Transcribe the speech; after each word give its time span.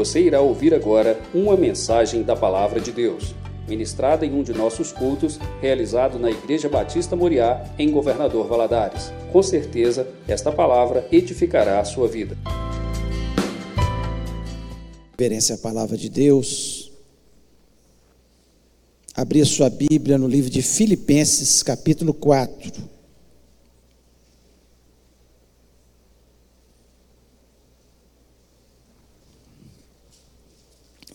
Você 0.00 0.18
irá 0.18 0.40
ouvir 0.40 0.72
agora 0.72 1.20
uma 1.34 1.54
mensagem 1.58 2.22
da 2.22 2.34
Palavra 2.34 2.80
de 2.80 2.90
Deus, 2.90 3.34
ministrada 3.68 4.24
em 4.24 4.32
um 4.32 4.42
de 4.42 4.50
nossos 4.50 4.92
cultos, 4.92 5.38
realizado 5.60 6.18
na 6.18 6.30
Igreja 6.30 6.70
Batista 6.70 7.14
Moriá, 7.14 7.62
em 7.78 7.90
Governador 7.90 8.48
Valadares. 8.48 9.12
Com 9.30 9.42
certeza, 9.42 10.08
esta 10.26 10.50
palavra 10.50 11.06
edificará 11.12 11.80
a 11.80 11.84
sua 11.84 12.08
vida. 12.08 12.34
Reverência 15.18 15.56
à 15.56 15.58
Palavra 15.58 15.98
de 15.98 16.08
Deus. 16.08 16.90
Abrir 19.14 19.44
sua 19.44 19.68
Bíblia 19.68 20.16
no 20.16 20.26
livro 20.26 20.48
de 20.48 20.62
Filipenses, 20.62 21.62
capítulo 21.62 22.14
4. 22.14 22.99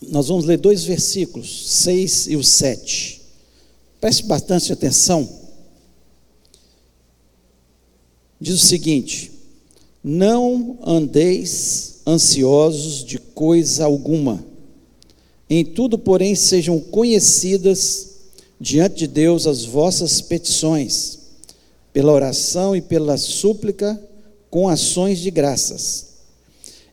Nós 0.08 0.28
vamos 0.28 0.44
ler 0.44 0.58
dois 0.58 0.84
versículos, 0.84 1.68
6 1.68 2.28
e 2.28 2.36
o 2.36 2.44
7. 2.44 3.22
Preste 4.00 4.24
bastante 4.24 4.72
atenção. 4.72 5.28
Diz 8.40 8.62
o 8.62 8.66
seguinte: 8.66 9.32
Não 10.02 10.78
andeis 10.84 12.00
ansiosos 12.06 13.04
de 13.04 13.18
coisa 13.18 13.84
alguma, 13.84 14.44
em 15.48 15.64
tudo, 15.64 15.96
porém, 15.96 16.34
sejam 16.34 16.80
conhecidas 16.80 18.08
diante 18.60 18.98
de 19.00 19.06
Deus 19.06 19.46
as 19.46 19.64
vossas 19.64 20.20
petições, 20.20 21.18
pela 21.92 22.12
oração 22.12 22.74
e 22.74 22.80
pela 22.82 23.16
súplica, 23.16 24.00
com 24.50 24.68
ações 24.68 25.18
de 25.20 25.30
graças. 25.30 26.06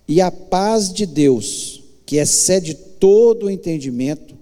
E 0.07 0.21
a 0.21 0.31
paz 0.31 0.91
de 0.93 1.05
Deus, 1.05 1.81
que 2.05 2.17
excede 2.17 2.75
todo 3.03 3.47
o 3.47 3.49
entendimento, 3.49 4.33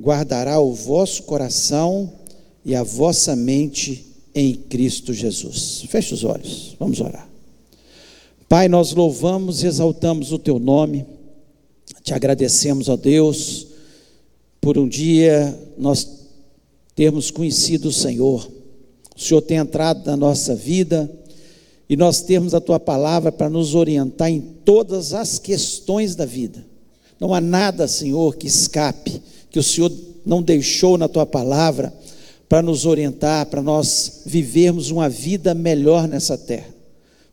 guardará 0.00 0.60
o 0.60 0.72
vosso 0.72 1.24
coração 1.24 2.12
e 2.64 2.72
a 2.76 2.84
vossa 2.84 3.34
mente 3.34 4.06
em 4.32 4.54
Cristo 4.54 5.12
Jesus. 5.12 5.82
Feche 5.88 6.14
os 6.14 6.22
olhos, 6.22 6.76
vamos 6.78 7.00
orar. 7.00 7.28
Pai, 8.48 8.68
nós 8.68 8.92
louvamos 8.92 9.64
e 9.64 9.66
exaltamos 9.66 10.30
o 10.30 10.38
teu 10.38 10.60
nome, 10.60 11.04
te 12.04 12.14
agradecemos, 12.14 12.88
ó 12.88 12.96
Deus, 12.96 13.66
por 14.60 14.78
um 14.78 14.86
dia 14.86 15.58
nós 15.76 16.08
termos 16.94 17.32
conhecido 17.32 17.88
o 17.88 17.92
Senhor, 17.92 18.48
o 19.16 19.20
Senhor 19.20 19.40
tem 19.40 19.56
entrado 19.56 20.06
na 20.06 20.16
nossa 20.16 20.54
vida 20.54 21.10
e 21.90 21.96
nós 21.96 22.22
termos 22.22 22.54
a 22.54 22.60
tua 22.60 22.78
palavra 22.78 23.32
para 23.32 23.50
nos 23.50 23.74
orientar 23.74 24.30
em 24.30 24.40
todas 24.40 25.14
as 25.14 25.40
questões 25.40 26.14
da 26.14 26.24
vida. 26.24 26.77
Não 27.20 27.34
há 27.34 27.40
nada, 27.40 27.88
Senhor, 27.88 28.36
que 28.36 28.46
escape, 28.46 29.20
que 29.50 29.58
o 29.58 29.62
Senhor 29.62 29.92
não 30.24 30.42
deixou 30.42 30.96
na 30.96 31.08
tua 31.08 31.26
palavra 31.26 31.92
para 32.48 32.62
nos 32.62 32.86
orientar, 32.86 33.46
para 33.46 33.62
nós 33.62 34.22
vivermos 34.24 34.90
uma 34.90 35.08
vida 35.08 35.54
melhor 35.54 36.06
nessa 36.06 36.38
terra. 36.38 36.68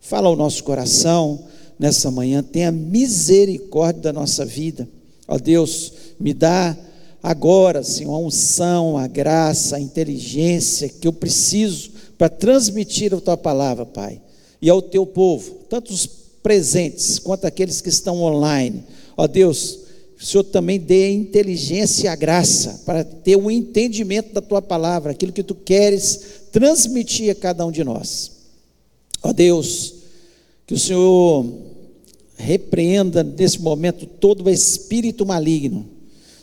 Fala 0.01 0.27
ao 0.27 0.35
nosso 0.35 0.63
coração 0.63 1.39
nessa 1.77 2.09
manhã, 2.09 2.41
tenha 2.43 2.71
misericórdia 2.71 4.03
da 4.03 4.13
nossa 4.13 4.45
vida. 4.45 4.87
Ó 5.27 5.37
Deus, 5.37 5.93
me 6.19 6.33
dá 6.33 6.75
agora, 7.21 7.83
Senhor, 7.83 8.13
a 8.13 8.17
unção, 8.17 8.97
a 8.97 9.07
graça, 9.07 9.75
a 9.75 9.79
inteligência 9.79 10.89
que 10.89 11.07
eu 11.07 11.13
preciso 11.13 11.91
para 12.17 12.29
transmitir 12.29 13.13
a 13.13 13.21
tua 13.21 13.37
palavra, 13.37 13.85
Pai, 13.85 14.21
e 14.61 14.69
ao 14.69 14.81
teu 14.81 15.05
povo, 15.05 15.57
tanto 15.69 15.91
os 15.91 16.07
presentes 16.41 17.19
quanto 17.19 17.45
aqueles 17.45 17.81
que 17.81 17.89
estão 17.89 18.21
online 18.21 18.83
Ó 19.17 19.27
Deus, 19.27 19.79
o 20.19 20.25
Senhor 20.25 20.43
também 20.43 20.79
dê 20.79 21.11
inteligência 21.11 22.05
e 22.05 22.07
a 22.07 22.15
graça 22.15 22.81
para 22.85 23.03
ter 23.03 23.35
um 23.35 23.51
entendimento 23.51 24.33
da 24.33 24.41
tua 24.41 24.61
palavra, 24.61 25.11
aquilo 25.11 25.33
que 25.33 25.43
tu 25.43 25.55
queres 25.55 26.21
transmitir 26.51 27.31
a 27.31 27.35
cada 27.35 27.65
um 27.65 27.71
de 27.71 27.83
nós. 27.83 28.31
Ó 29.21 29.33
Deus, 29.33 29.93
que 30.65 30.73
o 30.73 30.79
Senhor 30.79 31.45
repreenda 32.37 33.23
nesse 33.23 33.61
momento 33.61 34.05
todo 34.05 34.45
o 34.45 34.49
espírito 34.49 35.25
maligno. 35.25 35.85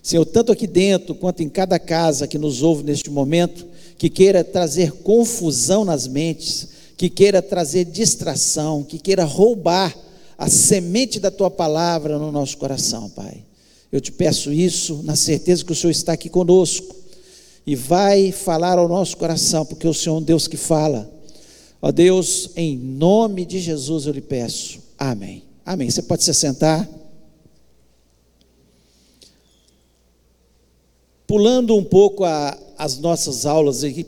Senhor, 0.02 0.24
tanto 0.24 0.52
aqui 0.52 0.66
dentro 0.66 1.14
quanto 1.14 1.42
em 1.42 1.48
cada 1.48 1.78
casa 1.78 2.26
que 2.26 2.38
nos 2.38 2.62
ouve 2.62 2.82
neste 2.82 3.10
momento, 3.10 3.66
que 3.96 4.10
queira 4.10 4.42
trazer 4.42 4.92
confusão 4.92 5.84
nas 5.84 6.08
mentes, 6.08 6.68
que 6.96 7.08
queira 7.08 7.40
trazer 7.40 7.84
distração, 7.84 8.82
que 8.82 8.98
queira 8.98 9.24
roubar 9.24 9.96
a 10.36 10.48
semente 10.48 11.20
da 11.20 11.30
tua 11.30 11.50
palavra 11.50 12.18
no 12.18 12.32
nosso 12.32 12.56
coração, 12.58 13.08
Pai. 13.10 13.44
Eu 13.90 14.00
te 14.00 14.10
peço 14.10 14.52
isso 14.52 15.02
na 15.02 15.14
certeza 15.14 15.64
que 15.64 15.72
o 15.72 15.76
Senhor 15.76 15.90
está 15.90 16.14
aqui 16.14 16.28
conosco 16.28 16.96
e 17.66 17.76
vai 17.76 18.32
falar 18.32 18.78
ao 18.78 18.88
nosso 18.88 19.16
coração, 19.16 19.64
porque 19.66 19.86
o 19.86 19.94
Senhor 19.94 20.16
é 20.16 20.18
um 20.18 20.22
Deus 20.22 20.48
que 20.48 20.56
fala. 20.56 21.10
Ó 21.80 21.92
Deus, 21.92 22.50
em 22.56 22.76
nome 22.76 23.44
de 23.44 23.58
Jesus 23.58 24.06
eu 24.06 24.12
lhe 24.12 24.20
peço. 24.20 24.80
Amém. 24.98 25.42
Amém. 25.64 25.90
Você 25.90 26.02
pode 26.02 26.24
se 26.24 26.32
sentar. 26.32 26.88
Pulando 31.26 31.76
um 31.76 31.84
pouco 31.84 32.24
a, 32.24 32.58
as 32.76 32.98
nossas 32.98 33.46
aulas 33.46 33.84
aqui, 33.84 34.06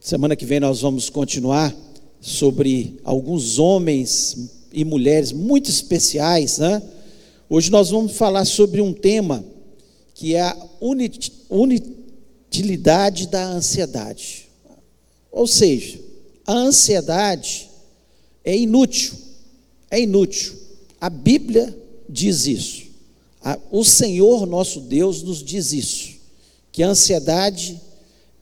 semana 0.00 0.36
que 0.36 0.46
vem 0.46 0.60
nós 0.60 0.80
vamos 0.80 1.10
continuar 1.10 1.74
sobre 2.20 2.98
alguns 3.04 3.58
homens 3.58 4.55
e 4.76 4.84
mulheres 4.84 5.32
muito 5.32 5.70
especiais, 5.70 6.58
né? 6.58 6.82
Hoje 7.48 7.70
nós 7.70 7.88
vamos 7.88 8.12
falar 8.12 8.44
sobre 8.44 8.82
um 8.82 8.92
tema 8.92 9.42
que 10.12 10.34
é 10.34 10.42
a 10.42 10.56
utilidade 11.50 13.26
da 13.28 13.42
ansiedade. 13.42 14.48
Ou 15.32 15.46
seja, 15.46 15.98
a 16.46 16.52
ansiedade 16.52 17.70
é 18.44 18.54
inútil, 18.54 19.14
é 19.90 19.98
inútil. 19.98 20.52
A 21.00 21.08
Bíblia 21.08 21.74
diz 22.06 22.46
isso. 22.46 22.84
O 23.70 23.82
Senhor 23.82 24.44
nosso 24.46 24.80
Deus 24.80 25.22
nos 25.22 25.42
diz 25.42 25.72
isso, 25.72 26.16
que 26.70 26.82
a 26.82 26.90
ansiedade 26.90 27.80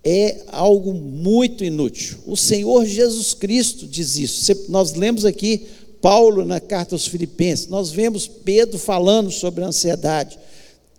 é 0.03 0.43
algo 0.49 0.93
muito 0.93 1.63
inútil. 1.63 2.19
O 2.27 2.37
Senhor 2.37 2.85
Jesus 2.87 3.35
Cristo 3.35 3.87
diz 3.87 4.17
isso. 4.17 4.53
Nós 4.69 4.95
lemos 4.95 5.25
aqui 5.25 5.67
Paulo 6.05 6.45
na 6.45 6.61
carta 6.61 6.95
aos 6.95 7.07
Filipenses, 7.07 7.67
nós 7.67 7.91
vemos 7.91 8.27
Pedro 8.27 8.79
falando 8.79 9.31
sobre 9.31 9.65
a 9.65 9.69
ansiedade. 9.69 10.39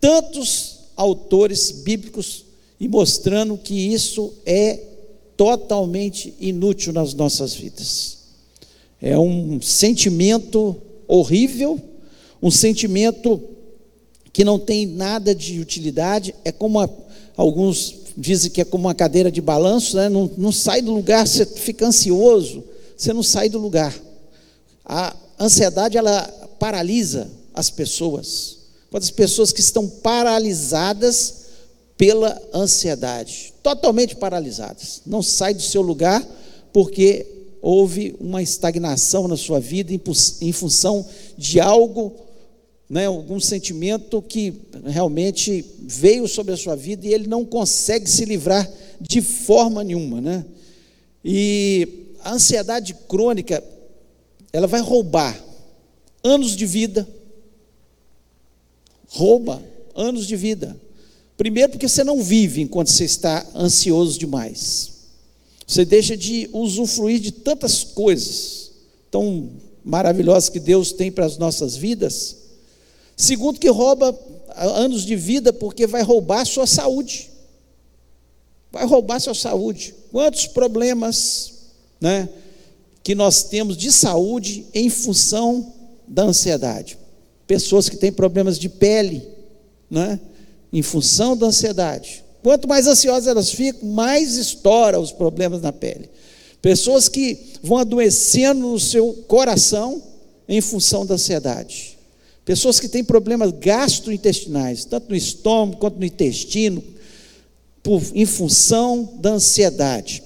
Tantos 0.01 0.77
autores 0.95 1.69
bíblicos 1.69 2.43
e 2.79 2.87
mostrando 2.87 3.55
que 3.55 3.75
isso 3.75 4.33
é 4.47 4.79
totalmente 5.37 6.33
inútil 6.39 6.91
nas 6.91 7.13
nossas 7.13 7.53
vidas. 7.53 8.17
É 8.99 9.15
um 9.15 9.61
sentimento 9.61 10.75
horrível, 11.07 11.79
um 12.41 12.49
sentimento 12.49 13.39
que 14.33 14.43
não 14.43 14.57
tem 14.57 14.87
nada 14.87 15.35
de 15.35 15.59
utilidade, 15.59 16.33
é 16.43 16.51
como 16.51 16.79
a, 16.79 16.89
alguns 17.37 17.93
dizem 18.17 18.49
que 18.49 18.61
é 18.61 18.65
como 18.65 18.85
uma 18.85 18.95
cadeira 18.95 19.31
de 19.31 19.39
balanço, 19.39 19.97
né? 19.97 20.09
não, 20.09 20.31
não 20.35 20.51
sai 20.51 20.81
do 20.81 20.91
lugar, 20.91 21.27
você 21.27 21.45
fica 21.45 21.85
ansioso, 21.85 22.63
você 22.97 23.13
não 23.13 23.21
sai 23.21 23.49
do 23.49 23.59
lugar. 23.59 23.93
A 24.85 25.15
ansiedade 25.39 25.97
ela 25.97 26.21
paralisa 26.59 27.29
as 27.53 27.69
pessoas. 27.69 28.57
Quantas 28.91 29.11
pessoas 29.11 29.51
que 29.51 29.59
estão 29.59 29.87
paralisadas 29.87 31.45
pela 31.97 32.41
ansiedade, 32.53 33.53
totalmente 33.63 34.15
paralisadas, 34.15 35.01
não 35.05 35.23
sai 35.23 35.53
do 35.53 35.61
seu 35.61 35.81
lugar 35.81 36.25
porque 36.71 37.25
houve 37.61 38.15
uma 38.19 38.43
estagnação 38.43 39.27
na 39.27 39.37
sua 39.37 39.59
vida 39.59 39.91
em 40.41 40.51
função 40.51 41.05
de 41.37 41.59
algo, 41.59 42.13
né, 42.89 43.07
algum 43.07 43.39
sentimento 43.39 44.21
que 44.21 44.53
realmente 44.85 45.65
veio 45.79 46.27
sobre 46.27 46.53
a 46.53 46.57
sua 46.57 46.75
vida 46.75 47.07
e 47.07 47.13
ele 47.13 47.27
não 47.27 47.43
consegue 47.43 48.09
se 48.09 48.23
livrar 48.25 48.69
de 49.01 49.21
forma 49.21 49.83
nenhuma, 49.83 50.21
né? 50.21 50.45
E 51.23 52.15
a 52.23 52.33
ansiedade 52.33 52.93
crônica 53.07 53.63
ela 54.55 54.67
vai 54.67 54.79
roubar 54.79 55.37
anos 56.23 56.55
de 56.55 56.65
vida. 56.65 57.05
Rouba 59.09 59.61
anos 59.93 60.25
de 60.25 60.37
vida. 60.37 60.79
Primeiro, 61.35 61.73
porque 61.73 61.89
você 61.89 62.05
não 62.05 62.23
vive 62.23 62.61
enquanto 62.61 62.89
você 62.89 63.03
está 63.03 63.45
ansioso 63.53 64.17
demais. 64.17 64.91
Você 65.67 65.83
deixa 65.83 66.15
de 66.15 66.49
usufruir 66.53 67.19
de 67.19 67.33
tantas 67.33 67.83
coisas 67.83 68.71
tão 69.11 69.49
maravilhosas 69.83 70.47
que 70.47 70.61
Deus 70.61 70.93
tem 70.93 71.11
para 71.11 71.25
as 71.25 71.37
nossas 71.37 71.75
vidas. 71.75 72.37
Segundo, 73.17 73.59
que 73.59 73.69
rouba 73.69 74.17
anos 74.55 75.03
de 75.03 75.17
vida 75.17 75.51
porque 75.51 75.85
vai 75.85 76.01
roubar 76.01 76.43
a 76.43 76.45
sua 76.45 76.65
saúde. 76.65 77.29
Vai 78.71 78.85
roubar 78.85 79.17
a 79.17 79.19
sua 79.19 79.35
saúde. 79.35 79.93
Quantos 80.13 80.47
problemas, 80.47 81.51
né? 81.99 82.29
Que 83.05 83.13
nós 83.13 83.43
temos 83.43 83.77
de 83.77 83.91
saúde 83.91 84.65
em 84.73 84.89
função 84.89 85.73
da 86.07 86.23
ansiedade. 86.23 86.97
pessoas 87.45 87.87
que 87.87 87.97
têm 87.97 88.11
problemas 88.11 88.57
de 88.57 88.67
pele, 88.67 89.21
né? 89.87 90.19
em 90.73 90.81
função 90.81 91.37
da 91.37 91.45
ansiedade. 91.45 92.25
Quanto 92.41 92.67
mais 92.67 92.87
ansiosas 92.87 93.27
elas 93.27 93.51
ficam, 93.51 93.87
mais 93.89 94.37
estoura 94.37 94.99
os 94.99 95.11
problemas 95.11 95.61
na 95.61 95.71
pele. 95.71 96.09
Pessoas 96.63 97.07
que 97.07 97.37
vão 97.61 97.77
adoecendo 97.77 98.71
no 98.71 98.79
seu 98.79 99.13
coração 99.27 100.01
em 100.49 100.59
função 100.59 101.05
da 101.05 101.13
ansiedade. 101.13 101.99
Pessoas 102.43 102.79
que 102.79 102.87
têm 102.87 103.03
problemas 103.03 103.51
gastrointestinais, 103.51 104.83
tanto 104.83 105.09
no 105.09 105.15
estômago 105.15 105.77
quanto 105.77 105.99
no 105.99 106.05
intestino, 106.05 106.83
por, 107.83 108.01
em 108.15 108.25
função 108.25 109.13
da 109.21 109.33
ansiedade. 109.33 110.23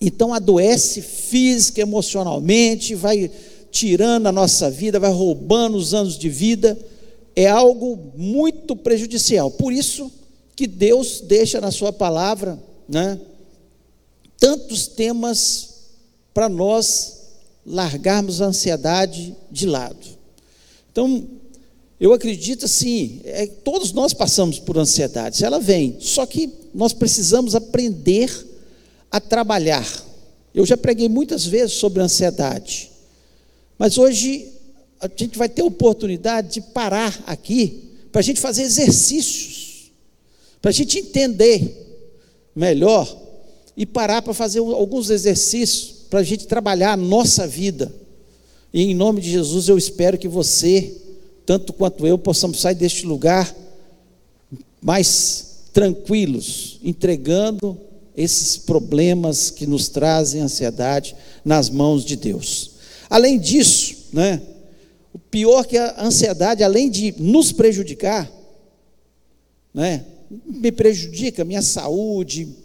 Então 0.00 0.32
adoece 0.32 1.02
física, 1.02 1.80
emocionalmente, 1.80 2.94
vai 2.94 3.30
tirando 3.70 4.26
a 4.26 4.32
nossa 4.32 4.70
vida, 4.70 5.00
vai 5.00 5.10
roubando 5.10 5.76
os 5.76 5.92
anos 5.92 6.16
de 6.16 6.28
vida, 6.28 6.78
é 7.34 7.46
algo 7.46 7.98
muito 8.16 8.74
prejudicial. 8.76 9.50
Por 9.50 9.72
isso 9.72 10.10
que 10.54 10.66
Deus 10.66 11.20
deixa 11.20 11.60
na 11.60 11.70
sua 11.70 11.92
palavra, 11.92 12.58
né, 12.88 13.20
tantos 14.38 14.86
temas 14.86 15.68
para 16.32 16.48
nós 16.48 17.18
largarmos 17.66 18.40
a 18.40 18.46
ansiedade 18.46 19.36
de 19.50 19.66
lado. 19.66 20.06
Então, 20.90 21.28
eu 22.00 22.12
acredito 22.12 22.64
assim, 22.64 23.20
é, 23.24 23.46
todos 23.46 23.92
nós 23.92 24.12
passamos 24.12 24.58
por 24.58 24.78
ansiedade, 24.78 25.44
ela 25.44 25.58
vem, 25.58 25.96
só 26.00 26.24
que 26.24 26.50
nós 26.72 26.92
precisamos 26.92 27.54
aprender 27.54 28.30
a 29.10 29.20
trabalhar. 29.20 29.86
Eu 30.54 30.66
já 30.66 30.76
preguei 30.76 31.08
muitas 31.08 31.46
vezes 31.46 31.74
sobre 31.74 32.02
ansiedade, 32.02 32.90
mas 33.78 33.98
hoje 33.98 34.52
a 35.00 35.08
gente 35.14 35.38
vai 35.38 35.48
ter 35.48 35.62
oportunidade 35.62 36.54
de 36.54 36.60
parar 36.60 37.22
aqui 37.26 37.84
para 38.10 38.20
a 38.20 38.22
gente 38.22 38.40
fazer 38.40 38.62
exercícios, 38.62 39.92
para 40.60 40.70
a 40.70 40.74
gente 40.74 40.98
entender 40.98 41.86
melhor 42.54 43.16
e 43.76 43.86
parar 43.86 44.22
para 44.22 44.34
fazer 44.34 44.58
alguns 44.58 45.10
exercícios 45.10 45.98
para 46.10 46.20
a 46.20 46.24
gente 46.24 46.46
trabalhar 46.46 46.92
a 46.92 46.96
nossa 46.96 47.46
vida. 47.46 47.92
E 48.72 48.82
em 48.82 48.94
nome 48.94 49.20
de 49.20 49.30
Jesus 49.30 49.68
eu 49.68 49.78
espero 49.78 50.18
que 50.18 50.26
você, 50.26 50.96
tanto 51.46 51.72
quanto 51.72 52.06
eu, 52.06 52.18
possamos 52.18 52.60
sair 52.60 52.74
deste 52.74 53.06
lugar 53.06 53.54
mais 54.82 55.68
tranquilos, 55.72 56.78
entregando 56.82 57.78
esses 58.18 58.56
problemas 58.56 59.48
que 59.48 59.64
nos 59.64 59.88
trazem 59.88 60.40
ansiedade 60.40 61.14
nas 61.44 61.70
mãos 61.70 62.04
de 62.04 62.16
Deus. 62.16 62.72
Além 63.08 63.38
disso, 63.38 64.08
né, 64.12 64.42
o 65.14 65.20
pior 65.20 65.64
que 65.64 65.78
a 65.78 66.02
ansiedade, 66.02 66.64
além 66.64 66.90
de 66.90 67.14
nos 67.16 67.52
prejudicar, 67.52 68.28
né, 69.72 70.04
me 70.44 70.72
prejudica 70.72 71.44
minha 71.44 71.62
saúde, 71.62 72.56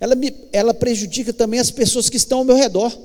ela, 0.00 0.14
me, 0.14 0.34
ela 0.50 0.72
prejudica 0.72 1.30
também 1.30 1.60
as 1.60 1.70
pessoas 1.70 2.08
que 2.08 2.16
estão 2.16 2.38
ao 2.38 2.44
meu 2.44 2.56
redor. 2.56 2.98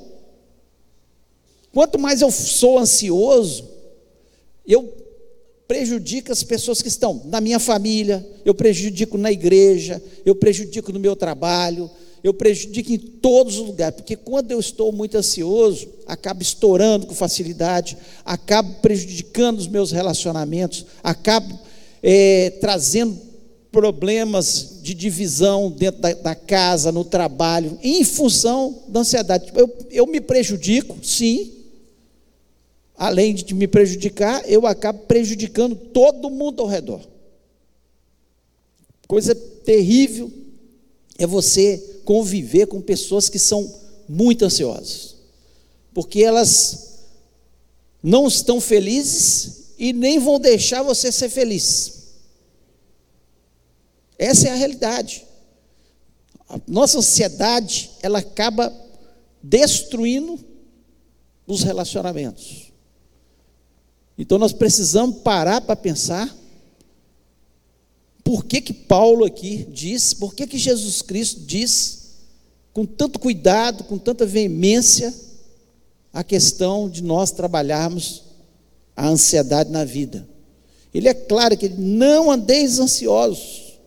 Quanto 1.74 1.98
mais 1.98 2.22
eu 2.22 2.30
sou 2.30 2.78
ansioso, 2.78 3.68
eu 4.66 4.97
prejudico 5.68 6.32
as 6.32 6.42
pessoas 6.42 6.80
que 6.80 6.88
estão 6.88 7.20
na 7.26 7.42
minha 7.42 7.58
família, 7.58 8.26
eu 8.42 8.54
prejudico 8.54 9.18
na 9.18 9.30
igreja, 9.30 10.02
eu 10.24 10.34
prejudico 10.34 10.90
no 10.90 10.98
meu 10.98 11.14
trabalho, 11.14 11.90
eu 12.24 12.32
prejudico 12.32 12.90
em 12.90 12.98
todos 12.98 13.58
os 13.58 13.66
lugares, 13.66 13.96
porque 13.96 14.16
quando 14.16 14.50
eu 14.50 14.58
estou 14.58 14.90
muito 14.90 15.16
ansioso, 15.16 15.86
acabo 16.06 16.42
estourando 16.42 17.06
com 17.06 17.14
facilidade, 17.14 17.98
acabo 18.24 18.76
prejudicando 18.80 19.58
os 19.58 19.68
meus 19.68 19.92
relacionamentos, 19.92 20.86
acabo 21.02 21.58
é, 22.02 22.50
trazendo 22.62 23.28
problemas 23.70 24.78
de 24.82 24.94
divisão 24.94 25.70
dentro 25.70 26.00
da, 26.00 26.14
da, 26.14 26.34
casa, 26.34 26.90
no 26.90 27.04
trabalho, 27.04 27.78
em 27.82 28.02
função 28.02 28.84
da 28.88 29.00
ansiedade. 29.00 29.52
Eu, 29.54 29.70
eu 29.90 30.06
me 30.06 30.20
prejudico, 30.20 30.96
sim. 31.02 31.57
Além 32.98 33.32
de 33.32 33.54
me 33.54 33.68
prejudicar, 33.68 34.42
eu 34.50 34.66
acabo 34.66 34.98
prejudicando 35.04 35.76
todo 35.76 36.28
mundo 36.28 36.60
ao 36.60 36.66
redor. 36.68 37.00
Coisa 39.06 39.36
terrível 39.36 40.32
é 41.16 41.24
você 41.24 42.00
conviver 42.04 42.66
com 42.66 42.80
pessoas 42.80 43.28
que 43.28 43.38
são 43.38 43.72
muito 44.08 44.44
ansiosas, 44.44 45.14
porque 45.94 46.24
elas 46.24 47.04
não 48.02 48.26
estão 48.26 48.60
felizes 48.60 49.74
e 49.78 49.92
nem 49.92 50.18
vão 50.18 50.40
deixar 50.40 50.82
você 50.82 51.12
ser 51.12 51.28
feliz. 51.28 51.98
Essa 54.18 54.48
é 54.48 54.50
a 54.50 54.56
realidade. 54.56 55.24
A 56.48 56.58
nossa 56.66 56.98
ansiedade, 56.98 57.92
ela 58.02 58.18
acaba 58.18 58.74
destruindo 59.40 60.38
os 61.46 61.62
relacionamentos. 61.62 62.67
Então 64.18 64.36
nós 64.36 64.52
precisamos 64.52 65.18
parar 65.22 65.60
para 65.60 65.76
pensar 65.76 66.36
por 68.24 68.44
que 68.44 68.60
que 68.60 68.72
Paulo 68.74 69.24
aqui 69.24 69.66
diz, 69.70 70.12
por 70.12 70.34
que 70.34 70.46
que 70.46 70.58
Jesus 70.58 71.00
Cristo 71.00 71.40
diz 71.40 72.08
com 72.72 72.84
tanto 72.84 73.18
cuidado, 73.18 73.84
com 73.84 73.96
tanta 73.96 74.26
veemência 74.26 75.14
a 76.12 76.22
questão 76.24 76.88
de 76.88 77.02
nós 77.02 77.30
trabalharmos 77.30 78.24
a 78.96 79.08
ansiedade 79.08 79.70
na 79.70 79.84
vida. 79.84 80.28
Ele 80.92 81.08
é 81.08 81.14
claro 81.14 81.56
que 81.56 81.68
não 81.68 82.30
andeis 82.30 82.78
ansiosos. 82.78 83.78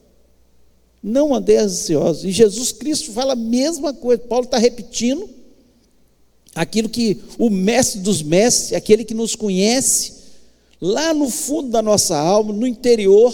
Não 1.04 1.34
andeis 1.34 1.62
ansiosos. 1.62 2.26
E 2.26 2.32
Jesus 2.32 2.72
Cristo 2.72 3.12
fala 3.12 3.34
a 3.34 3.36
mesma 3.36 3.94
coisa. 3.94 4.22
Paulo 4.24 4.46
está 4.46 4.58
repetindo 4.58 5.30
aquilo 6.54 6.90
que 6.90 7.20
o 7.38 7.50
mestre 7.50 8.02
dos 8.02 8.22
mestres, 8.22 8.74
aquele 8.74 9.04
que 9.04 9.14
nos 9.14 9.36
conhece, 9.36 10.21
lá 10.82 11.14
no 11.14 11.30
fundo 11.30 11.70
da 11.70 11.82
nossa 11.82 12.18
alma, 12.18 12.52
no 12.52 12.66
interior, 12.66 13.32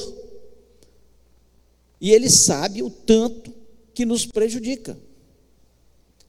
e 1.99 2.11
ele 2.11 2.29
sabe 2.29 2.83
o 2.83 2.89
tanto 2.89 3.53
que 3.93 4.05
nos 4.05 4.25
prejudica. 4.25 4.97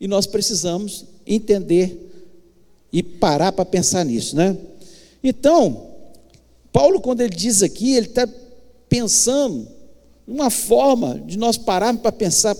E 0.00 0.06
nós 0.06 0.26
precisamos 0.26 1.04
entender 1.26 2.06
e 2.92 3.02
parar 3.02 3.50
para 3.50 3.64
pensar 3.64 4.04
nisso, 4.04 4.36
né? 4.36 4.56
Então, 5.22 5.88
Paulo, 6.72 7.00
quando 7.00 7.20
ele 7.20 7.34
diz 7.34 7.62
aqui, 7.62 7.94
ele 7.94 8.06
está 8.06 8.26
pensando 8.88 9.68
uma 10.26 10.50
forma 10.50 11.18
de 11.26 11.36
nós 11.36 11.56
pararmos 11.56 12.00
para 12.00 12.12
pensar, 12.12 12.56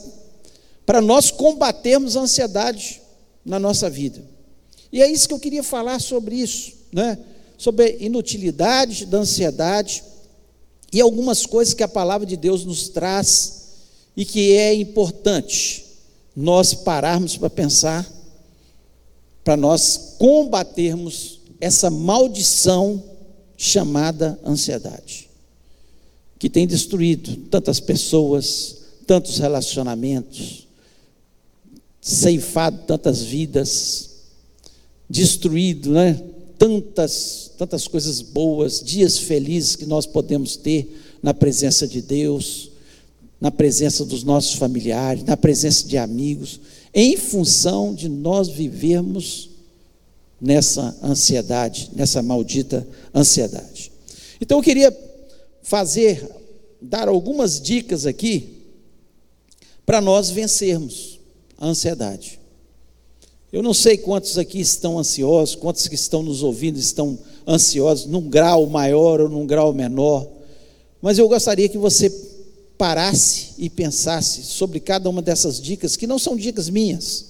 para 0.85 1.00
nós 1.00 1.30
combatermos 1.30 2.16
a 2.16 2.23
ansiedade 2.23 3.00
na 3.44 3.59
nossa 3.59 3.88
vida. 3.88 4.23
E 4.92 5.00
é 5.00 5.11
isso 5.11 5.28
que 5.28 5.35
eu 5.35 5.38
queria 5.38 5.62
falar 5.62 6.00
sobre 6.00 6.37
isso, 6.37 6.73
né? 6.92 7.18
Sobre 7.59 7.99
inutilidade 8.00 9.05
da 9.05 9.19
ansiedade 9.19 10.03
e 10.91 11.00
algumas 11.00 11.45
coisas 11.45 11.75
que 11.75 11.83
a 11.83 11.88
palavra 11.88 12.27
de 12.27 12.37
Deus 12.37 12.65
nos 12.65 12.88
traz 12.88 13.65
e 14.17 14.25
que 14.25 14.53
é 14.53 14.73
importante 14.73 15.85
nós 16.35 16.73
pararmos 16.73 17.37
para 17.37 17.50
pensar, 17.50 18.11
para 19.45 19.57
nós 19.57 20.15
combatermos 20.19 21.41
essa 21.61 21.91
maldição 21.91 23.03
chamada 23.57 24.41
ansiedade 24.43 25.29
que 26.38 26.49
tem 26.49 26.67
destruído 26.67 27.37
tantas 27.50 27.81
pessoas, 27.81 28.77
tantos 29.07 29.38
relacionamentos, 29.38 30.69
ceifado 32.00 32.85
tantas 32.87 33.23
vidas, 33.23 34.11
destruído, 35.11 35.91
né? 35.91 36.23
Tantas, 36.57 37.48
tantas 37.59 37.88
coisas 37.88 38.23
boas, 38.23 38.81
dias 38.81 39.19
felizes 39.19 39.75
que 39.75 39.85
nós 39.85 40.07
podemos 40.07 40.57
ter 40.57 40.97
na 41.21 41.35
presença 41.35 41.88
de 41.88 42.00
Deus, 42.00 42.71
na 43.41 43.50
presença 43.50 44.05
dos 44.05 44.23
nossos 44.23 44.55
familiares, 44.55 45.25
na 45.25 45.37
presença 45.37 45.87
de 45.87 45.99
amigos, 45.99 46.61
em 46.95 47.17
função 47.17 47.93
de 47.93 48.09
nós 48.09 48.49
vivermos 48.49 49.50
nessa 50.41 50.97
ansiedade, 51.03 51.91
nessa 51.97 52.23
maldita 52.23 52.87
ansiedade. 53.12 53.91
Então 54.41 54.59
eu 54.59 54.62
queria 54.62 54.97
fazer, 55.61 56.31
dar 56.81 57.09
algumas 57.09 57.61
dicas 57.61 58.07
aqui 58.07 58.50
para 59.85 60.00
nós 60.00 60.31
vencermos 60.31 61.19
a 61.59 61.67
ansiedade. 61.67 62.38
Eu 63.50 63.62
não 63.62 63.73
sei 63.73 63.97
quantos 63.97 64.37
aqui 64.37 64.61
estão 64.61 64.99
ansiosos, 64.99 65.55
quantos 65.55 65.88
que 65.88 65.95
estão 65.95 66.23
nos 66.23 66.43
ouvindo 66.43 66.78
estão 66.78 67.19
ansiosos, 67.47 68.05
num 68.07 68.28
grau 68.28 68.67
maior 68.67 69.23
ou 69.23 69.28
num 69.28 69.47
grau 69.47 69.73
menor, 69.73 70.28
mas 71.00 71.19
eu 71.19 71.26
gostaria 71.28 71.69
que 71.69 71.78
você 71.78 72.11
parasse 72.76 73.55
e 73.57 73.71
pensasse 73.71 74.43
sobre 74.43 74.81
cada 74.81 75.09
uma 75.09 75.23
dessas 75.23 75.61
dicas, 75.61 75.97
que 75.97 76.07
não 76.07 76.19
são 76.19 76.37
dicas 76.37 76.69
minhas, 76.69 77.26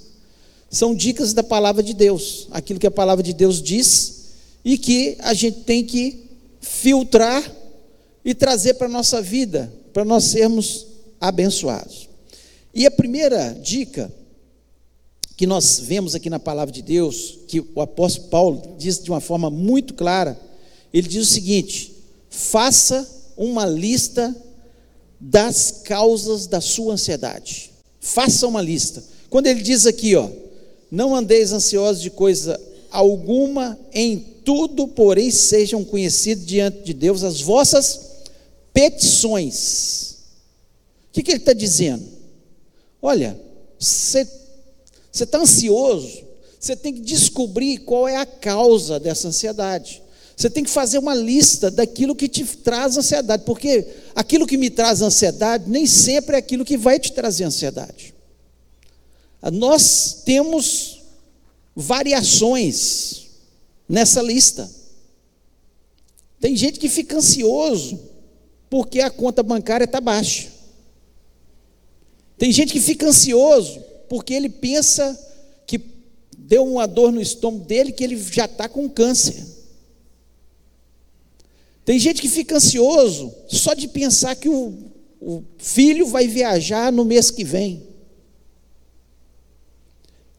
são 0.69 0.93
dicas 0.93 1.33
da 1.33 1.43
palavra 1.43 1.83
de 1.83 1.95
Deus, 1.95 2.49
aquilo 2.51 2.81
que 2.81 2.87
a 2.87 2.91
palavra 2.91 3.23
de 3.23 3.33
Deus 3.33 3.63
diz 3.63 4.25
e 4.65 4.77
que 4.77 5.17
a 5.21 5.33
gente 5.33 5.61
tem 5.61 5.85
que 5.85 6.25
filtrar 6.61 7.49
e 8.25 8.35
trazer 8.35 8.75
para 8.75 8.89
a 8.89 8.91
nossa 8.91 9.23
vida, 9.23 9.73
para 9.93 10.05
nós 10.05 10.25
sermos 10.25 10.87
abençoados. 11.21 12.09
E 12.75 12.85
a 12.85 12.91
primeira 12.91 13.57
dica 13.63 14.13
que 15.39 15.47
nós 15.47 15.79
vemos 15.79 16.17
aqui 16.17 16.29
na 16.29 16.41
palavra 16.41 16.73
de 16.73 16.83
Deus, 16.83 17.39
que 17.47 17.65
o 17.73 17.81
apóstolo 17.81 18.27
Paulo 18.27 18.75
diz 18.77 19.01
de 19.01 19.09
uma 19.09 19.21
forma 19.21 19.49
muito 19.49 19.95
clara, 19.95 20.37
ele 20.93 21.07
diz 21.07 21.23
o 21.23 21.33
seguinte: 21.33 21.95
faça 22.29 23.09
uma 23.37 23.65
lista 23.65 24.35
das 25.21 25.83
causas 25.85 26.49
da 26.49 26.61
sua 26.61 26.95
ansiedade. 26.95 27.71
Faça 28.01 28.49
uma 28.49 28.61
lista. 28.61 29.01
Quando 29.31 29.47
ele 29.47 29.63
diz 29.63 29.87
aqui, 29.87 30.17
ó, 30.17 30.29
não 30.91 31.15
andeis 31.15 31.53
ansiosos 31.53 32.03
de 32.03 32.11
coisa 32.11 32.61
alguma, 32.91 33.79
em 33.93 34.19
tudo, 34.45 34.89
porém, 34.89 35.31
sejam 35.31 35.85
conhecidos 35.85 36.45
diante 36.45 36.83
de 36.83 36.93
Deus 36.93 37.23
as 37.23 37.41
vossas 37.41 38.01
petições. 38.73 40.17
O 41.11 41.13
que, 41.13 41.23
que 41.23 41.31
ele 41.31 41.39
está 41.39 41.53
dizendo? 41.53 42.05
Olha, 43.01 43.41
você 43.79 44.25
está 45.25 45.39
ansioso, 45.39 46.25
você 46.59 46.75
tem 46.75 46.93
que 46.93 47.01
descobrir 47.01 47.79
qual 47.79 48.09
é 48.09 48.17
a 48.17 48.27
causa 48.27 48.99
dessa 48.99 49.29
ansiedade. 49.29 50.03
Você 50.37 50.49
tem 50.49 50.63
que 50.63 50.71
fazer 50.71 50.99
uma 50.99 51.15
lista 51.15 51.71
daquilo 51.71 52.15
que 52.15 52.29
te 52.29 52.45
traz 52.45 52.97
ansiedade, 52.97 53.43
porque 53.45 53.87
aquilo 54.15 54.47
que 54.47 54.57
me 54.57 54.71
traz 54.71 55.03
ansiedade 55.03 55.69
nem 55.69 55.87
sempre 55.87 56.37
é 56.37 56.39
aquilo 56.39 56.65
que 56.65 56.77
vai 56.77 56.99
te 56.99 57.13
trazer 57.13 57.45
ansiedade. 57.45 58.15
Nós 59.53 60.23
temos 60.25 61.03
variações 61.75 63.27
nessa 63.89 64.21
lista. 64.21 64.69
Tem 66.41 66.57
gente 66.57 66.79
que 66.79 66.89
fica 66.89 67.17
ansioso 67.17 67.99
porque 68.71 69.01
a 69.01 69.11
conta 69.11 69.43
bancária 69.43 69.85
está 69.85 70.01
baixa. 70.01 70.49
Tem 72.37 72.53
gente 72.53 72.73
que 72.73 72.81
fica 72.81 73.07
ansioso 73.07 73.83
porque 74.09 74.35
ele 74.35 74.49
pensa 74.49 75.19
que 75.67 75.81
deu 76.37 76.65
uma 76.67 76.87
dor 76.87 77.13
no 77.13 77.21
estômago 77.21 77.65
dele 77.65 77.93
que 77.93 78.03
ele 78.03 78.17
já 78.17 78.47
está 78.47 78.69
com 78.69 78.89
câncer. 78.89 79.47
Tem 81.85 81.99
gente 81.99 82.21
que 82.21 82.29
fica 82.29 82.57
ansioso 82.57 83.35
só 83.49 83.75
de 83.75 83.89
pensar 83.89 84.37
que 84.37 84.49
o, 84.49 84.75
o 85.21 85.43
filho 85.59 86.07
vai 86.07 86.27
viajar 86.27 86.93
no 86.93 87.05
mês 87.05 87.31
que 87.31 87.45
vem. 87.45 87.83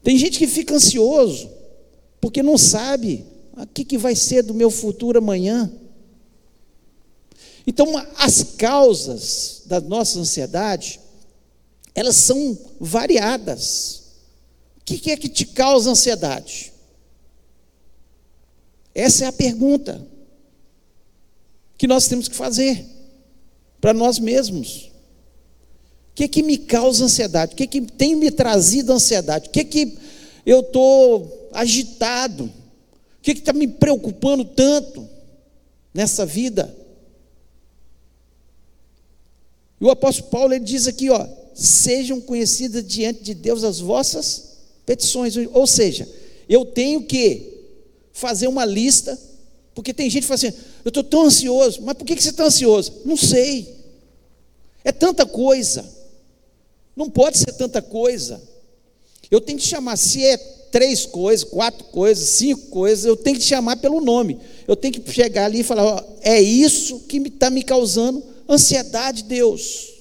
Tem 0.03 0.17
gente 0.17 0.37
que 0.37 0.47
fica 0.47 0.75
ansioso 0.75 1.49
porque 2.21 2.43
não 2.43 2.57
sabe 2.57 3.25
o 3.53 3.65
que, 3.67 3.83
que 3.83 3.97
vai 3.97 4.15
ser 4.15 4.43
do 4.43 4.53
meu 4.53 4.69
futuro 4.69 5.19
amanhã. 5.19 5.71
Então, 7.65 7.87
as 8.17 8.43
causas 8.57 9.63
da 9.65 9.79
nossa 9.79 10.19
ansiedade, 10.19 10.99
elas 11.93 12.15
são 12.15 12.57
variadas. 12.79 14.03
O 14.77 14.83
que 14.85 15.11
é 15.11 15.17
que 15.17 15.29
te 15.29 15.45
causa 15.45 15.91
ansiedade? 15.91 16.73
Essa 18.93 19.25
é 19.25 19.27
a 19.27 19.33
pergunta 19.33 20.05
que 21.77 21.87
nós 21.87 22.07
temos 22.07 22.27
que 22.27 22.35
fazer 22.35 22.85
para 23.79 23.93
nós 23.93 24.19
mesmos. 24.19 24.91
O 26.11 26.15
que 26.15 26.23
é 26.25 26.27
que 26.27 26.43
me 26.43 26.57
causa 26.57 27.05
ansiedade? 27.05 27.53
O 27.53 27.55
que 27.55 27.63
é 27.63 27.67
que 27.67 27.81
tem 27.81 28.15
me 28.15 28.29
trazido 28.29 28.91
ansiedade? 28.91 29.47
O 29.47 29.51
que 29.51 29.61
é 29.61 29.63
que 29.63 29.97
eu 30.45 30.59
estou 30.59 31.49
agitado? 31.53 32.45
O 32.45 33.21
que 33.21 33.31
é 33.31 33.33
está 33.33 33.53
me 33.53 33.67
preocupando 33.67 34.43
tanto 34.43 35.07
nessa 35.93 36.25
vida? 36.25 36.75
E 39.79 39.85
o 39.85 39.89
apóstolo 39.89 40.29
Paulo 40.29 40.53
ele 40.53 40.65
diz 40.65 40.87
aqui, 40.87 41.09
ó, 41.09 41.25
sejam 41.59 42.21
conhecidas 42.21 42.85
diante 42.85 43.21
de 43.21 43.33
Deus 43.33 43.63
as 43.63 43.79
vossas 43.79 44.49
petições. 44.85 45.35
Ou 45.53 45.67
seja, 45.67 46.07
eu 46.47 46.65
tenho 46.65 47.03
que 47.03 47.59
fazer 48.13 48.47
uma 48.47 48.65
lista, 48.65 49.19
porque 49.75 49.93
tem 49.93 50.09
gente 50.09 50.23
que 50.23 50.27
fala 50.27 50.35
assim, 50.35 50.53
eu 50.83 50.89
estou 50.89 51.03
tão 51.03 51.23
ansioso, 51.25 51.81
mas 51.83 51.95
por 51.95 52.05
que 52.05 52.19
você 52.19 52.29
está 52.29 52.45
ansioso? 52.45 52.93
Não 53.05 53.15
sei. 53.15 53.75
É 54.83 54.91
tanta 54.91 55.25
coisa. 55.25 55.85
Não 56.95 57.09
pode 57.09 57.37
ser 57.37 57.53
tanta 57.53 57.81
coisa. 57.81 58.41
Eu 59.29 59.39
tenho 59.39 59.59
que 59.59 59.65
chamar, 59.65 59.97
se 59.97 60.23
é 60.25 60.37
três 60.71 61.05
coisas, 61.05 61.47
quatro 61.47 61.85
coisas, 61.85 62.29
cinco 62.29 62.67
coisas, 62.67 63.05
eu 63.05 63.15
tenho 63.15 63.37
que 63.37 63.43
chamar 63.43 63.77
pelo 63.77 64.01
nome. 64.01 64.39
Eu 64.67 64.75
tenho 64.75 64.93
que 64.93 65.11
chegar 65.11 65.45
ali 65.45 65.59
e 65.59 65.63
falar: 65.63 65.85
ó, 65.85 66.03
é 66.21 66.41
isso 66.41 67.01
que 67.01 67.17
está 67.17 67.49
me 67.49 67.63
causando 67.63 68.23
ansiedade, 68.47 69.23
Deus. 69.23 69.98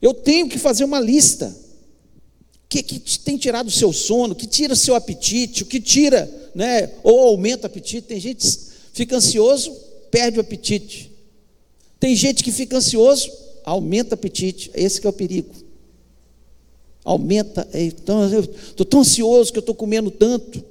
Eu 0.00 0.14
tenho 0.14 0.48
que 0.48 0.58
fazer 0.58 0.84
uma 0.84 1.00
lista. 1.00 1.46
O 1.46 2.68
que, 2.68 2.82
que 2.82 3.18
tem 3.20 3.36
tirado 3.36 3.68
o 3.68 3.70
seu 3.70 3.92
sono, 3.92 4.34
que 4.34 4.46
tira 4.46 4.72
o 4.72 4.76
seu 4.76 4.94
apetite, 4.94 5.62
o 5.62 5.66
que 5.66 5.80
tira, 5.80 6.28
né, 6.54 6.92
ou 7.02 7.28
aumenta 7.28 7.66
o 7.66 7.70
apetite. 7.70 8.02
Tem 8.02 8.18
gente 8.20 8.44
que 8.44 8.56
fica 8.92 9.16
ansioso, 9.16 9.72
perde 10.10 10.38
o 10.38 10.40
apetite. 10.40 11.12
Tem 12.00 12.14
gente 12.14 12.42
que 12.42 12.52
fica 12.52 12.76
ansioso, 12.76 13.30
aumenta 13.64 14.10
o 14.10 14.14
apetite. 14.14 14.70
Esse 14.74 15.04
é 15.04 15.08
o 15.08 15.12
perigo. 15.12 15.54
Aumenta. 17.04 17.68
Então, 17.72 18.28
eu 18.28 18.40
estou 18.40 18.84
tão 18.84 19.00
ansioso 19.00 19.52
que 19.52 19.58
eu 19.58 19.60
estou 19.60 19.74
comendo 19.74 20.10
tanto. 20.10 20.64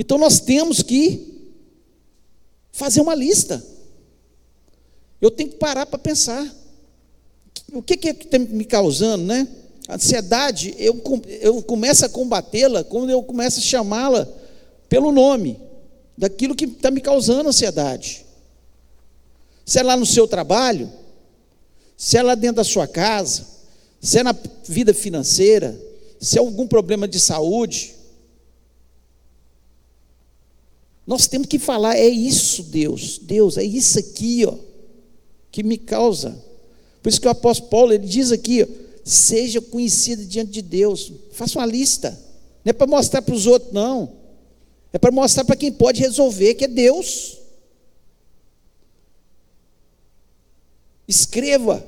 Então 0.00 0.16
nós 0.16 0.40
temos 0.40 0.82
que 0.82 1.50
fazer 2.72 3.02
uma 3.02 3.14
lista. 3.14 3.62
Eu 5.20 5.30
tenho 5.30 5.50
que 5.50 5.56
parar 5.56 5.84
para 5.84 5.98
pensar. 5.98 6.42
O 7.72 7.82
que, 7.82 7.96
que 7.96 8.08
é 8.08 8.14
que 8.14 8.24
está 8.24 8.38
me 8.38 8.64
causando, 8.64 9.24
né? 9.24 9.46
A 9.88 9.94
ansiedade, 9.94 10.74
eu, 10.78 11.02
eu 11.40 11.62
começo 11.62 12.04
a 12.04 12.08
combatê-la 12.08 12.84
quando 12.84 13.10
eu 13.10 13.22
começo 13.22 13.58
a 13.58 13.62
chamá-la 13.62 14.28
pelo 14.88 15.12
nome, 15.12 15.58
daquilo 16.16 16.54
que 16.54 16.64
está 16.64 16.90
me 16.90 17.00
causando 17.00 17.48
ansiedade. 17.48 18.24
Se 19.64 19.78
é 19.78 19.82
lá 19.82 19.96
no 19.96 20.06
seu 20.06 20.26
trabalho, 20.26 20.90
se 21.96 22.16
é 22.16 22.22
lá 22.22 22.34
dentro 22.34 22.56
da 22.56 22.64
sua 22.64 22.86
casa, 22.86 23.46
se 24.00 24.18
é 24.18 24.22
na 24.22 24.34
vida 24.64 24.92
financeira, 24.92 25.80
se 26.20 26.36
é 26.36 26.40
algum 26.40 26.66
problema 26.66 27.06
de 27.06 27.20
saúde, 27.20 27.94
Nós 31.10 31.26
temos 31.26 31.48
que 31.48 31.58
falar, 31.58 31.96
é 31.96 32.06
isso, 32.06 32.62
Deus, 32.62 33.18
Deus, 33.18 33.58
é 33.58 33.64
isso 33.64 33.98
aqui, 33.98 34.46
ó, 34.46 34.54
que 35.50 35.60
me 35.64 35.76
causa. 35.76 36.40
Por 37.02 37.08
isso 37.08 37.20
que 37.20 37.26
o 37.26 37.30
apóstolo 37.30 37.70
Paulo, 37.70 37.92
ele 37.92 38.06
diz 38.06 38.30
aqui, 38.30 38.66
seja 39.04 39.60
conhecido 39.60 40.24
diante 40.24 40.50
de 40.50 40.62
Deus. 40.62 41.12
Faça 41.32 41.58
uma 41.58 41.66
lista. 41.66 42.10
Não 42.64 42.70
é 42.70 42.72
para 42.72 42.86
mostrar 42.86 43.22
para 43.22 43.34
os 43.34 43.46
outros, 43.46 43.72
não. 43.72 44.12
É 44.92 44.98
para 44.98 45.10
mostrar 45.10 45.44
para 45.44 45.56
quem 45.56 45.72
pode 45.72 46.00
resolver, 46.00 46.54
que 46.54 46.64
é 46.64 46.68
Deus. 46.68 47.38
Escreva. 51.08 51.84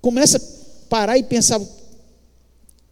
Começa 0.00 0.38
a 0.38 0.86
parar 0.88 1.18
e 1.18 1.22
pensar 1.22 1.60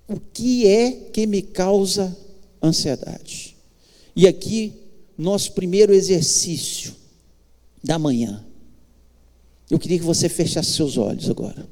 o 0.08 0.20
que 0.32 0.66
é 0.66 0.92
que 0.92 1.26
me 1.26 1.42
causa 1.42 2.16
ansiedade. 2.62 3.56
E 4.16 4.26
aqui, 4.26 4.72
nosso 5.16 5.52
primeiro 5.52 5.92
exercício 5.92 6.94
da 7.82 7.98
manhã. 7.98 8.44
Eu 9.70 9.78
queria 9.78 9.98
que 9.98 10.04
você 10.04 10.28
fechasse 10.28 10.72
seus 10.72 10.96
olhos 10.96 11.28
agora. 11.28 11.68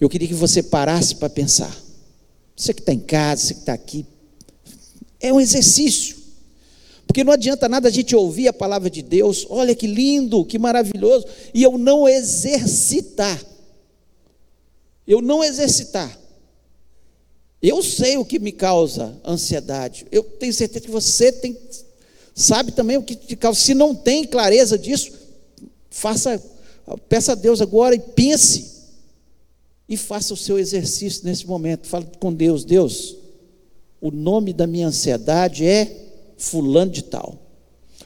Eu 0.00 0.08
queria 0.08 0.28
que 0.28 0.34
você 0.34 0.62
parasse 0.62 1.16
para 1.16 1.28
pensar. 1.28 1.74
Você 2.56 2.72
que 2.72 2.80
está 2.80 2.92
em 2.92 3.00
casa, 3.00 3.42
você 3.42 3.54
que 3.54 3.60
está 3.60 3.72
aqui. 3.72 4.06
É 5.20 5.32
um 5.32 5.40
exercício. 5.40 6.16
Porque 7.06 7.24
não 7.24 7.32
adianta 7.32 7.68
nada 7.68 7.88
a 7.88 7.90
gente 7.90 8.14
ouvir 8.14 8.48
a 8.48 8.52
palavra 8.52 8.90
de 8.90 9.00
Deus, 9.00 9.46
olha 9.48 9.74
que 9.74 9.86
lindo, 9.86 10.44
que 10.44 10.58
maravilhoso, 10.58 11.26
e 11.54 11.62
eu 11.62 11.78
não 11.78 12.08
exercitar. 12.08 13.42
Eu 15.06 15.22
não 15.22 15.42
exercitar. 15.42 16.18
Eu 17.62 17.82
sei 17.82 18.16
o 18.16 18.24
que 18.24 18.38
me 18.38 18.52
causa 18.52 19.18
ansiedade. 19.24 20.06
Eu 20.10 20.22
tenho 20.22 20.52
certeza 20.52 20.84
que 20.84 20.90
você 20.90 21.32
tem, 21.32 21.56
sabe 22.34 22.72
também 22.72 22.96
o 22.96 23.02
que 23.02 23.14
te 23.14 23.36
causa. 23.36 23.60
Se 23.60 23.72
não 23.72 23.94
tem 23.94 24.24
clareza 24.24 24.76
disso, 24.76 25.12
faça, 25.96 26.42
peça 27.08 27.32
a 27.32 27.34
Deus 27.34 27.60
agora 27.60 27.94
e 27.94 27.98
pense. 27.98 28.76
E 29.88 29.96
faça 29.96 30.34
o 30.34 30.36
seu 30.36 30.58
exercício 30.58 31.24
nesse 31.24 31.46
momento. 31.46 31.86
Fale 31.86 32.06
com 32.18 32.32
Deus, 32.32 32.64
Deus, 32.64 33.16
o 34.00 34.10
nome 34.10 34.52
da 34.52 34.66
minha 34.66 34.88
ansiedade 34.88 35.64
é 35.64 35.90
fulano 36.36 36.90
de 36.90 37.02
tal. 37.02 37.38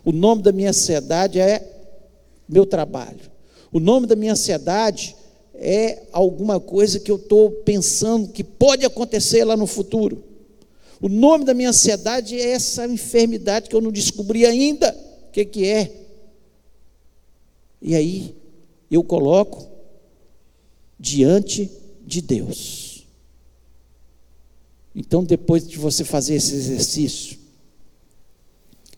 O 0.04 0.12
nome 0.12 0.42
da 0.42 0.52
minha 0.52 0.70
ansiedade 0.70 1.40
é 1.40 1.66
meu 2.48 2.64
trabalho. 2.64 3.30
O 3.72 3.80
nome 3.80 4.06
da 4.06 4.14
minha 4.14 4.32
ansiedade 4.32 5.16
é 5.54 6.04
alguma 6.12 6.60
coisa 6.60 7.00
que 7.00 7.10
eu 7.10 7.16
estou 7.16 7.50
pensando 7.50 8.28
que 8.28 8.44
pode 8.44 8.84
acontecer 8.84 9.44
lá 9.44 9.56
no 9.56 9.66
futuro. 9.66 10.22
O 11.00 11.08
nome 11.08 11.44
da 11.44 11.54
minha 11.54 11.70
ansiedade 11.70 12.38
é 12.38 12.50
essa 12.50 12.86
enfermidade 12.86 13.68
que 13.68 13.74
eu 13.74 13.80
não 13.80 13.90
descobri 13.90 14.46
ainda 14.46 14.94
o 15.28 15.32
que, 15.32 15.44
que 15.44 15.66
é. 15.66 15.99
E 17.80 17.94
aí 17.94 18.36
eu 18.90 19.02
coloco 19.02 19.68
diante 20.98 21.70
de 22.04 22.20
Deus. 22.20 23.06
Então, 24.94 25.22
depois 25.22 25.66
de 25.66 25.78
você 25.78 26.04
fazer 26.04 26.34
esse 26.34 26.54
exercício, 26.54 27.38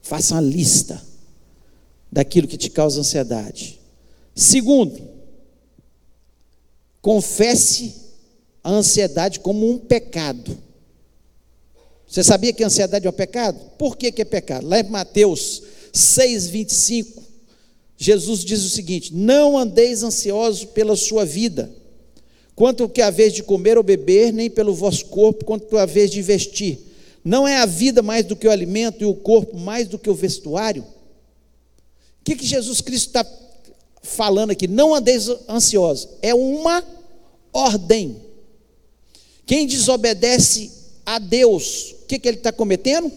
faça 0.00 0.34
uma 0.34 0.40
lista 0.40 1.00
daquilo 2.10 2.48
que 2.48 2.56
te 2.56 2.70
causa 2.70 3.00
ansiedade. 3.00 3.78
Segundo, 4.34 5.00
confesse 7.00 7.94
a 8.64 8.70
ansiedade 8.70 9.40
como 9.40 9.70
um 9.70 9.78
pecado. 9.78 10.58
Você 12.06 12.22
sabia 12.22 12.52
que 12.52 12.62
a 12.62 12.66
ansiedade 12.66 13.06
é 13.06 13.10
um 13.10 13.14
pecado? 13.14 13.58
Por 13.78 13.96
que, 13.96 14.12
que 14.12 14.22
é 14.22 14.24
pecado? 14.24 14.66
Lá 14.66 14.80
em 14.80 14.88
Mateus 14.88 15.62
6, 15.92 16.48
25, 16.48 17.21
Jesus 18.02 18.44
diz 18.44 18.64
o 18.64 18.68
seguinte: 18.68 19.14
Não 19.14 19.56
andeis 19.56 20.02
ansiosos 20.02 20.64
pela 20.64 20.96
sua 20.96 21.24
vida, 21.24 21.72
quanto 22.56 22.88
que 22.88 23.00
a 23.00 23.10
vez 23.10 23.32
de 23.32 23.44
comer 23.44 23.78
ou 23.78 23.84
beber, 23.84 24.32
nem 24.32 24.50
pelo 24.50 24.74
vosso 24.74 25.06
corpo, 25.06 25.44
quanto 25.44 25.76
a 25.76 25.86
vez 25.86 26.10
de 26.10 26.20
vestir. 26.20 26.80
Não 27.24 27.46
é 27.46 27.58
a 27.58 27.66
vida 27.66 28.02
mais 28.02 28.26
do 28.26 28.34
que 28.34 28.48
o 28.48 28.50
alimento 28.50 29.02
e 29.02 29.04
o 29.04 29.14
corpo 29.14 29.56
mais 29.56 29.86
do 29.86 30.00
que 30.00 30.10
o 30.10 30.14
vestuário? 30.14 30.82
O 30.82 32.24
que, 32.24 32.34
que 32.34 32.44
Jesus 32.44 32.80
Cristo 32.80 33.06
está 33.06 33.24
falando 34.02 34.50
aqui? 34.50 34.66
Não 34.66 34.92
andeis 34.92 35.28
ansiosos. 35.48 36.08
É 36.20 36.34
uma 36.34 36.84
ordem. 37.52 38.16
Quem 39.46 39.64
desobedece 39.64 40.72
a 41.06 41.20
Deus, 41.20 41.94
o 42.02 42.06
que, 42.06 42.18
que 42.18 42.26
ele 42.26 42.38
está 42.38 42.50
cometendo? 42.50 43.12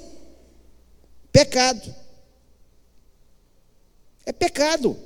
Pecado. 1.31 1.91
Pecado. 4.35 4.97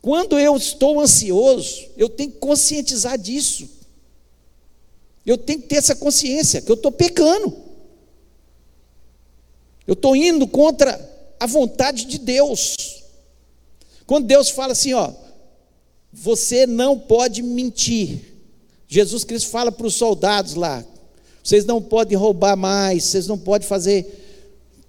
Quando 0.00 0.38
eu 0.38 0.56
estou 0.56 1.00
ansioso, 1.00 1.88
eu 1.96 2.08
tenho 2.08 2.30
que 2.30 2.38
conscientizar 2.38 3.18
disso. 3.18 3.68
Eu 5.26 5.36
tenho 5.36 5.60
que 5.60 5.68
ter 5.68 5.76
essa 5.76 5.94
consciência 5.94 6.62
que 6.62 6.70
eu 6.70 6.74
estou 6.74 6.90
pecando. 6.90 7.54
Eu 9.86 9.92
estou 9.94 10.16
indo 10.16 10.46
contra 10.48 10.98
a 11.38 11.46
vontade 11.46 12.06
de 12.06 12.18
Deus. 12.18 13.02
Quando 14.06 14.26
Deus 14.26 14.48
fala 14.48 14.72
assim, 14.72 14.94
ó, 14.94 15.12
você 16.12 16.66
não 16.66 16.98
pode 16.98 17.42
mentir. 17.42 18.30
Jesus 18.88 19.22
Cristo 19.22 19.50
fala 19.50 19.70
para 19.70 19.86
os 19.86 19.94
soldados 19.94 20.54
lá: 20.54 20.84
vocês 21.42 21.64
não 21.64 21.80
podem 21.80 22.16
roubar 22.16 22.56
mais, 22.56 23.04
vocês 23.04 23.26
não 23.26 23.38
podem 23.38 23.68
fazer, 23.68 24.06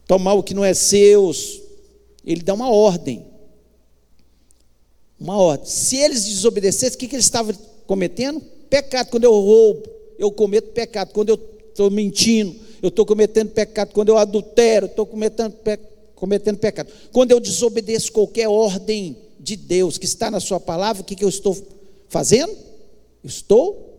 tomar 0.08 0.34
o 0.34 0.44
que 0.44 0.54
não 0.54 0.66
é 0.66 0.74
seus. 0.74 1.62
Ele 2.26 2.42
dá 2.42 2.54
uma 2.54 2.70
ordem. 2.70 3.26
Uma 5.20 5.38
ordem. 5.38 5.68
Se 5.68 5.98
eles 5.98 6.26
desobedecessem, 6.26 6.96
o 6.96 7.00
que, 7.00 7.08
que 7.08 7.16
eles 7.16 7.26
estavam 7.26 7.54
cometendo? 7.86 8.42
Pecado. 8.70 9.10
Quando 9.10 9.24
eu 9.24 9.34
roubo, 9.34 9.84
eu 10.18 10.32
cometo 10.32 10.72
pecado. 10.72 11.12
Quando 11.14 11.30
eu 11.30 11.40
estou 11.70 11.90
mentindo, 11.90 12.56
eu 12.82 12.90
estou 12.90 13.06
cometendo 13.06 13.50
pecado. 13.50 13.92
Quando 13.94 14.10
eu 14.10 14.18
adultero, 14.18 14.86
estou 14.86 15.06
cometendo, 15.06 15.54
pe 15.54 15.80
cometendo 16.16 16.58
pecado. 16.58 16.92
Quando 17.12 17.32
eu 17.32 17.40
desobedeço 17.40 18.12
qualquer 18.12 18.48
ordem 18.48 19.18
de 19.40 19.56
Deus 19.56 19.98
que 19.98 20.06
está 20.06 20.30
na 20.30 20.40
Sua 20.40 20.60
palavra, 20.60 21.02
o 21.02 21.06
que, 21.06 21.16
que 21.16 21.24
eu 21.24 21.30
estou 21.30 21.58
fazendo? 22.08 22.56
Estou 23.24 23.92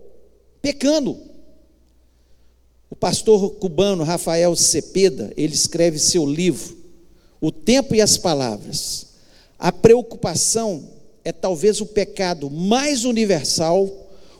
pecando. 0.61 1.19
O 2.89 2.95
pastor 2.95 3.51
cubano 3.55 4.05
Rafael 4.05 4.55
Cepeda, 4.55 5.33
ele 5.37 5.55
escreve 5.55 5.99
seu 5.99 6.25
livro, 6.25 6.77
O 7.43 7.51
Tempo 7.51 7.93
e 7.93 8.01
as 8.01 8.17
Palavras. 8.17 9.09
A 9.59 9.73
preocupação 9.73 10.89
é 11.25 11.33
talvez 11.33 11.81
o 11.81 11.87
pecado 11.87 12.49
mais 12.49 13.05
universal, 13.05 13.91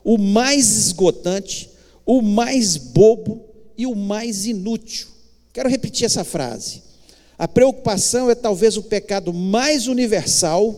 o 0.05 0.17
mais 0.17 0.71
esgotante, 0.71 1.69
o 2.07 2.23
mais 2.23 2.77
bobo 2.77 3.45
e 3.77 3.89
o 3.89 3.97
mais 3.97 4.47
inútil. 4.47 5.09
Quero 5.53 5.69
repetir 5.69 6.07
essa 6.07 6.23
frase. 6.23 6.81
A 7.37 7.49
preocupação 7.49 8.31
é 8.31 8.37
talvez 8.37 8.77
o 8.77 8.85
pecado 8.85 9.33
mais 9.33 9.89
universal, 9.89 10.73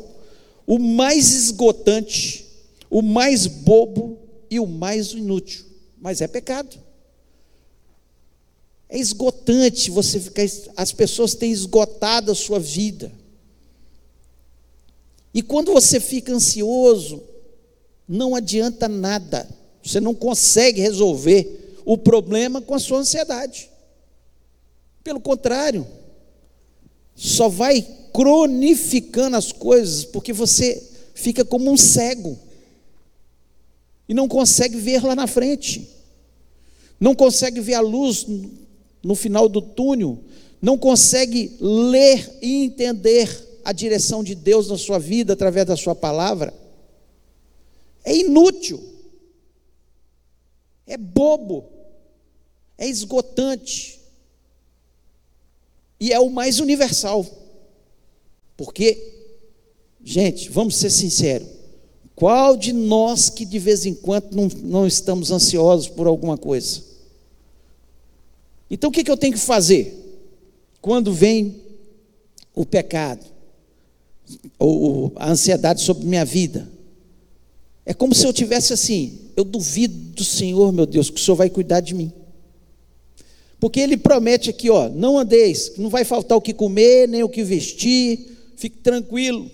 o 0.67 0.79
mais 0.79 1.31
esgotante, 1.31 2.47
o 2.89 3.03
mais 3.03 3.47
bobo 3.47 4.19
e 4.51 4.59
o 4.59 4.67
mais 4.67 5.13
inútil, 5.13 5.67
mas 6.01 6.23
é 6.23 6.27
pecado. 6.27 6.84
É 8.89 8.99
esgotante 8.99 9.91
você 9.91 10.21
ficar. 10.21 10.45
As 10.77 10.93
pessoas 10.93 11.35
têm 11.35 11.51
esgotado 11.51 12.31
a 12.31 12.35
sua 12.35 12.61
vida. 12.61 13.13
E 15.33 15.43
quando 15.43 15.73
você 15.73 15.99
fica 15.99 16.33
ansioso, 16.33 17.23
não 18.09 18.35
adianta 18.35 18.89
nada. 18.89 19.49
Você 19.83 20.01
não 20.01 20.15
consegue 20.15 20.81
resolver 20.81 21.81
o 21.85 21.99
problema 21.99 22.63
com 22.63 22.75
a 22.75 22.79
sua 22.79 22.99
ansiedade. 22.99 23.69
Pelo 25.03 25.21
contrário, 25.21 25.87
só 27.15 27.49
vai 27.49 27.87
cronificando 28.13 29.37
as 29.37 29.53
coisas, 29.53 30.05
porque 30.05 30.33
você 30.33 30.83
fica 31.15 31.45
como 31.45 31.71
um 31.71 31.77
cego 31.77 32.39
e 34.09 34.15
não 34.15 34.29
consegue 34.29 34.77
ver 34.79 35.05
lá 35.05 35.15
na 35.15 35.27
frente, 35.27 35.89
não 36.99 37.15
consegue 37.15 37.61
ver 37.61 37.75
a 37.75 37.81
luz 37.81 38.27
no 39.05 39.15
final 39.15 39.49
do 39.49 39.61
túnel, 39.61 40.19
não 40.61 40.79
consegue 40.79 41.57
ler 41.61 42.39
e 42.41 42.65
entender 42.65 43.61
a 43.63 43.73
direção 43.73 44.25
de 44.25 44.35
Deus 44.35 44.69
na 44.69 44.79
sua 44.79 44.99
vida 44.99 45.35
através 45.35 45.67
da 45.67 45.77
sua 45.77 45.95
palavra, 45.95 46.53
é 48.03 48.17
inútil, 48.17 48.83
é 50.87 50.97
bobo, 50.97 51.65
é 52.77 52.87
esgotante, 52.87 54.01
e 56.01 56.13
é 56.13 56.19
o 56.19 56.31
mais 56.31 56.61
universal, 56.61 57.25
porque, 58.57 59.27
gente, 60.03 60.49
vamos 60.51 60.77
ser 60.77 60.91
sinceros, 60.91 61.49
qual 62.15 62.57
de 62.57 62.73
nós 62.73 63.29
que 63.29 63.45
de 63.45 63.59
vez 63.59 63.85
em 63.85 63.95
quando 63.95 64.35
não, 64.35 64.49
não 64.63 64.87
estamos 64.87 65.31
ansiosos 65.31 65.89
por 65.89 66.07
alguma 66.07 66.39
coisa? 66.39 66.94
Então 68.75 68.91
o 68.91 68.93
que, 68.93 69.05
que 69.05 69.11
eu 69.11 69.17
tenho 69.17 69.33
que 69.33 69.39
fazer? 69.39 69.97
Quando 70.81 71.13
vem 71.13 71.63
o 72.53 72.67
pecado, 72.67 73.25
ou 74.59 75.13
a 75.15 75.31
ansiedade 75.31 75.81
sobre 75.81 76.05
minha 76.05 76.25
vida, 76.25 76.69
é 77.87 77.95
como 77.95 78.17
se 78.17 78.27
eu 78.27 78.33
tivesse 78.33 78.73
assim: 78.73 79.31
eu 79.37 79.45
duvido 79.45 79.95
do 79.95 80.25
Senhor, 80.25 80.73
meu 80.73 80.87
Deus, 80.87 81.09
que 81.09 81.21
o 81.21 81.23
Senhor 81.23 81.37
vai 81.37 81.49
cuidar 81.49 81.79
de 81.79 81.95
mim. 81.95 82.13
Porque 83.61 83.79
Ele 83.79 83.97
promete 83.97 84.51
aqui, 84.51 84.69
ó, 84.69 84.89
não 84.89 85.17
andeis, 85.21 85.75
não 85.79 85.89
vai 85.89 86.05
faltar 86.05 86.37
o 86.37 86.43
que 86.43 86.53
comer, 86.53 87.09
nem 87.09 87.23
o 87.23 87.29
que 87.29 87.45
vestir, 87.45 88.37
fique 88.57 88.79
tranquilo. 88.79 89.49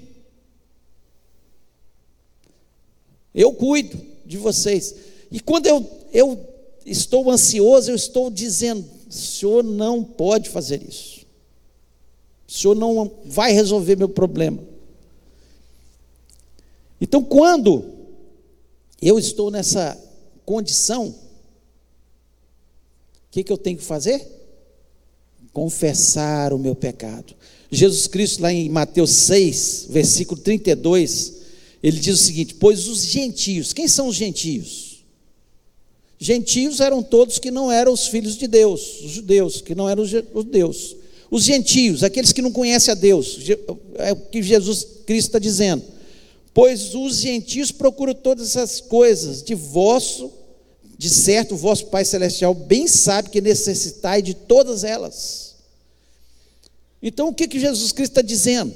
Eu 3.34 3.52
cuido 3.52 4.00
de 4.24 4.38
vocês. 4.38 4.94
E 5.30 5.40
quando 5.40 5.66
eu, 5.66 5.86
eu 6.10 6.42
estou 6.86 7.30
ansioso, 7.30 7.90
eu 7.90 7.94
estou 7.94 8.30
dizendo: 8.30 8.99
o 9.10 9.12
Senhor 9.12 9.64
não 9.64 10.04
pode 10.04 10.48
fazer 10.48 10.82
isso. 10.82 11.26
O 12.48 12.52
Senhor 12.52 12.76
não 12.76 13.10
vai 13.24 13.52
resolver 13.52 13.96
meu 13.96 14.08
problema. 14.08 14.62
Então, 17.00 17.24
quando 17.24 17.84
eu 19.02 19.18
estou 19.18 19.50
nessa 19.50 20.00
condição, 20.46 21.08
o 21.08 21.14
que, 23.32 23.42
que 23.42 23.52
eu 23.52 23.58
tenho 23.58 23.78
que 23.78 23.84
fazer? 23.84 24.24
Confessar 25.52 26.52
o 26.52 26.58
meu 26.58 26.76
pecado. 26.76 27.34
Jesus 27.70 28.06
Cristo, 28.06 28.42
lá 28.42 28.52
em 28.52 28.68
Mateus 28.68 29.10
6, 29.10 29.86
versículo 29.90 30.40
32, 30.40 31.40
ele 31.82 31.98
diz 31.98 32.20
o 32.20 32.24
seguinte: 32.24 32.54
Pois 32.54 32.86
os 32.86 33.04
gentios, 33.04 33.72
quem 33.72 33.88
são 33.88 34.06
os 34.08 34.14
gentios? 34.14 34.89
Gentios 36.22 36.80
eram 36.80 37.02
todos 37.02 37.38
que 37.38 37.50
não 37.50 37.72
eram 37.72 37.94
os 37.94 38.06
filhos 38.06 38.36
de 38.36 38.46
Deus, 38.46 39.00
os 39.00 39.10
judeus, 39.10 39.62
que 39.62 39.74
não 39.74 39.88
eram 39.88 40.02
os 40.02 40.10
judeus. 40.10 40.96
Os 41.30 41.44
gentios, 41.44 42.04
aqueles 42.04 42.30
que 42.30 42.42
não 42.42 42.52
conhecem 42.52 42.92
a 42.92 42.94
Deus, 42.94 43.38
é 43.96 44.12
o 44.12 44.16
que 44.16 44.42
Jesus 44.42 44.86
Cristo 45.06 45.28
está 45.28 45.38
dizendo. 45.38 45.82
Pois 46.52 46.94
os 46.94 47.20
gentios 47.20 47.72
procuram 47.72 48.12
todas 48.12 48.48
essas 48.48 48.82
coisas, 48.82 49.42
de 49.42 49.54
vosso, 49.54 50.30
de 50.98 51.08
certo, 51.08 51.54
o 51.54 51.56
vosso 51.56 51.86
Pai 51.86 52.04
Celestial 52.04 52.52
bem 52.52 52.86
sabe 52.86 53.30
que 53.30 53.40
necessitai 53.40 54.20
de 54.20 54.34
todas 54.34 54.84
elas. 54.84 55.54
Então 57.02 57.28
o 57.28 57.34
que, 57.34 57.48
que 57.48 57.58
Jesus 57.58 57.92
Cristo 57.92 58.12
está 58.12 58.22
dizendo? 58.22 58.74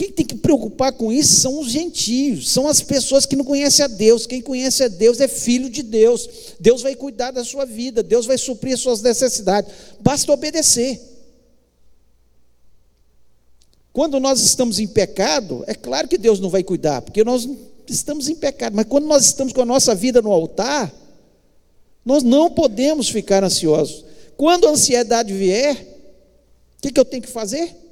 Quem 0.00 0.10
tem 0.10 0.24
que 0.24 0.36
preocupar 0.36 0.94
com 0.94 1.12
isso 1.12 1.42
são 1.42 1.60
os 1.60 1.70
gentios, 1.70 2.48
são 2.48 2.66
as 2.66 2.80
pessoas 2.80 3.26
que 3.26 3.36
não 3.36 3.44
conhecem 3.44 3.84
a 3.84 3.86
Deus. 3.86 4.26
Quem 4.26 4.40
conhece 4.40 4.82
a 4.82 4.88
Deus 4.88 5.20
é 5.20 5.28
filho 5.28 5.68
de 5.68 5.82
Deus. 5.82 6.26
Deus 6.58 6.80
vai 6.80 6.94
cuidar 6.94 7.32
da 7.32 7.44
sua 7.44 7.66
vida, 7.66 8.02
Deus 8.02 8.24
vai 8.24 8.38
suprir 8.38 8.72
as 8.72 8.80
suas 8.80 9.02
necessidades. 9.02 9.70
Basta 10.00 10.32
obedecer. 10.32 10.98
Quando 13.92 14.18
nós 14.18 14.40
estamos 14.40 14.78
em 14.78 14.86
pecado, 14.86 15.64
é 15.66 15.74
claro 15.74 16.08
que 16.08 16.16
Deus 16.16 16.40
não 16.40 16.48
vai 16.48 16.64
cuidar, 16.64 17.02
porque 17.02 17.22
nós 17.22 17.46
estamos 17.86 18.26
em 18.26 18.36
pecado, 18.36 18.74
mas 18.74 18.86
quando 18.86 19.04
nós 19.04 19.26
estamos 19.26 19.52
com 19.52 19.60
a 19.60 19.66
nossa 19.66 19.94
vida 19.94 20.22
no 20.22 20.32
altar, 20.32 20.90
nós 22.06 22.22
não 22.22 22.50
podemos 22.50 23.10
ficar 23.10 23.44
ansiosos. 23.44 24.02
Quando 24.38 24.66
a 24.66 24.70
ansiedade 24.70 25.34
vier, 25.34 25.74
o 26.78 26.80
que, 26.80 26.90
que 26.90 26.98
eu 26.98 27.04
tenho 27.04 27.22
que 27.22 27.28
fazer? 27.28 27.89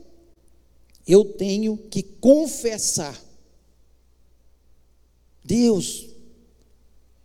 Eu 1.08 1.24
tenho 1.24 1.78
que 1.78 2.02
confessar. 2.02 3.18
Deus, 5.42 6.06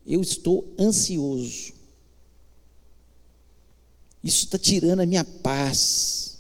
eu 0.08 0.22
estou 0.22 0.74
ansioso. 0.80 1.74
Isso 4.24 4.46
está 4.46 4.58
tirando 4.58 5.02
a 5.02 5.06
minha 5.06 5.26
paz, 5.26 6.38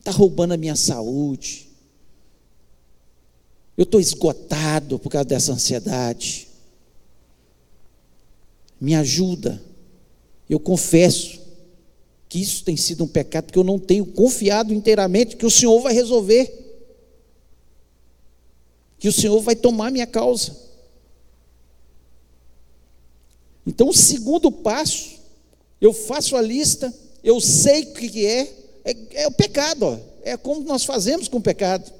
está 0.00 0.10
roubando 0.10 0.54
a 0.54 0.56
minha 0.56 0.74
saúde. 0.74 1.68
Eu 3.76 3.84
estou 3.84 4.00
esgotado 4.00 4.98
por 4.98 5.10
causa 5.10 5.26
dessa 5.26 5.52
ansiedade. 5.52 6.48
Me 8.80 8.96
ajuda. 8.96 9.62
Eu 10.50 10.58
confesso 10.58 11.40
que 12.28 12.40
isso 12.40 12.62
tem 12.62 12.76
sido 12.76 13.04
um 13.04 13.08
pecado, 13.08 13.46
porque 13.46 13.58
eu 13.58 13.64
não 13.64 13.78
tenho 13.78 14.04
confiado 14.04 14.74
inteiramente 14.74 15.36
que 15.36 15.46
o 15.46 15.50
Senhor 15.50 15.80
vai 15.80 15.94
resolver, 15.94 16.52
que 18.98 19.08
o 19.08 19.12
Senhor 19.12 19.40
vai 19.40 19.56
tomar 19.56 19.90
minha 19.90 20.06
causa. 20.06 20.54
Então, 23.66 23.88
o 23.88 23.94
segundo 23.94 24.50
passo, 24.52 25.18
eu 25.80 25.92
faço 25.92 26.36
a 26.36 26.42
lista, 26.42 26.92
eu 27.24 27.40
sei 27.40 27.82
o 27.82 27.92
que 27.94 28.26
é, 28.26 28.52
é, 28.84 29.22
é 29.22 29.26
o 29.26 29.32
pecado, 29.32 29.84
ó, 29.84 29.98
é 30.22 30.36
como 30.36 30.62
nós 30.62 30.84
fazemos 30.84 31.28
com 31.28 31.38
o 31.38 31.42
pecado. 31.42 31.92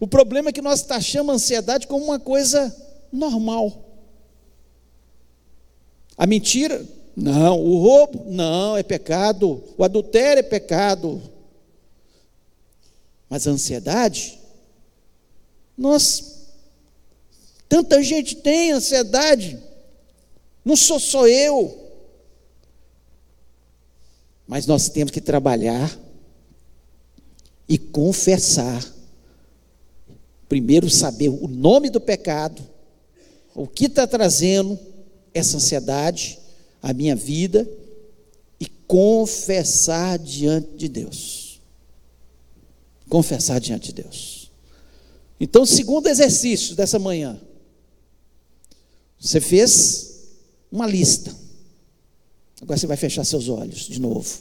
O 0.00 0.06
problema 0.08 0.48
é 0.48 0.52
que 0.52 0.62
nós 0.62 0.82
taxamos 0.82 1.32
a 1.32 1.36
ansiedade 1.36 1.86
como 1.86 2.04
uma 2.04 2.18
coisa 2.18 2.74
normal. 3.12 3.84
A 6.16 6.26
mentira 6.26 6.84
não, 7.14 7.60
o 7.60 7.78
roubo, 7.78 8.24
não, 8.30 8.76
é 8.76 8.82
pecado. 8.82 9.62
O 9.76 9.84
adultério 9.84 10.40
é 10.40 10.42
pecado. 10.42 11.20
Mas 13.28 13.46
a 13.46 13.50
ansiedade, 13.50 14.38
nós, 15.76 16.48
tanta 17.68 18.02
gente 18.02 18.36
tem 18.36 18.72
ansiedade, 18.72 19.58
não 20.64 20.76
sou 20.76 20.98
só 20.98 21.26
eu. 21.26 21.78
Mas 24.46 24.66
nós 24.66 24.88
temos 24.88 25.10
que 25.10 25.20
trabalhar 25.20 25.98
e 27.68 27.78
confessar. 27.78 28.84
Primeiro, 30.48 30.90
saber 30.90 31.28
o 31.28 31.48
nome 31.48 31.88
do 31.88 32.00
pecado, 32.00 32.62
o 33.54 33.66
que 33.66 33.86
está 33.86 34.06
trazendo 34.06 34.78
essa 35.32 35.56
ansiedade 35.56 36.41
a 36.82 36.92
minha 36.92 37.14
vida 37.14 37.68
e 38.58 38.66
confessar 38.66 40.18
diante 40.18 40.76
de 40.76 40.88
Deus. 40.88 41.60
Confessar 43.08 43.60
diante 43.60 43.92
de 43.92 44.02
Deus. 44.02 44.50
Então, 45.38 45.64
segundo 45.64 46.08
exercício 46.08 46.74
dessa 46.74 46.98
manhã, 46.98 47.40
você 49.18 49.40
fez 49.40 50.12
uma 50.70 50.86
lista. 50.86 51.34
Agora 52.60 52.78
você 52.78 52.86
vai 52.86 52.96
fechar 52.96 53.24
seus 53.24 53.48
olhos 53.48 53.86
de 53.86 54.00
novo. 54.00 54.40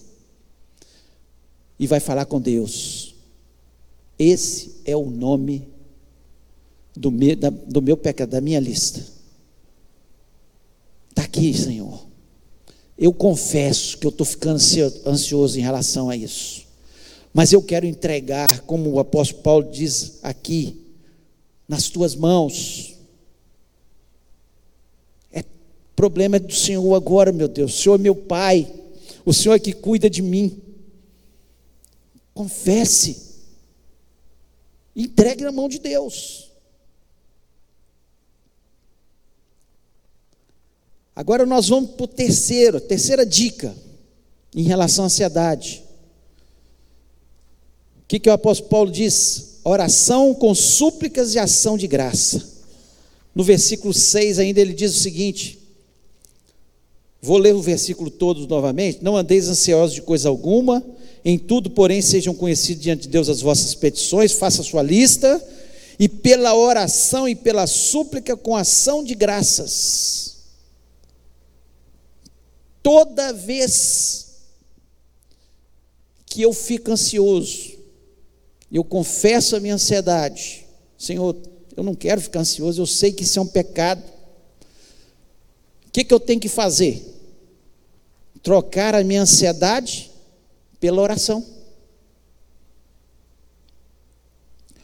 E 1.78 1.88
vai 1.88 2.00
falar 2.00 2.26
com 2.26 2.40
Deus. 2.40 3.16
Esse 4.18 4.82
é 4.86 4.96
o 4.96 5.10
nome 5.10 5.68
do 6.96 7.10
meu, 7.10 7.36
da, 7.36 7.50
do 7.50 7.82
meu 7.82 7.98
pecado, 7.98 8.30
da 8.30 8.42
minha 8.42 8.60
lista. 8.60 9.04
Está 11.10 11.24
aqui, 11.24 11.54
Senhor. 11.54 12.11
Eu 13.02 13.12
confesso 13.12 13.98
que 13.98 14.06
eu 14.06 14.12
estou 14.12 14.24
ficando 14.24 14.62
ansioso 15.08 15.58
em 15.58 15.62
relação 15.64 16.08
a 16.08 16.16
isso. 16.16 16.68
Mas 17.34 17.52
eu 17.52 17.60
quero 17.60 17.88
entregar, 17.88 18.60
como 18.60 18.92
o 18.92 19.00
apóstolo 19.00 19.42
Paulo 19.42 19.72
diz 19.72 20.20
aqui, 20.22 20.80
nas 21.68 21.90
tuas 21.90 22.14
mãos. 22.14 22.94
É 25.34 25.44
problema 25.96 26.40
do 26.40 26.54
Senhor 26.54 26.94
agora, 26.94 27.32
meu 27.32 27.48
Deus. 27.48 27.74
O 27.74 27.82
Senhor 27.82 27.96
é 27.96 28.04
meu 28.04 28.16
Pai. 28.16 28.72
O 29.26 29.34
Senhor 29.34 29.56
é 29.56 29.60
que 29.60 29.74
cuida 29.74 30.08
de 30.08 30.22
mim. 30.22 30.62
Confesse. 32.36 33.32
Entregue 34.96 35.44
na 35.44 35.52
mão 35.52 35.68
de 35.68 35.80
Deus. 35.80 36.51
Agora 41.22 41.46
nós 41.46 41.70
vamos 41.70 41.92
para 41.92 42.06
o 42.06 42.08
terceiro, 42.08 42.82
terceira 42.82 43.24
dica 43.24 43.76
em 44.56 44.64
relação 44.64 45.04
à 45.04 45.06
ansiedade. 45.06 45.84
O 48.00 48.08
que, 48.08 48.20
que 48.20 48.28
o 48.28 48.34
apóstolo 48.34 48.70
Paulo 48.72 48.92
diz? 48.92 49.60
Oração 49.64 50.34
com 50.34 50.56
súplicas 50.56 51.36
e 51.36 51.38
ação 51.38 51.78
de 51.78 51.86
graça. 51.86 52.42
No 53.36 53.44
versículo 53.44 53.94
6 53.94 54.40
ainda 54.40 54.62
ele 54.62 54.74
diz 54.74 54.96
o 54.96 55.00
seguinte: 55.00 55.60
Vou 57.22 57.38
ler 57.38 57.54
o 57.54 57.62
versículo 57.62 58.10
todo 58.10 58.48
novamente. 58.48 59.04
Não 59.04 59.16
andeis 59.16 59.48
ansiosos 59.48 59.94
de 59.94 60.02
coisa 60.02 60.28
alguma, 60.28 60.84
em 61.24 61.38
tudo, 61.38 61.70
porém, 61.70 62.02
sejam 62.02 62.34
conhecidos 62.34 62.82
diante 62.82 63.02
de 63.04 63.10
Deus 63.10 63.30
as 63.30 63.42
vossas 63.42 63.76
petições, 63.76 64.32
faça 64.32 64.64
a 64.64 64.66
sua 64.66 64.82
lista, 64.82 65.40
e 66.00 66.10
pela 66.10 66.56
oração 66.56 67.30
e 67.30 67.36
pela 67.36 67.68
súplica 67.68 68.36
com 68.36 68.56
ação 68.56 69.04
de 69.04 69.14
graças 69.14 70.32
Toda 72.84 73.32
vez 73.32 74.28
que 76.26 76.42
eu 76.42 76.54
fico 76.54 76.92
ansioso, 76.92 77.78
eu 78.72 78.84
confesso 78.84 79.56
a 79.56 79.60
minha 79.60 79.76
ansiedade, 79.76 80.66
Senhor, 80.98 81.36
eu 81.76 81.84
não 81.84 81.94
quero 81.94 82.22
ficar 82.22 82.40
ansioso, 82.40 82.82
eu 82.82 82.86
sei 82.86 83.12
que 83.12 83.24
isso 83.24 83.38
é 83.38 83.42
um 83.42 83.48
pecado. 83.48 84.04
O 85.88 85.92
que, 85.92 86.04
que 86.04 86.14
eu 86.14 86.20
tenho 86.20 86.40
que 86.40 86.48
fazer? 86.48 87.06
Trocar 88.42 88.96
a 88.96 89.04
minha 89.04 89.22
ansiedade 89.22 90.10
pela 90.80 91.02
oração. 91.02 91.46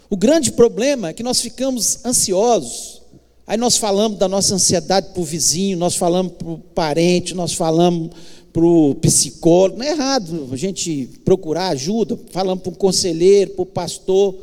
O 0.10 0.16
grande 0.16 0.52
problema 0.52 1.10
é 1.10 1.14
que 1.14 1.24
nós 1.24 1.42
ficamos 1.42 2.06
ansiosos 2.06 3.02
Aí 3.48 3.56
nós 3.56 3.78
falamos 3.78 4.20
da 4.20 4.28
nossa 4.28 4.54
ansiedade 4.56 5.14
para 5.14 5.22
o 5.22 5.24
vizinho, 5.24 5.78
nós 5.78 5.96
falamos 5.96 6.34
para 6.34 6.50
o 6.50 6.58
parente, 6.60 7.34
nós 7.34 7.54
falamos 7.54 8.12
para 8.52 8.66
o 8.66 8.94
psicólogo. 8.96 9.78
Não 9.80 9.86
é 9.86 9.92
errado 9.92 10.50
a 10.52 10.58
gente 10.58 11.08
procurar 11.24 11.70
ajuda, 11.70 12.20
falamos 12.30 12.62
para 12.62 12.74
o 12.74 12.76
conselheiro, 12.76 13.52
para 13.52 13.62
o 13.62 13.66
pastor, 13.66 14.36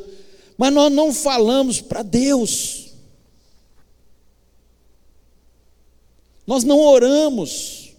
mas 0.57 0.73
nós 0.73 0.91
não 0.91 1.13
falamos 1.13 1.81
para 1.81 2.01
Deus. 2.01 2.85
Nós 6.47 6.63
não 6.63 6.79
oramos, 6.79 7.91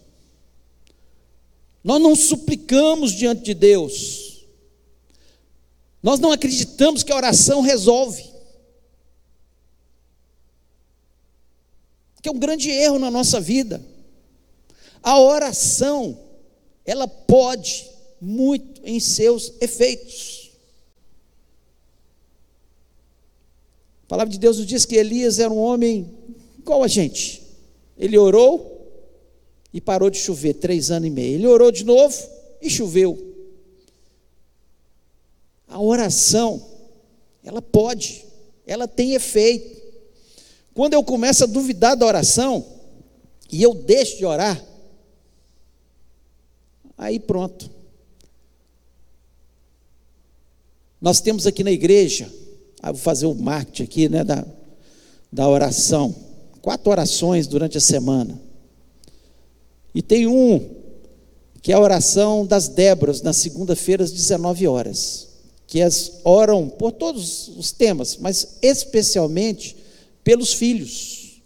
nós 1.83 2.01
não 2.01 2.15
suplicamos 2.15 3.13
diante 3.13 3.43
de 3.43 3.53
Deus, 3.53 4.45
nós 6.03 6.19
não 6.19 6.31
acreditamos 6.33 7.01
que 7.01 7.13
a 7.13 7.15
oração 7.15 7.61
resolve. 7.61 8.36
Que 12.21 12.29
é 12.29 12.31
um 12.31 12.39
grande 12.39 12.69
erro 12.69 12.99
na 12.99 13.11
nossa 13.11 13.39
vida. 13.39 13.81
A 15.01 15.19
oração, 15.19 16.17
ela 16.85 17.07
pode 17.07 17.89
muito 18.19 18.81
em 18.83 18.99
seus 18.99 19.53
efeitos. 19.61 20.51
A 24.05 24.07
palavra 24.07 24.31
de 24.31 24.39
Deus 24.39 24.57
nos 24.57 24.65
diz 24.65 24.85
que 24.85 24.95
Elias 24.95 25.37
era 25.39 25.51
um 25.51 25.57
homem 25.57 26.09
igual 26.57 26.83
a 26.83 26.87
gente. 26.87 27.43
Ele 27.97 28.17
orou 28.17 28.77
e 29.73 29.81
parou 29.81 30.09
de 30.09 30.17
chover 30.17 30.53
três 30.55 30.91
anos 30.91 31.07
e 31.07 31.11
meio. 31.11 31.35
Ele 31.35 31.47
orou 31.47 31.71
de 31.71 31.83
novo 31.83 32.15
e 32.61 32.69
choveu. 32.69 33.17
A 35.67 35.81
oração, 35.81 36.65
ela 37.43 37.61
pode, 37.61 38.25
ela 38.65 38.87
tem 38.87 39.13
efeito. 39.13 39.76
Quando 40.77 40.93
eu 40.93 41.03
começo 41.03 41.43
a 41.43 41.47
duvidar 41.47 41.97
da 41.97 42.05
oração, 42.05 42.63
e 43.51 43.63
eu 43.63 43.73
deixo 43.73 44.15
de 44.17 44.25
orar, 44.27 44.63
aí 46.95 47.19
pronto. 47.19 47.67
Nós 51.01 51.19
temos 51.19 51.47
aqui 51.47 51.63
na 51.63 51.71
igreja 51.71 52.31
Ah, 52.79 52.91
vou 52.91 53.01
fazer 53.01 53.25
o 53.25 53.33
marketing 53.33 53.83
aqui, 53.83 54.07
né, 54.07 54.23
da, 54.23 54.45
da 55.33 55.49
oração. 55.49 56.13
Quatro 56.61 56.91
orações 56.91 57.47
durante 57.47 57.79
a 57.79 57.81
semana. 57.81 58.39
E 59.95 60.03
tem 60.03 60.27
um, 60.27 60.63
que 61.59 61.71
é 61.71 61.75
a 61.75 61.79
oração 61.79 62.45
das 62.45 62.67
Débora, 62.67 63.13
nas 63.23 63.37
segunda-feira, 63.37 64.03
às 64.03 64.11
19 64.11 64.67
horas. 64.67 65.27
Que 65.65 65.81
as 65.81 66.21
oram 66.23 66.69
por 66.69 66.91
todos 66.91 67.47
os 67.47 67.71
temas, 67.71 68.15
mas 68.17 68.59
especialmente 68.61 69.76
pelos 70.27 70.51
filhos. 70.51 71.41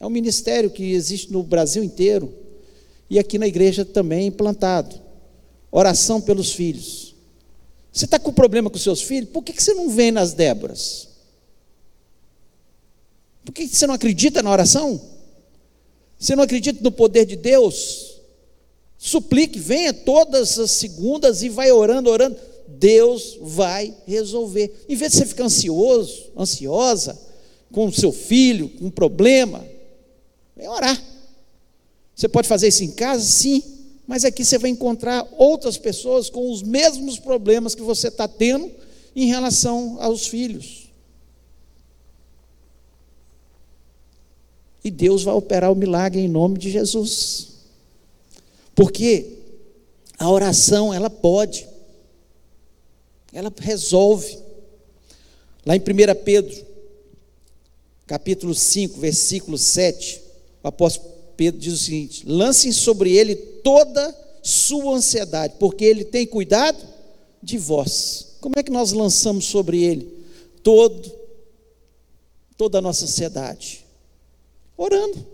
É 0.00 0.04
um 0.04 0.10
ministério 0.10 0.68
que 0.72 0.90
existe 0.90 1.32
no 1.32 1.40
Brasil 1.40 1.84
inteiro 1.84 2.34
e 3.08 3.16
aqui 3.16 3.38
na 3.38 3.46
igreja 3.46 3.84
também 3.84 4.26
implantado. 4.26 5.00
Oração 5.70 6.20
pelos 6.20 6.50
filhos. 6.52 7.14
Você 7.92 8.06
está 8.06 8.18
com 8.18 8.32
problema 8.32 8.68
com 8.68 8.76
seus 8.76 9.02
filhos? 9.02 9.30
Por 9.30 9.44
que 9.44 9.52
você 9.52 9.72
não 9.72 9.88
vem 9.88 10.10
nas 10.10 10.32
Déboras? 10.32 11.06
Por 13.44 13.52
que 13.52 13.68
você 13.68 13.86
não 13.86 13.94
acredita 13.94 14.42
na 14.42 14.50
oração? 14.50 15.00
Você 16.18 16.34
não 16.34 16.42
acredita 16.42 16.82
no 16.82 16.90
poder 16.90 17.24
de 17.24 17.36
Deus? 17.36 18.18
Suplique, 18.98 19.60
venha 19.60 19.94
todas 19.94 20.58
as 20.58 20.72
segundas 20.72 21.44
e 21.44 21.48
vai 21.48 21.70
orando, 21.70 22.10
orando. 22.10 22.36
Deus 22.66 23.38
vai 23.40 23.94
resolver. 24.08 24.86
Em 24.88 24.96
vez 24.96 25.12
de 25.12 25.18
você 25.18 25.26
ficar 25.26 25.44
ansioso, 25.44 26.32
ansiosa, 26.36 27.27
com 27.72 27.86
o 27.86 27.92
seu 27.92 28.12
filho, 28.12 28.68
com 28.70 28.86
um 28.86 28.90
problema, 28.90 29.64
vem 30.56 30.68
orar. 30.68 31.00
Você 32.14 32.28
pode 32.28 32.48
fazer 32.48 32.68
isso 32.68 32.82
em 32.82 32.90
casa? 32.90 33.24
Sim. 33.24 33.62
Mas 34.06 34.24
aqui 34.24 34.44
você 34.44 34.58
vai 34.58 34.70
encontrar 34.70 35.26
outras 35.36 35.76
pessoas 35.76 36.30
com 36.30 36.50
os 36.50 36.62
mesmos 36.62 37.18
problemas 37.18 37.74
que 37.74 37.82
você 37.82 38.08
está 38.08 38.26
tendo 38.26 38.70
em 39.14 39.26
relação 39.26 39.98
aos 40.00 40.26
filhos. 40.26 40.88
E 44.82 44.90
Deus 44.90 45.22
vai 45.22 45.34
operar 45.34 45.70
o 45.70 45.76
milagre 45.76 46.20
em 46.20 46.28
nome 46.28 46.58
de 46.58 46.70
Jesus. 46.70 47.48
Porque 48.74 49.38
a 50.18 50.30
oração, 50.30 50.94
ela 50.94 51.10
pode, 51.10 51.68
ela 53.32 53.52
resolve. 53.60 54.38
Lá 55.66 55.76
em 55.76 55.80
1 55.80 56.24
Pedro, 56.24 56.66
capítulo 58.08 58.54
5, 58.54 58.98
versículo 58.98 59.58
7, 59.58 60.22
o 60.64 60.68
apóstolo 60.68 61.12
Pedro 61.36 61.60
diz 61.60 61.74
o 61.74 61.76
seguinte: 61.76 62.24
lancem 62.26 62.72
sobre 62.72 63.12
ele 63.12 63.36
toda 63.36 64.16
sua 64.42 64.96
ansiedade, 64.96 65.54
porque 65.60 65.84
ele 65.84 66.04
tem 66.04 66.26
cuidado 66.26 66.78
de 67.42 67.58
vós. 67.58 68.38
Como 68.40 68.54
é 68.56 68.62
que 68.62 68.72
nós 68.72 68.92
lançamos 68.92 69.44
sobre 69.44 69.84
ele 69.84 70.24
todo, 70.62 71.12
toda 72.56 72.78
a 72.78 72.80
nossa 72.80 73.04
ansiedade? 73.04 73.84
Orando. 74.76 75.26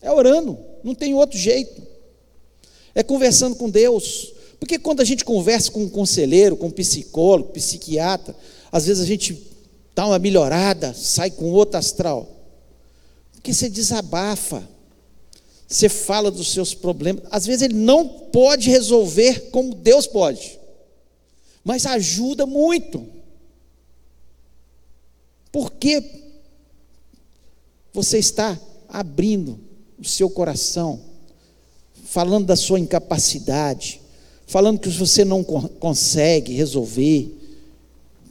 É 0.00 0.10
orando, 0.10 0.58
não 0.82 0.94
tem 0.94 1.14
outro 1.14 1.38
jeito. 1.38 1.80
É 2.94 3.02
conversando 3.02 3.56
com 3.56 3.68
Deus. 3.68 4.32
Porque 4.58 4.78
quando 4.78 5.00
a 5.00 5.04
gente 5.04 5.24
conversa 5.24 5.70
com 5.70 5.82
um 5.82 5.88
conselheiro, 5.88 6.56
com 6.56 6.68
um 6.68 6.70
psicólogo, 6.70 7.52
psiquiatra, 7.52 8.34
às 8.70 8.86
vezes 8.86 9.02
a 9.02 9.06
gente 9.06 9.51
dá 9.94 10.06
uma 10.06 10.18
melhorada, 10.18 10.94
sai 10.94 11.30
com 11.30 11.50
outro 11.50 11.78
astral. 11.78 12.28
Porque 13.32 13.52
você 13.52 13.68
desabafa, 13.68 14.66
você 15.66 15.88
fala 15.88 16.30
dos 16.30 16.52
seus 16.52 16.74
problemas. 16.74 17.24
Às 17.30 17.46
vezes 17.46 17.62
ele 17.62 17.74
não 17.74 18.08
pode 18.08 18.70
resolver 18.70 19.50
como 19.50 19.74
Deus 19.74 20.06
pode, 20.06 20.58
mas 21.64 21.86
ajuda 21.86 22.46
muito. 22.46 23.06
Porque 25.50 26.02
você 27.92 28.18
está 28.18 28.58
abrindo 28.88 29.58
o 29.98 30.04
seu 30.04 30.30
coração, 30.30 31.00
falando 32.04 32.46
da 32.46 32.56
sua 32.56 32.80
incapacidade, 32.80 34.00
falando 34.46 34.78
que 34.78 34.88
você 34.88 35.24
não 35.24 35.44
consegue 35.44 36.52
resolver. 36.54 37.41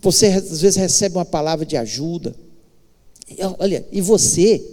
Você 0.02 0.28
às 0.28 0.62
vezes 0.62 0.78
recebe 0.78 1.16
uma 1.18 1.26
palavra 1.26 1.66
de 1.66 1.78
ajuda. 1.78 2.36
Olha, 3.60 3.86
e 3.92 4.02
você 4.02 4.64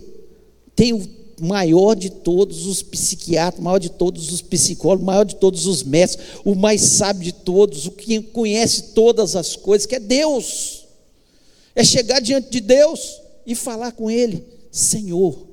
tem 0.75 0.93
o 0.93 1.19
maior 1.41 1.95
de 1.95 2.11
todos 2.11 2.67
os 2.67 2.83
psiquiatras, 2.83 3.63
maior 3.63 3.79
de 3.79 3.91
todos 3.91 4.33
os 4.33 4.43
psicólogos, 4.43 5.05
maior 5.05 5.25
de 5.25 5.37
todos 5.37 5.67
os 5.67 5.83
mestres, 5.83 6.41
o 6.45 6.55
mais 6.55 6.81
sábio 6.81 7.23
de 7.23 7.33
todos, 7.33 7.87
o 7.87 7.93
que 7.93 8.21
conhece 8.21 8.95
todas 8.95 9.37
as 9.37 9.55
coisas, 9.55 9.87
que 9.87 9.95
é 9.95 10.01
Deus. 10.01 10.87
É 11.75 11.85
chegar 11.85 12.21
diante 12.21 12.51
de 12.51 12.61
Deus 12.61 13.21
e 13.47 13.55
falar 13.55 13.93
com 13.93 14.11
Ele. 14.11 14.45
Senhor, 14.71 15.47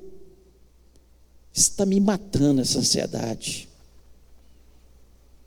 está 1.52 1.86
me 1.86 2.00
matando 2.00 2.60
essa 2.60 2.78
ansiedade. 2.78 3.68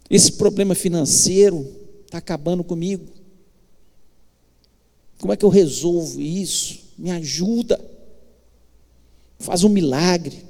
Esse 0.09 0.31
problema 0.33 0.73
financeiro 0.73 1.67
está 2.05 2.17
acabando 2.17 2.63
comigo. 2.63 3.18
Como 5.19 5.33
é 5.33 5.37
que 5.37 5.43
eu 5.43 5.49
resolvo 5.49 6.21
isso? 6.21 6.79
Me 6.97 7.11
ajuda. 7.11 7.79
Faz 9.37 9.63
um 9.63 9.69
milagre. 9.69 10.45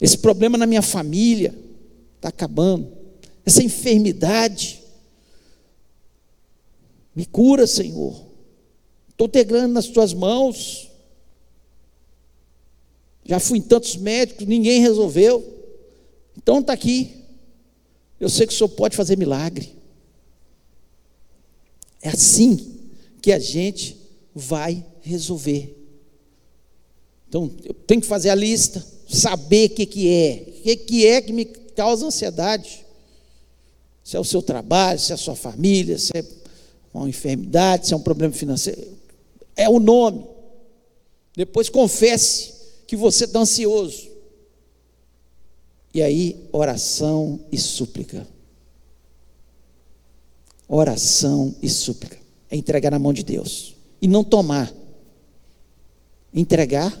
Esse 0.00 0.18
problema 0.18 0.56
na 0.56 0.66
minha 0.66 0.82
família 0.82 1.54
está 2.16 2.28
acabando. 2.28 2.92
Essa 3.44 3.62
enfermidade. 3.62 4.82
Me 7.14 7.26
cura, 7.26 7.66
Senhor. 7.66 8.24
Estou 9.08 9.26
integrando 9.26 9.74
nas 9.74 9.88
tuas 9.88 10.12
mãos. 10.12 10.90
Já 13.24 13.40
fui 13.40 13.58
em 13.58 13.62
tantos 13.62 13.96
médicos, 13.96 14.46
ninguém 14.46 14.80
resolveu. 14.80 15.44
Então 16.36 16.60
está 16.60 16.72
aqui. 16.72 17.24
Eu 18.20 18.28
sei 18.28 18.46
que 18.46 18.52
o 18.52 18.56
Senhor 18.56 18.68
pode 18.68 18.96
fazer 18.96 19.18
milagre. 19.18 19.74
É 22.00 22.10
assim 22.10 22.75
que 23.26 23.32
a 23.32 23.40
gente 23.40 23.96
vai 24.32 24.86
resolver. 25.00 25.76
Então, 27.28 27.50
eu 27.64 27.74
tenho 27.74 28.00
que 28.00 28.06
fazer 28.06 28.30
a 28.30 28.36
lista, 28.36 28.86
saber 29.08 29.68
o 29.68 29.74
que, 29.74 29.84
que 29.84 30.08
é, 30.08 30.44
o 30.46 30.62
que, 30.62 30.76
que 30.76 31.06
é 31.08 31.20
que 31.20 31.32
me 31.32 31.44
causa 31.44 32.06
ansiedade. 32.06 32.86
Se 34.04 34.16
é 34.16 34.20
o 34.20 34.24
seu 34.24 34.40
trabalho, 34.40 35.00
se 35.00 35.10
é 35.10 35.16
a 35.16 35.18
sua 35.18 35.34
família, 35.34 35.98
se 35.98 36.16
é 36.16 36.24
uma 36.94 37.08
enfermidade, 37.08 37.88
se 37.88 37.94
é 37.94 37.96
um 37.96 38.00
problema 38.00 38.32
financeiro. 38.32 38.96
É 39.56 39.68
o 39.68 39.80
nome. 39.80 40.24
Depois 41.34 41.68
confesse 41.68 42.52
que 42.86 42.94
você 42.94 43.24
está 43.24 43.40
ansioso. 43.40 44.08
E 45.92 46.00
aí, 46.00 46.48
oração 46.52 47.40
e 47.50 47.58
súplica. 47.58 48.24
Oração 50.68 51.56
e 51.60 51.68
súplica. 51.68 52.24
É 52.50 52.56
entregar 52.56 52.90
na 52.90 52.98
mão 52.98 53.12
de 53.12 53.22
Deus. 53.22 53.74
E 54.00 54.08
não 54.08 54.22
tomar. 54.22 54.72
Entregar 56.32 56.98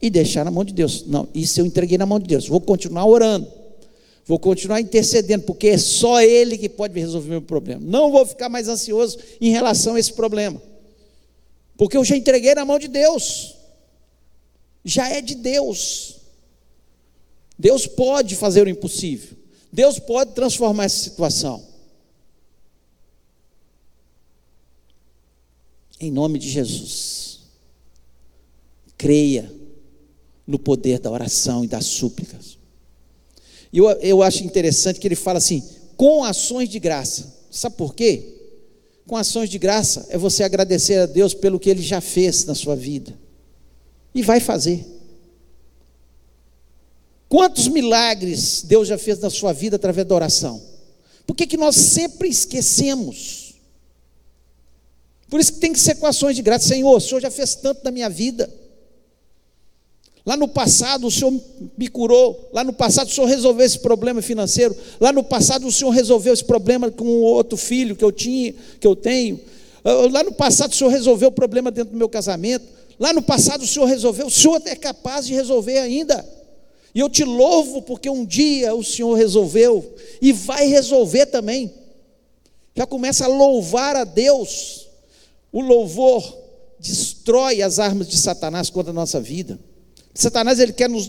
e 0.00 0.10
deixar 0.10 0.44
na 0.44 0.50
mão 0.50 0.64
de 0.64 0.72
Deus. 0.72 1.04
Não, 1.06 1.28
isso 1.34 1.60
eu 1.60 1.66
entreguei 1.66 1.96
na 1.96 2.06
mão 2.06 2.18
de 2.18 2.26
Deus. 2.26 2.46
Vou 2.48 2.60
continuar 2.60 3.06
orando. 3.06 3.46
Vou 4.26 4.38
continuar 4.38 4.80
intercedendo, 4.80 5.44
porque 5.44 5.68
é 5.68 5.78
só 5.78 6.20
Ele 6.22 6.56
que 6.56 6.68
pode 6.68 6.98
resolver 6.98 7.28
o 7.28 7.30
meu 7.30 7.42
problema. 7.42 7.82
Não 7.84 8.10
vou 8.10 8.24
ficar 8.24 8.48
mais 8.48 8.68
ansioso 8.68 9.18
em 9.40 9.50
relação 9.50 9.96
a 9.96 10.00
esse 10.00 10.12
problema. 10.12 10.60
Porque 11.76 11.96
eu 11.96 12.04
já 12.04 12.16
entreguei 12.16 12.54
na 12.54 12.64
mão 12.64 12.78
de 12.78 12.88
Deus 12.88 13.54
já 14.84 15.08
é 15.08 15.20
de 15.20 15.34
Deus. 15.34 16.16
Deus 17.58 17.86
pode 17.86 18.36
fazer 18.36 18.66
o 18.66 18.68
impossível. 18.68 19.36
Deus 19.72 19.98
pode 19.98 20.32
transformar 20.32 20.84
essa 20.84 20.98
situação. 20.98 21.64
Em 26.04 26.10
nome 26.10 26.38
de 26.38 26.50
Jesus. 26.50 27.40
Creia 28.98 29.50
no 30.46 30.58
poder 30.58 30.98
da 30.98 31.10
oração 31.10 31.64
e 31.64 31.66
das 31.66 31.86
súplicas. 31.86 32.58
E 33.72 33.78
eu, 33.78 33.90
eu 34.02 34.22
acho 34.22 34.44
interessante 34.44 35.00
que 35.00 35.08
ele 35.08 35.16
fala 35.16 35.38
assim: 35.38 35.62
com 35.96 36.22
ações 36.22 36.68
de 36.68 36.78
graça. 36.78 37.32
Sabe 37.50 37.76
por 37.76 37.94
quê? 37.94 38.34
Com 39.06 39.16
ações 39.16 39.48
de 39.48 39.58
graça 39.58 40.06
é 40.10 40.18
você 40.18 40.42
agradecer 40.42 40.98
a 40.98 41.06
Deus 41.06 41.32
pelo 41.32 41.58
que 41.58 41.70
ele 41.70 41.82
já 41.82 42.02
fez 42.02 42.44
na 42.44 42.54
sua 42.54 42.76
vida. 42.76 43.18
E 44.14 44.20
vai 44.20 44.40
fazer. 44.40 44.86
Quantos 47.30 47.66
milagres 47.66 48.62
Deus 48.62 48.88
já 48.88 48.98
fez 48.98 49.18
na 49.20 49.30
sua 49.30 49.54
vida 49.54 49.76
através 49.76 50.06
da 50.06 50.14
oração? 50.14 50.62
Por 51.26 51.34
que, 51.34 51.46
que 51.46 51.56
nós 51.56 51.76
sempre 51.76 52.28
esquecemos? 52.28 53.43
Por 55.28 55.40
isso 55.40 55.54
que 55.54 55.60
tem 55.60 55.72
que 55.72 55.80
ser 55.80 55.96
com 55.96 56.06
ações 56.06 56.36
de 56.36 56.42
graça. 56.42 56.68
Senhor, 56.68 56.96
o 56.96 57.00
Senhor 57.00 57.20
já 57.20 57.30
fez 57.30 57.54
tanto 57.54 57.82
na 57.84 57.90
minha 57.90 58.08
vida. 58.08 58.50
Lá 60.26 60.38
no 60.38 60.48
passado 60.48 61.06
o 61.06 61.10
Senhor 61.10 61.38
me 61.76 61.88
curou. 61.88 62.48
Lá 62.52 62.64
no 62.64 62.72
passado 62.72 63.08
o 63.08 63.10
Senhor 63.10 63.26
resolveu 63.26 63.66
esse 63.66 63.78
problema 63.78 64.22
financeiro. 64.22 64.74
Lá 64.98 65.12
no 65.12 65.22
passado 65.22 65.66
o 65.66 65.72
Senhor 65.72 65.90
resolveu 65.90 66.32
esse 66.32 66.44
problema 66.44 66.90
com 66.90 67.06
outro 67.20 67.58
filho 67.58 67.94
que 67.94 68.04
eu 68.04 68.10
tinha, 68.10 68.54
que 68.80 68.86
eu 68.86 68.96
tenho. 68.96 69.38
Ah, 69.84 70.08
lá 70.10 70.24
no 70.24 70.32
passado 70.32 70.72
o 70.72 70.74
Senhor 70.74 70.90
resolveu 70.90 71.28
o 71.28 71.32
problema 71.32 71.70
dentro 71.70 71.92
do 71.92 71.98
meu 71.98 72.08
casamento. 72.08 72.64
Lá 72.98 73.12
no 73.12 73.20
passado 73.20 73.64
o 73.64 73.66
Senhor 73.66 73.84
resolveu. 73.84 74.26
O 74.26 74.30
Senhor 74.30 74.62
é 74.64 74.74
capaz 74.74 75.26
de 75.26 75.34
resolver 75.34 75.78
ainda. 75.78 76.26
E 76.94 77.00
eu 77.00 77.10
te 77.10 77.24
louvo 77.24 77.82
porque 77.82 78.08
um 78.08 78.24
dia 78.24 78.74
o 78.74 78.82
Senhor 78.82 79.14
resolveu 79.14 79.94
e 80.22 80.32
vai 80.32 80.68
resolver 80.68 81.26
também. 81.26 81.70
Já 82.74 82.86
começa 82.86 83.26
a 83.26 83.28
louvar 83.28 83.94
a 83.94 84.04
Deus. 84.04 84.83
O 85.54 85.60
louvor 85.60 86.36
destrói 86.80 87.62
as 87.62 87.78
armas 87.78 88.08
de 88.08 88.16
Satanás 88.16 88.68
contra 88.70 88.90
a 88.90 88.92
nossa 88.92 89.20
vida. 89.20 89.56
Satanás 90.12 90.58
ele 90.58 90.72
quer 90.72 90.90
nos 90.90 91.08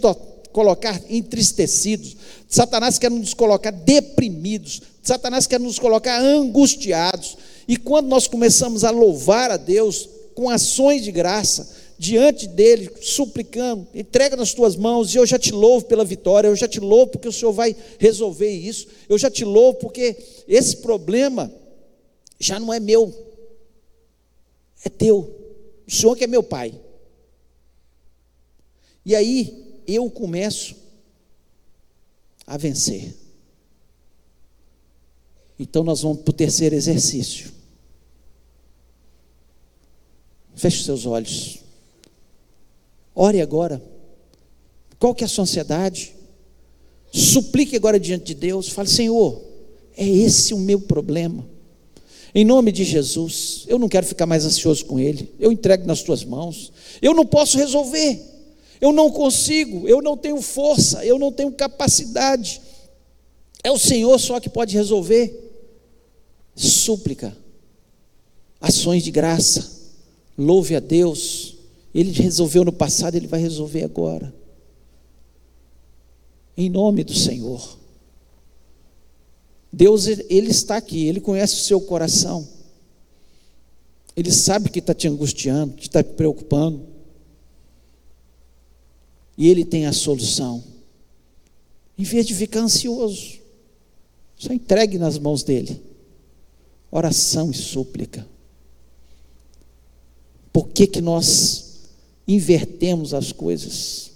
colocar 0.54 1.02
entristecidos. 1.10 2.16
Satanás 2.48 3.00
quer 3.00 3.10
nos 3.10 3.34
colocar 3.34 3.72
deprimidos. 3.72 4.84
Satanás 5.02 5.48
quer 5.48 5.60
nos 5.60 5.80
colocar 5.80 6.22
angustiados. 6.22 7.36
E 7.68 7.76
quando 7.76 8.06
nós 8.06 8.28
começamos 8.28 8.84
a 8.84 8.92
louvar 8.92 9.50
a 9.50 9.58
Deus 9.58 10.08
com 10.36 10.48
ações 10.48 11.04
de 11.04 11.12
graça, 11.12 11.68
diante 11.98 12.48
dele, 12.48 12.92
suplicando, 13.02 13.88
entrega 13.96 14.36
nas 14.36 14.54
tuas 14.54 14.76
mãos, 14.76 15.16
e 15.16 15.18
eu 15.18 15.26
já 15.26 15.40
te 15.40 15.52
louvo 15.52 15.88
pela 15.88 16.06
vitória, 16.06 16.50
eu 16.50 16.56
já 16.56 16.68
te 16.68 16.80
louvo 16.80 17.14
porque 17.14 17.28
o 17.28 17.34
Senhor 17.34 17.52
vai 17.52 17.76
resolver 17.98 18.52
isso, 18.52 18.86
eu 19.10 19.18
já 19.18 19.32
te 19.32 19.44
louvo 19.44 19.80
porque 19.80 20.16
esse 20.48 20.78
problema 20.78 21.52
já 22.40 22.60
não 22.60 22.72
é 22.72 22.80
meu, 22.80 23.25
é 24.84 24.90
teu, 24.90 25.20
o 25.88 25.92
Senhor 25.92 26.16
que 26.16 26.24
é 26.24 26.28
meu 26.28 26.44
Pai. 26.44 26.80
E 29.06 29.16
aí 29.16 29.82
eu 29.88 30.10
começo 30.10 30.76
a 32.48 32.58
vencer. 32.58 33.16
Então 35.58 35.84
nós 35.84 36.02
vamos 36.02 36.22
para 36.22 36.32
o 36.32 36.34
terceiro 36.34 36.76
exercício. 36.76 37.52
Feche 40.56 40.80
os 40.80 40.86
seus 40.86 41.06
olhos. 41.06 41.60
Ore 43.14 43.42
agora. 43.42 43.82
Qual 45.00 45.14
que 45.14 45.24
é 45.24 45.26
a 45.26 45.30
sua 45.30 45.44
ansiedade? 45.44 46.16
Suplique 47.12 47.76
agora 47.76 48.00
diante 48.00 48.26
de 48.26 48.36
Deus. 48.36 48.70
Fale, 48.70 48.90
Senhor, 48.90 49.42
é 49.96 50.06
esse 50.08 50.54
o 50.54 50.60
meu 50.60 50.82
problema. 50.82 51.48
Em 52.38 52.44
nome 52.44 52.70
de 52.74 52.84
Jesus, 52.84 53.64
eu 53.66 53.80
não 53.80 53.88
quero 53.88 54.06
ficar 54.06 54.26
mais 54.26 54.46
ansioso 54.46 54.86
com 54.86 55.00
ele. 55.00 55.34
Eu 55.40 55.54
entrego 55.54 55.88
nas 55.88 56.04
tuas 56.04 56.26
mãos. 56.26 56.70
Eu 57.02 57.14
não 57.14 57.26
posso 57.26 57.58
resolver. 57.58 58.20
Eu 58.82 58.92
não 58.92 59.10
consigo. 59.10 59.88
Eu 59.88 60.02
não 60.02 60.18
tenho 60.18 60.42
força. 60.42 61.06
Eu 61.06 61.18
não 61.18 61.32
tenho 61.32 61.50
capacidade. 61.54 62.62
É 63.64 63.72
o 63.72 63.80
Senhor 63.80 64.20
só 64.20 64.38
que 64.42 64.50
pode 64.50 64.76
resolver. 64.76 65.34
Súplica, 66.54 67.36
ações 68.60 69.02
de 69.02 69.12
graça. 69.12 69.72
Louve 70.38 70.76
a 70.76 70.82
Deus. 70.82 71.56
Ele 71.94 72.12
resolveu 72.12 72.66
no 72.66 72.74
passado, 72.74 73.16
ele 73.16 73.28
vai 73.28 73.40
resolver 73.40 73.86
agora. 73.86 74.34
Em 76.58 76.70
nome 76.70 77.02
do 77.02 77.14
Senhor. 77.14 77.78
Deus, 79.76 80.08
Ele 80.08 80.50
está 80.50 80.78
aqui, 80.78 81.06
Ele 81.06 81.20
conhece 81.20 81.56
o 81.56 81.66
seu 81.66 81.82
coração. 81.82 82.48
Ele 84.16 84.32
sabe 84.32 84.70
que 84.70 84.80
está 84.80 84.94
te 84.94 85.06
angustiando, 85.06 85.74
que 85.74 85.84
está 85.84 86.02
te 86.02 86.14
preocupando. 86.14 86.88
E 89.38 89.50
Ele 89.50 89.66
tem 89.66 89.86
a 89.86 89.92
solução. 89.92 90.64
Em 91.98 92.04
vez 92.04 92.26
de 92.26 92.34
ficar 92.34 92.62
ansioso, 92.62 93.38
só 94.38 94.54
entregue 94.54 94.98
nas 94.98 95.20
mãos 95.20 95.44
dEle. 95.44 95.82
Oração 96.90 97.52
e 97.52 97.54
súplica. 97.54 98.26
Por 100.54 100.70
que, 100.70 100.88
que 100.88 101.02
nós 101.02 101.82
invertemos 102.26 103.14
as 103.14 103.34
coisas? 103.34 104.12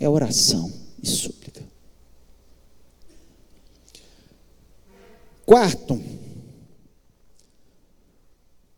É 0.00 0.08
oração 0.08 0.72
e 1.02 1.06
súplica. 1.06 1.41
Quarto, 5.52 6.00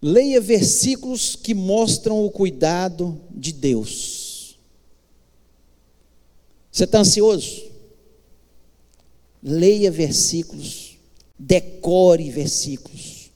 leia 0.03 0.41
versículos 0.41 1.37
que 1.37 1.55
mostram 1.55 2.27
o 2.27 2.29
cuidado 2.33 3.21
de 3.31 3.53
Deus. 3.53 4.59
Você 6.73 6.83
está 6.83 6.99
ansioso? 6.99 7.63
Leia 9.41 9.89
versículos, 9.89 10.99
decore 11.39 12.29
versículos 12.33 13.31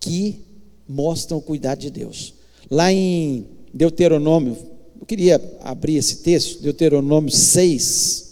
que 0.00 0.40
mostram 0.88 1.36
o 1.36 1.42
cuidado 1.42 1.80
de 1.80 1.90
Deus. 1.90 2.32
Lá 2.70 2.90
em 2.90 3.46
Deuteronômio, 3.74 4.56
eu 4.98 5.04
queria 5.04 5.58
abrir 5.60 5.96
esse 5.96 6.22
texto, 6.22 6.62
Deuteronômio 6.62 7.30
6, 7.30 8.31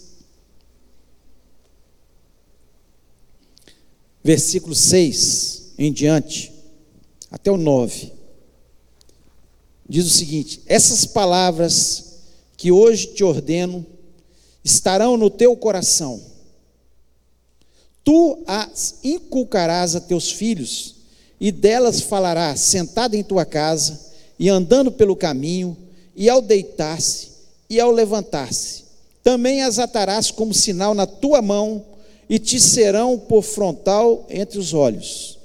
versículo 4.23 4.75
6 4.75 5.73
em 5.77 5.91
diante, 5.91 6.51
até 7.29 7.51
o 7.51 7.57
9. 7.57 8.11
Diz 9.87 10.05
o 10.05 10.09
seguinte: 10.09 10.61
Essas 10.65 11.05
palavras 11.05 12.19
que 12.55 12.71
hoje 12.71 13.07
te 13.07 13.23
ordeno 13.23 13.85
estarão 14.63 15.17
no 15.17 15.29
teu 15.29 15.55
coração. 15.55 16.21
Tu 18.03 18.43
as 18.47 18.99
inculcarás 19.03 19.95
a 19.95 20.01
teus 20.01 20.31
filhos 20.31 21.01
e 21.41 21.51
delas 21.51 22.01
falará 22.01 22.55
sentado 22.55 23.15
em 23.15 23.23
tua 23.23 23.43
casa, 23.43 23.99
e 24.37 24.47
andando 24.47 24.91
pelo 24.91 25.15
caminho, 25.15 25.75
e 26.15 26.29
ao 26.29 26.39
deitar-se, 26.39 27.29
e 27.67 27.79
ao 27.79 27.89
levantar-se. 27.91 28.83
Também 29.23 29.63
as 29.63 29.79
atarás 29.79 30.29
como 30.29 30.53
sinal 30.53 30.93
na 30.93 31.07
tua 31.07 31.41
mão, 31.41 31.83
e 32.31 32.39
te 32.39 32.61
serão 32.61 33.19
por 33.19 33.41
frontal 33.41 34.25
entre 34.29 34.57
os 34.57 34.73
olhos, 34.73 35.37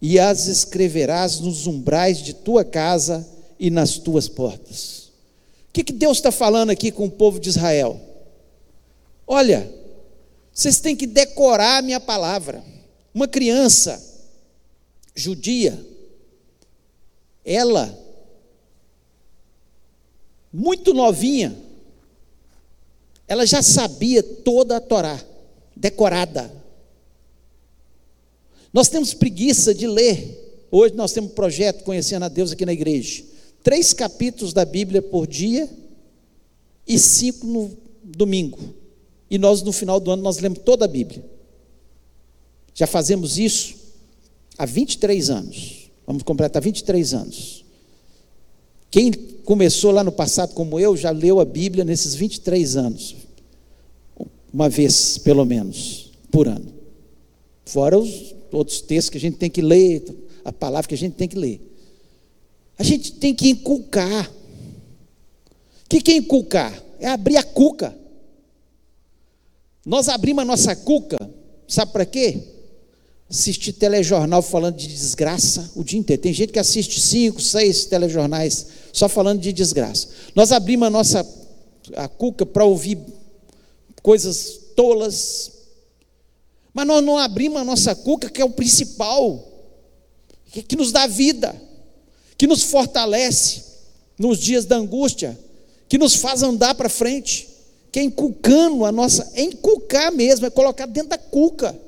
e 0.00 0.18
as 0.18 0.46
escreverás 0.46 1.38
nos 1.38 1.66
umbrais 1.66 2.22
de 2.22 2.32
tua 2.32 2.64
casa 2.64 3.28
e 3.58 3.68
nas 3.68 3.98
tuas 3.98 4.26
portas. 4.26 5.10
O 5.68 5.72
que, 5.74 5.84
que 5.84 5.92
Deus 5.92 6.16
está 6.16 6.32
falando 6.32 6.70
aqui 6.70 6.90
com 6.90 7.04
o 7.04 7.10
povo 7.10 7.38
de 7.38 7.50
Israel? 7.50 8.00
Olha, 9.26 9.70
vocês 10.50 10.80
têm 10.80 10.96
que 10.96 11.06
decorar 11.06 11.76
a 11.76 11.82
minha 11.82 12.00
palavra. 12.00 12.64
Uma 13.12 13.28
criança, 13.28 14.02
judia, 15.14 15.78
ela, 17.44 17.94
muito 20.50 20.94
novinha, 20.94 21.54
ela 23.28 23.44
já 23.44 23.60
sabia 23.60 24.22
toda 24.22 24.78
a 24.78 24.80
Torá, 24.80 25.22
decorada. 25.80 26.52
Nós 28.72 28.88
temos 28.88 29.14
preguiça 29.14 29.74
de 29.74 29.86
ler. 29.86 30.68
Hoje 30.70 30.94
nós 30.94 31.12
temos 31.12 31.30
um 31.30 31.34
projeto 31.34 31.82
Conhecendo 31.82 32.24
a 32.24 32.28
Deus 32.28 32.52
aqui 32.52 32.64
na 32.64 32.72
igreja. 32.72 33.24
Três 33.62 33.92
capítulos 33.92 34.52
da 34.52 34.64
Bíblia 34.64 35.02
por 35.02 35.26
dia 35.26 35.68
e 36.86 36.98
cinco 36.98 37.46
no 37.46 37.76
domingo. 38.04 38.58
E 39.30 39.38
nós, 39.38 39.62
no 39.62 39.72
final 39.72 39.98
do 39.98 40.10
ano, 40.10 40.22
nós 40.22 40.38
lemos 40.38 40.60
toda 40.64 40.84
a 40.84 40.88
Bíblia. 40.88 41.24
Já 42.74 42.86
fazemos 42.86 43.38
isso 43.38 43.74
há 44.58 44.66
23 44.66 45.30
anos. 45.30 45.90
Vamos 46.06 46.22
completar 46.22 46.62
23 46.62 47.14
anos. 47.14 47.64
Quem 48.90 49.12
começou 49.44 49.92
lá 49.92 50.02
no 50.02 50.12
passado 50.12 50.52
como 50.52 50.78
eu, 50.78 50.96
já 50.96 51.10
leu 51.10 51.40
a 51.40 51.44
Bíblia 51.44 51.84
nesses 51.84 52.14
23 52.14 52.76
anos. 52.76 53.16
Uma 54.52 54.68
vez, 54.68 55.18
pelo 55.18 55.44
menos, 55.44 56.10
por 56.30 56.48
ano. 56.48 56.72
Fora 57.64 57.98
os 57.98 58.34
outros 58.50 58.80
textos 58.80 59.10
que 59.10 59.18
a 59.18 59.20
gente 59.20 59.36
tem 59.36 59.50
que 59.50 59.62
ler, 59.62 60.04
a 60.44 60.52
palavra 60.52 60.88
que 60.88 60.94
a 60.94 60.98
gente 60.98 61.14
tem 61.14 61.28
que 61.28 61.36
ler. 61.36 61.60
A 62.78 62.82
gente 62.82 63.12
tem 63.12 63.34
que 63.34 63.50
inculcar. 63.50 64.30
O 65.84 65.88
que 65.88 66.10
é 66.10 66.16
inculcar? 66.16 66.82
É 66.98 67.08
abrir 67.08 67.36
a 67.36 67.42
cuca. 67.42 67.96
Nós 69.84 70.08
abrimos 70.08 70.42
a 70.42 70.44
nossa 70.44 70.74
cuca, 70.76 71.18
sabe 71.66 71.92
para 71.92 72.04
quê? 72.04 72.42
assistir 73.30 73.72
telejornal 73.72 74.42
falando 74.42 74.76
de 74.76 74.88
desgraça 74.88 75.70
o 75.76 75.84
dia 75.84 75.98
inteiro. 75.98 76.20
Tem 76.20 76.32
gente 76.32 76.52
que 76.52 76.58
assiste 76.58 77.00
cinco, 77.00 77.40
seis 77.40 77.84
telejornais 77.84 78.66
só 78.92 79.08
falando 79.08 79.40
de 79.40 79.52
desgraça. 79.52 80.08
Nós 80.34 80.50
abrimos 80.50 80.88
a 80.88 80.90
nossa 80.90 81.40
a 81.96 82.08
cuca 82.08 82.44
para 82.44 82.64
ouvir 82.64 82.98
coisas 84.02 84.58
tolas, 84.74 85.52
mas 86.72 86.86
nós 86.86 87.04
não 87.04 87.18
abrimos 87.18 87.60
a 87.60 87.64
nossa 87.64 87.94
cuca, 87.94 88.30
que 88.30 88.40
é 88.40 88.44
o 88.44 88.50
principal, 88.50 89.46
que, 90.46 90.76
nos 90.76 90.90
dá 90.92 91.06
vida, 91.06 91.54
que 92.36 92.46
nos 92.46 92.62
fortalece 92.62 93.62
nos 94.18 94.38
dias 94.38 94.64
da 94.64 94.76
angústia, 94.76 95.38
que 95.88 95.98
nos 95.98 96.16
faz 96.16 96.42
andar 96.42 96.74
para 96.74 96.88
frente, 96.88 97.48
que 97.92 97.98
é 97.98 98.02
inculcando 98.02 98.84
a 98.84 98.92
nossa, 98.92 99.30
é 99.34 99.42
inculcar 99.42 100.12
mesmo, 100.12 100.46
é 100.46 100.50
colocar 100.50 100.86
dentro 100.86 101.10
da 101.10 101.18
cuca 101.18 101.78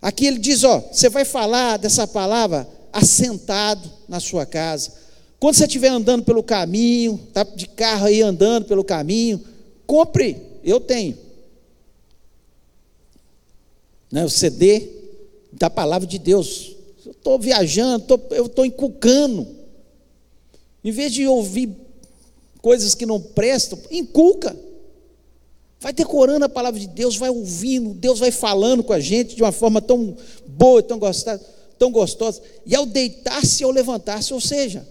Aqui 0.00 0.26
ele 0.26 0.38
diz: 0.38 0.64
ó, 0.64 0.80
você 0.80 1.08
vai 1.08 1.24
falar 1.24 1.76
dessa 1.76 2.06
palavra 2.06 2.68
assentado 2.92 3.90
na 4.08 4.20
sua 4.20 4.46
casa. 4.46 4.92
Quando 5.38 5.54
você 5.54 5.64
estiver 5.64 5.88
andando 5.88 6.24
pelo 6.24 6.42
caminho, 6.42 7.20
tá 7.32 7.44
de 7.44 7.66
carro 7.68 8.06
aí 8.06 8.22
andando 8.22 8.64
pelo 8.64 8.82
caminho, 8.82 9.40
compre, 9.86 10.36
eu 10.68 10.80
tenho. 10.80 11.16
Né, 14.10 14.24
o 14.24 14.30
CD 14.30 14.88
da 15.52 15.68
palavra 15.68 16.06
de 16.06 16.18
Deus. 16.18 16.76
Eu 17.04 17.12
estou 17.12 17.38
viajando, 17.38 18.04
tô, 18.04 18.20
eu 18.34 18.46
estou 18.46 18.64
inculcando. 18.64 19.46
Em 20.84 20.90
vez 20.90 21.12
de 21.12 21.26
ouvir 21.26 21.74
coisas 22.60 22.94
que 22.94 23.06
não 23.06 23.20
prestam, 23.20 23.78
inculca. 23.90 24.56
Vai 25.80 25.92
decorando 25.92 26.44
a 26.44 26.48
palavra 26.48 26.80
de 26.80 26.88
Deus, 26.88 27.16
vai 27.16 27.30
ouvindo, 27.30 27.94
Deus 27.94 28.18
vai 28.18 28.32
falando 28.32 28.82
com 28.82 28.92
a 28.92 28.98
gente 28.98 29.36
de 29.36 29.42
uma 29.42 29.52
forma 29.52 29.80
tão 29.80 30.16
boa, 30.46 30.82
tão 30.82 30.98
gostosa, 30.98 31.40
tão 31.78 31.92
gostosa. 31.92 32.42
E 32.66 32.74
ao 32.74 32.84
deitar-se 32.84 33.64
ou 33.64 33.70
levantar-se, 33.70 34.34
ou 34.34 34.40
seja, 34.40 34.86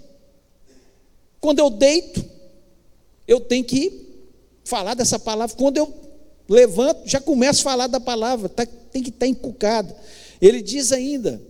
quando 1.41 1.59
eu 1.59 1.69
deito, 1.69 2.23
eu 3.27 3.41
tenho 3.41 3.65
que 3.65 4.06
falar 4.67 4.93
dessa 4.93 5.17
palavra. 5.17 5.55
Quando 5.55 5.77
eu 5.77 5.93
levanto, 6.47 7.07
já 7.07 7.19
começo 7.19 7.61
a 7.61 7.63
falar 7.71 7.87
da 7.87 7.99
palavra, 7.99 8.49
tá, 8.49 8.65
tem 8.65 9.01
que 9.01 9.09
estar 9.09 9.25
tá 9.25 9.27
encucado. 9.27 9.95
Ele 10.41 10.61
diz 10.61 10.91
ainda: 10.91 11.41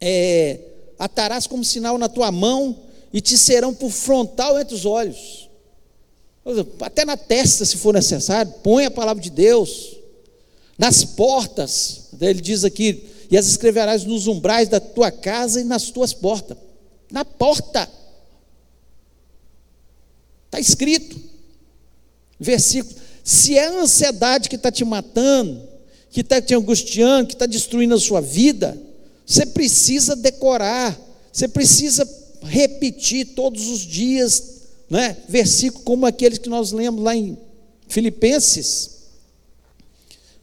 é, 0.00 0.60
atarás 0.98 1.46
como 1.46 1.64
sinal 1.64 1.98
na 1.98 2.08
tua 2.08 2.30
mão 2.30 2.76
e 3.12 3.20
te 3.20 3.36
serão 3.36 3.74
por 3.74 3.90
frontal 3.90 4.58
entre 4.58 4.74
os 4.74 4.86
olhos. 4.86 5.50
Até 6.80 7.04
na 7.04 7.16
testa, 7.16 7.64
se 7.64 7.76
for 7.76 7.94
necessário, 7.94 8.52
põe 8.62 8.84
a 8.84 8.90
palavra 8.90 9.22
de 9.22 9.30
Deus, 9.30 9.96
nas 10.76 11.02
portas, 11.02 12.08
ele 12.20 12.40
diz 12.40 12.64
aqui, 12.64 13.08
e 13.30 13.38
as 13.38 13.46
escreverás 13.46 14.04
nos 14.04 14.26
umbrais 14.26 14.68
da 14.68 14.78
tua 14.78 15.10
casa 15.10 15.60
e 15.60 15.64
nas 15.64 15.90
tuas 15.90 16.12
portas, 16.12 16.58
na 17.10 17.24
porta, 17.24 17.88
está 20.46 20.60
escrito, 20.60 21.33
versículo, 22.44 22.94
se 23.24 23.56
é 23.56 23.66
a 23.66 23.80
ansiedade 23.80 24.48
que 24.48 24.56
está 24.56 24.70
te 24.70 24.84
matando, 24.84 25.62
que 26.10 26.20
está 26.20 26.40
te 26.40 26.54
angustiando, 26.54 27.26
que 27.26 27.34
está 27.34 27.46
destruindo 27.46 27.94
a 27.94 28.00
sua 28.00 28.20
vida, 28.20 28.78
você 29.26 29.46
precisa 29.46 30.14
decorar, 30.14 30.98
você 31.32 31.48
precisa 31.48 32.08
repetir 32.42 33.34
todos 33.34 33.68
os 33.68 33.80
dias 33.80 34.54
né, 34.88 35.16
versículo 35.28 35.82
como 35.84 36.06
aqueles 36.06 36.38
que 36.38 36.48
nós 36.48 36.72
lemos 36.72 37.02
lá 37.02 37.16
em 37.16 37.36
Filipenses, 37.88 38.90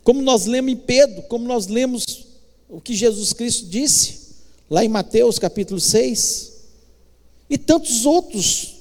como 0.03 0.21
nós 0.21 0.45
lemos 0.45 0.71
em 0.71 0.75
Pedro, 0.75 1.21
como 1.23 1.45
nós 1.45 1.67
lemos 1.67 2.25
o 2.67 2.81
que 2.81 2.93
Jesus 2.93 3.33
Cristo 3.33 3.67
disse, 3.67 4.19
lá 4.69 4.83
em 4.83 4.89
Mateus 4.89 5.37
capítulo 5.37 5.79
6, 5.79 6.51
e 7.49 7.57
tantos 7.57 8.05
outros 8.05 8.77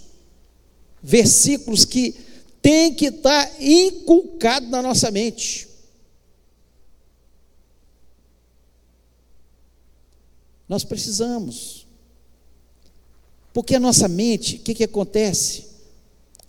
versículos 1.02 1.84
que 1.84 2.14
tem 2.62 2.94
que 2.94 3.06
estar 3.06 3.50
inculcado 3.60 4.68
na 4.68 4.82
nossa 4.82 5.10
mente. 5.10 5.68
Nós 10.68 10.84
precisamos 10.84 11.80
porque 13.52 13.74
a 13.74 13.80
nossa 13.80 14.08
mente, 14.08 14.56
o 14.56 14.58
que, 14.60 14.74
que 14.74 14.84
acontece? 14.84 15.66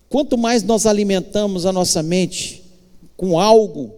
Quanto 0.07 0.37
mais 0.37 0.63
nós 0.63 0.85
alimentamos 0.85 1.65
a 1.65 1.73
nossa 1.73 2.03
mente 2.03 2.63
com 3.17 3.39
algo, 3.39 3.93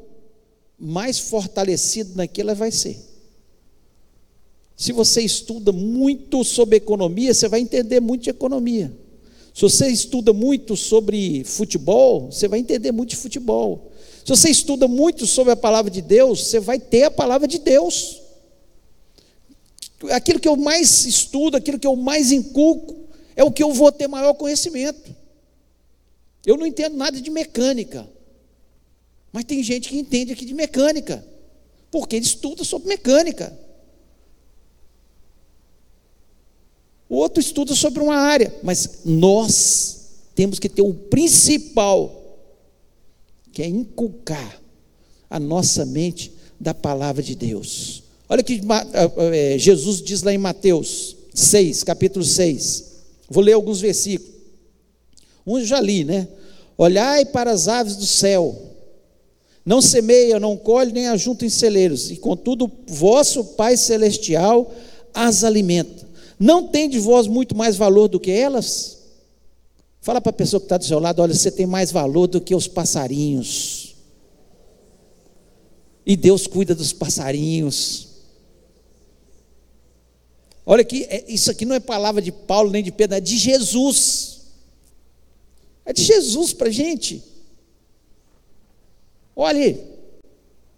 mais 0.79 1.19
fortalecido 1.19 2.15
naquilo 2.15 2.49
ela 2.49 2.55
vai 2.55 2.71
ser. 2.71 2.97
Se 4.75 4.91
você 4.91 5.21
estuda 5.21 5.71
muito 5.71 6.43
sobre 6.43 6.77
economia, 6.77 7.33
você 7.33 7.47
vai 7.47 7.59
entender 7.59 7.99
muito 7.99 8.23
de 8.23 8.29
economia. 8.29 8.91
Se 9.53 9.61
você 9.61 9.87
estuda 9.87 10.33
muito 10.33 10.75
sobre 10.75 11.43
futebol, 11.43 12.31
você 12.31 12.47
vai 12.47 12.59
entender 12.59 12.91
muito 12.91 13.11
de 13.11 13.15
futebol. 13.15 13.91
Se 14.25 14.29
você 14.29 14.49
estuda 14.49 14.87
muito 14.87 15.27
sobre 15.27 15.53
a 15.53 15.55
palavra 15.55 15.91
de 15.91 16.01
Deus, 16.01 16.47
você 16.47 16.59
vai 16.59 16.79
ter 16.79 17.03
a 17.03 17.11
palavra 17.11 17.47
de 17.47 17.59
Deus 17.59 18.23
aquilo 20.11 20.39
que 20.39 20.47
eu 20.47 20.55
mais 20.55 21.05
estudo, 21.05 21.55
aquilo 21.55 21.79
que 21.79 21.87
eu 21.87 21.95
mais 21.95 22.31
inculco, 22.31 23.07
é 23.35 23.43
o 23.43 23.51
que 23.51 23.63
eu 23.63 23.71
vou 23.71 23.91
ter 23.91 24.07
maior 24.07 24.33
conhecimento. 24.33 25.15
Eu 26.45 26.57
não 26.57 26.65
entendo 26.65 26.97
nada 26.97 27.21
de 27.21 27.29
mecânica, 27.29 28.09
mas 29.31 29.45
tem 29.45 29.63
gente 29.63 29.89
que 29.89 29.97
entende 29.97 30.33
aqui 30.33 30.45
de 30.45 30.53
mecânica, 30.53 31.25
porque 31.89 32.15
ele 32.15 32.25
estuda 32.25 32.63
sobre 32.63 32.89
mecânica. 32.89 33.57
Outro 37.15 37.39
estuda 37.39 37.75
sobre 37.75 38.01
uma 38.01 38.15
área, 38.15 38.53
mas 38.63 38.99
nós 39.05 39.99
temos 40.35 40.59
que 40.59 40.69
ter 40.69 40.81
o 40.81 40.93
principal, 40.93 42.39
que 43.51 43.61
é 43.61 43.67
inculcar 43.67 44.61
a 45.29 45.39
nossa 45.39 45.85
mente 45.85 46.33
da 46.59 46.73
palavra 46.73 47.21
de 47.21 47.35
Deus. 47.35 48.03
Olha 48.27 48.41
o 48.41 48.43
que 48.43 48.61
é, 49.33 49.57
Jesus 49.57 50.01
diz 50.01 50.23
lá 50.23 50.33
em 50.33 50.37
Mateus 50.37 51.15
6, 51.33 51.83
capítulo 51.83 52.23
6. 52.23 52.93
Vou 53.29 53.43
ler 53.43 53.53
alguns 53.53 53.81
versículos. 53.81 54.33
Um 55.45 55.59
eu 55.59 55.65
já 55.65 55.79
li, 55.81 56.03
né? 56.03 56.27
Olhai 56.77 57.25
para 57.25 57.51
as 57.51 57.67
aves 57.67 57.95
do 57.95 58.05
céu, 58.05 58.55
não 59.65 59.81
semeia, 59.81 60.39
não 60.39 60.57
colhe, 60.57 60.91
nem 60.91 61.07
ajunta 61.07 61.45
em 61.45 61.49
celeiros, 61.49 62.09
e 62.11 62.17
contudo, 62.17 62.71
vosso 62.87 63.43
Pai 63.43 63.77
Celestial 63.77 64.73
as 65.13 65.43
alimenta. 65.43 66.02
Não 66.39 66.67
tem 66.67 66.89
de 66.89 66.99
vós 66.99 67.27
muito 67.27 67.55
mais 67.55 67.75
valor 67.75 68.07
do 68.07 68.19
que 68.19 68.31
elas? 68.31 68.99
Fala 70.01 70.19
para 70.19 70.31
a 70.31 70.33
pessoa 70.33 70.59
que 70.59 70.65
está 70.65 70.77
do 70.77 70.85
seu 70.85 70.99
lado: 70.99 71.21
olha, 71.21 71.33
você 71.33 71.51
tem 71.51 71.65
mais 71.65 71.91
valor 71.91 72.27
do 72.27 72.41
que 72.41 72.53
os 72.53 72.67
passarinhos. 72.67 73.95
E 76.05 76.17
Deus 76.17 76.47
cuida 76.47 76.75
dos 76.75 76.91
passarinhos. 76.91 78.09
Olha 80.65 80.81
aqui, 80.81 81.05
é, 81.09 81.25
isso 81.27 81.51
aqui 81.51 81.65
não 81.65 81.75
é 81.75 81.79
palavra 81.79 82.21
de 82.21 82.31
Paulo 82.31 82.71
nem 82.71 82.83
de 82.83 82.91
Pedro, 82.91 83.17
é 83.17 83.21
de 83.21 83.37
Jesus. 83.37 84.41
É 85.85 85.93
de 85.93 86.03
Jesus 86.03 86.53
para 86.53 86.69
a 86.69 86.71
gente. 86.71 87.23
Olha, 89.35 89.79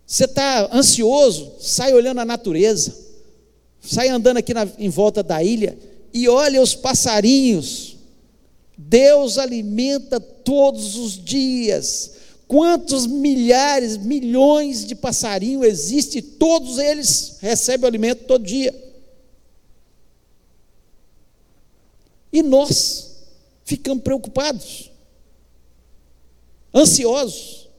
você 0.05 0.25
está 0.25 0.69
ansioso, 0.75 1.53
sai 1.59 1.93
olhando 1.93 2.19
a 2.19 2.25
natureza, 2.25 2.95
sai 3.85 4.09
andando 4.09 4.37
aqui 4.37 4.53
na, 4.53 4.67
em 4.77 4.89
volta 4.89 5.21
da 5.21 5.43
ilha 5.43 5.77
e 6.13 6.27
olha 6.29 6.61
os 6.61 6.73
passarinhos. 6.73 7.97
Deus 8.77 9.37
alimenta 9.37 10.19
todos 10.19 10.95
os 10.95 11.23
dias. 11.23 12.11
Quantos 12.47 13.07
milhares, 13.07 13.97
milhões 13.97 14.85
de 14.85 14.95
passarinhos 14.95 15.65
existem? 15.65 16.21
Todos 16.21 16.77
eles 16.77 17.37
recebem 17.41 17.87
alimento 17.87 18.25
todo 18.25 18.45
dia. 18.45 18.73
E 22.31 22.43
nós 22.43 23.15
ficamos 23.63 24.03
preocupados, 24.03 24.91
ansiosos. 26.73 27.69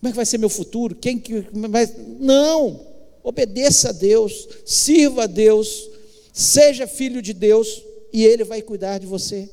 Como 0.00 0.08
é 0.08 0.10
que 0.10 0.16
vai 0.16 0.26
ser 0.26 0.38
meu 0.38 0.48
futuro? 0.48 0.94
Quem 0.94 1.18
que 1.18 1.40
vai. 1.52 1.86
Não! 2.20 2.87
Obedeça 3.22 3.90
a 3.90 3.92
Deus, 3.92 4.48
sirva 4.64 5.24
a 5.24 5.26
Deus, 5.26 5.88
seja 6.32 6.86
filho 6.86 7.20
de 7.20 7.32
Deus 7.32 7.82
e 8.12 8.24
Ele 8.24 8.44
vai 8.44 8.62
cuidar 8.62 8.98
de 8.98 9.06
você. 9.06 9.48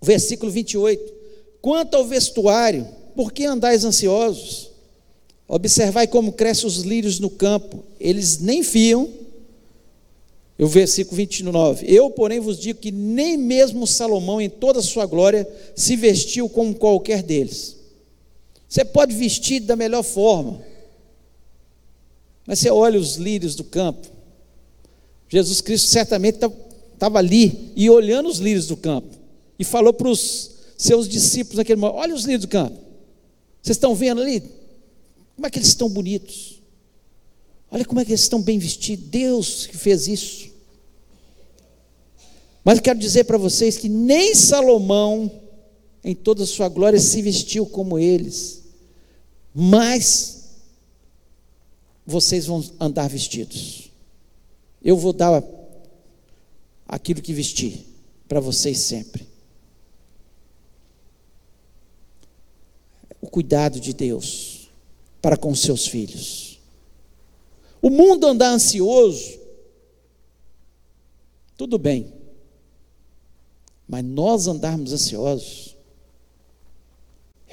Versículo 0.00 0.50
28. 0.50 1.14
Quanto 1.60 1.96
ao 1.96 2.04
vestuário, 2.04 2.86
por 3.14 3.32
que 3.32 3.44
andais 3.44 3.84
ansiosos? 3.84 4.70
Observai 5.46 6.06
como 6.06 6.32
crescem 6.32 6.66
os 6.66 6.78
lírios 6.78 7.18
no 7.18 7.30
campo, 7.30 7.84
eles 8.00 8.38
nem 8.38 8.62
fiam, 8.62 9.08
o 10.58 10.66
versículo 10.66 11.16
29. 11.16 11.86
Eu, 11.88 12.10
porém, 12.10 12.40
vos 12.40 12.58
digo 12.58 12.78
que 12.78 12.92
nem 12.92 13.36
mesmo 13.36 13.86
Salomão, 13.86 14.40
em 14.40 14.48
toda 14.48 14.78
a 14.78 14.82
sua 14.82 15.06
glória, 15.06 15.48
se 15.74 15.96
vestiu 15.96 16.48
como 16.48 16.74
qualquer 16.74 17.22
deles. 17.22 17.76
Você 18.68 18.84
pode 18.84 19.14
vestir 19.14 19.60
da 19.60 19.76
melhor 19.76 20.02
forma, 20.02 20.60
mas 22.46 22.58
você 22.58 22.70
olha 22.70 22.98
os 22.98 23.16
lírios 23.16 23.54
do 23.54 23.64
campo. 23.64 24.08
Jesus 25.28 25.60
Cristo 25.60 25.88
certamente 25.88 26.38
estava 26.92 27.18
ali 27.18 27.72
e 27.74 27.88
olhando 27.88 28.28
os 28.28 28.38
lírios 28.38 28.66
do 28.66 28.76
campo 28.76 29.16
e 29.58 29.64
falou 29.64 29.92
para 29.92 30.08
os 30.08 30.50
seus 30.76 31.08
discípulos 31.08 31.58
naquele 31.58 31.80
momento: 31.80 31.98
Olha 31.98 32.14
os 32.14 32.24
lírios 32.24 32.42
do 32.42 32.48
campo, 32.48 32.78
vocês 33.62 33.76
estão 33.76 33.94
vendo 33.94 34.20
ali? 34.20 34.42
Como 35.34 35.46
é 35.46 35.50
que 35.50 35.58
eles 35.58 35.68
estão 35.68 35.88
bonitos? 35.88 36.62
Olha 37.70 37.84
como 37.84 38.00
é 38.00 38.04
que 38.04 38.12
eles 38.12 38.20
estão 38.20 38.40
bem 38.40 38.58
vestidos. 38.58 39.06
Deus 39.06 39.66
que 39.66 39.76
fez 39.76 40.06
isso. 40.06 40.54
Mas 42.64 42.80
quero 42.80 42.98
dizer 42.98 43.24
para 43.24 43.36
vocês 43.36 43.76
que 43.76 43.88
nem 43.88 44.34
Salomão, 44.34 45.30
em 46.04 46.14
toda 46.14 46.42
a 46.42 46.46
sua 46.46 46.68
glória, 46.68 47.00
se 47.00 47.22
vestiu 47.22 47.64
como 47.64 47.98
eles. 47.98 48.62
mais 49.54 50.44
vocês 52.06 52.44
vão 52.44 52.62
andar 52.78 53.08
vestidos. 53.08 53.90
Eu 54.82 54.98
vou 54.98 55.14
dar 55.14 55.42
aquilo 56.86 57.22
que 57.22 57.32
vesti 57.32 57.86
para 58.28 58.40
vocês 58.40 58.76
sempre. 58.76 59.26
O 63.22 63.26
cuidado 63.26 63.80
de 63.80 63.94
Deus 63.94 64.68
para 65.22 65.38
com 65.38 65.54
seus 65.54 65.86
filhos. 65.86 66.60
O 67.80 67.88
mundo 67.88 68.26
andar 68.26 68.50
ansioso, 68.50 69.38
tudo 71.56 71.78
bem, 71.78 72.12
mas 73.88 74.04
nós 74.04 74.46
andarmos 74.46 74.92
ansiosos 74.92 75.73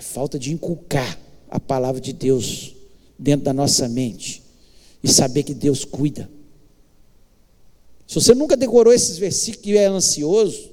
é 0.01 0.03
falta 0.03 0.39
de 0.39 0.51
inculcar 0.51 1.15
a 1.47 1.59
palavra 1.59 2.01
de 2.01 2.11
Deus 2.11 2.73
dentro 3.19 3.45
da 3.45 3.53
nossa 3.53 3.87
mente 3.87 4.41
e 5.03 5.07
saber 5.07 5.43
que 5.43 5.53
Deus 5.53 5.85
cuida. 5.85 6.27
Se 8.07 8.15
você 8.15 8.33
nunca 8.33 8.57
decorou 8.57 8.91
esses 8.91 9.19
versículos 9.19 9.67
e 9.67 9.77
é 9.77 9.85
ansioso, 9.85 10.71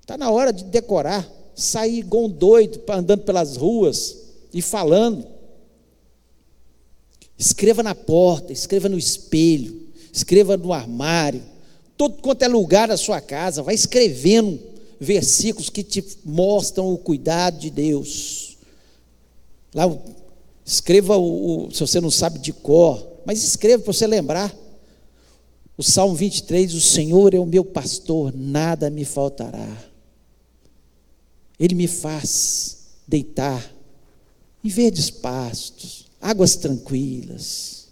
está 0.00 0.16
na 0.16 0.30
hora 0.30 0.52
de 0.52 0.62
decorar, 0.62 1.28
sair 1.52 1.98
igual 1.98 2.26
um 2.26 2.28
doido, 2.28 2.80
andando 2.88 3.24
pelas 3.24 3.56
ruas 3.56 4.16
e 4.54 4.62
falando. 4.62 5.26
Escreva 7.36 7.82
na 7.82 7.94
porta, 7.94 8.52
escreva 8.52 8.88
no 8.88 8.96
espelho, 8.96 9.82
escreva 10.12 10.56
no 10.56 10.72
armário, 10.72 11.42
todo 11.96 12.22
quanto 12.22 12.42
é 12.42 12.46
lugar 12.46 12.86
da 12.86 12.96
sua 12.96 13.20
casa, 13.20 13.64
vai 13.64 13.74
escrevendo 13.74 14.75
versículos 15.00 15.70
que 15.70 15.82
te 15.82 16.04
mostram 16.24 16.92
o 16.92 16.98
cuidado 16.98 17.58
de 17.58 17.70
Deus. 17.70 18.56
Lá, 19.74 19.84
escreva 20.64 21.16
o, 21.16 21.66
o 21.66 21.70
se 21.70 21.80
você 21.80 22.00
não 22.00 22.10
sabe 22.10 22.38
de 22.38 22.52
cor, 22.52 23.06
mas 23.24 23.42
escreva 23.42 23.82
para 23.82 23.92
você 23.92 24.06
lembrar. 24.06 24.54
O 25.78 25.82
Salmo 25.82 26.14
23, 26.14 26.74
o 26.74 26.80
Senhor 26.80 27.34
é 27.34 27.38
o 27.38 27.44
meu 27.44 27.64
pastor, 27.64 28.34
nada 28.34 28.88
me 28.88 29.04
faltará. 29.04 29.68
Ele 31.60 31.74
me 31.74 31.86
faz 31.86 32.78
deitar 33.06 33.74
em 34.64 34.68
verdes 34.68 35.10
pastos, 35.10 36.06
águas 36.20 36.56
tranquilas. 36.56 37.88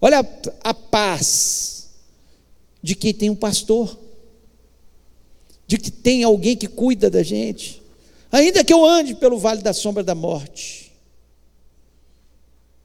Olha 0.00 0.20
a, 0.20 0.70
a 0.70 0.74
paz 0.74 1.90
de 2.82 2.96
quem 2.96 3.14
tem 3.14 3.30
um 3.30 3.36
pastor, 3.36 3.96
de 5.72 5.78
que 5.78 5.90
tem 5.90 6.22
alguém 6.22 6.54
que 6.54 6.68
cuida 6.68 7.08
da 7.08 7.22
gente. 7.22 7.82
Ainda 8.30 8.62
que 8.62 8.74
eu 8.74 8.84
ande 8.84 9.14
pelo 9.14 9.38
vale 9.38 9.62
da 9.62 9.72
sombra 9.72 10.02
da 10.02 10.14
morte, 10.14 10.92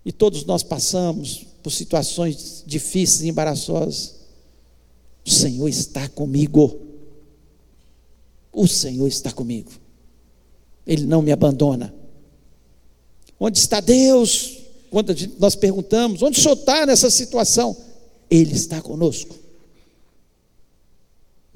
e 0.05 0.11
todos 0.13 0.45
nós 0.45 0.63
passamos 0.63 1.45
por 1.61 1.69
situações 1.69 2.63
difíceis 2.65 3.23
e 3.23 3.27
embaraçosas, 3.27 4.15
o 5.25 5.29
Senhor 5.29 5.67
está 5.67 6.07
comigo. 6.07 6.79
O 8.53 8.65
Senhor 8.69 9.07
está 9.09 9.33
comigo. 9.33 9.71
Ele 10.85 11.05
não 11.05 11.21
me 11.21 11.33
abandona. 11.33 11.93
Onde 13.37 13.59
está 13.59 13.81
Deus? 13.81 14.59
Quando 14.89 15.13
nós 15.37 15.55
perguntamos, 15.55 16.21
onde 16.21 16.39
o 16.39 16.41
Senhor 16.41 16.55
está 16.55 16.85
nessa 16.85 17.09
situação? 17.09 17.75
Ele 18.31 18.53
está 18.53 18.81
conosco. 18.81 19.46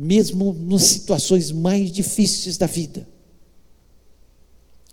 Mesmo 0.04 0.58
nas 0.68 0.82
situações 0.82 1.52
mais 1.52 1.92
difíceis 1.92 2.58
da 2.58 2.66
vida. 2.66 3.08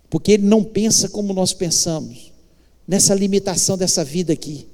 Porque 0.07 0.33
Ele 0.33 0.45
não 0.45 0.63
pensa 0.63 1.09
como 1.09 1.33
nós 1.33 1.51
pensamos, 1.51 2.31
nessa 2.87 3.15
limitação 3.15 3.75
dessa 3.75 4.03
vida 4.03 4.33
aqui. 4.33 4.67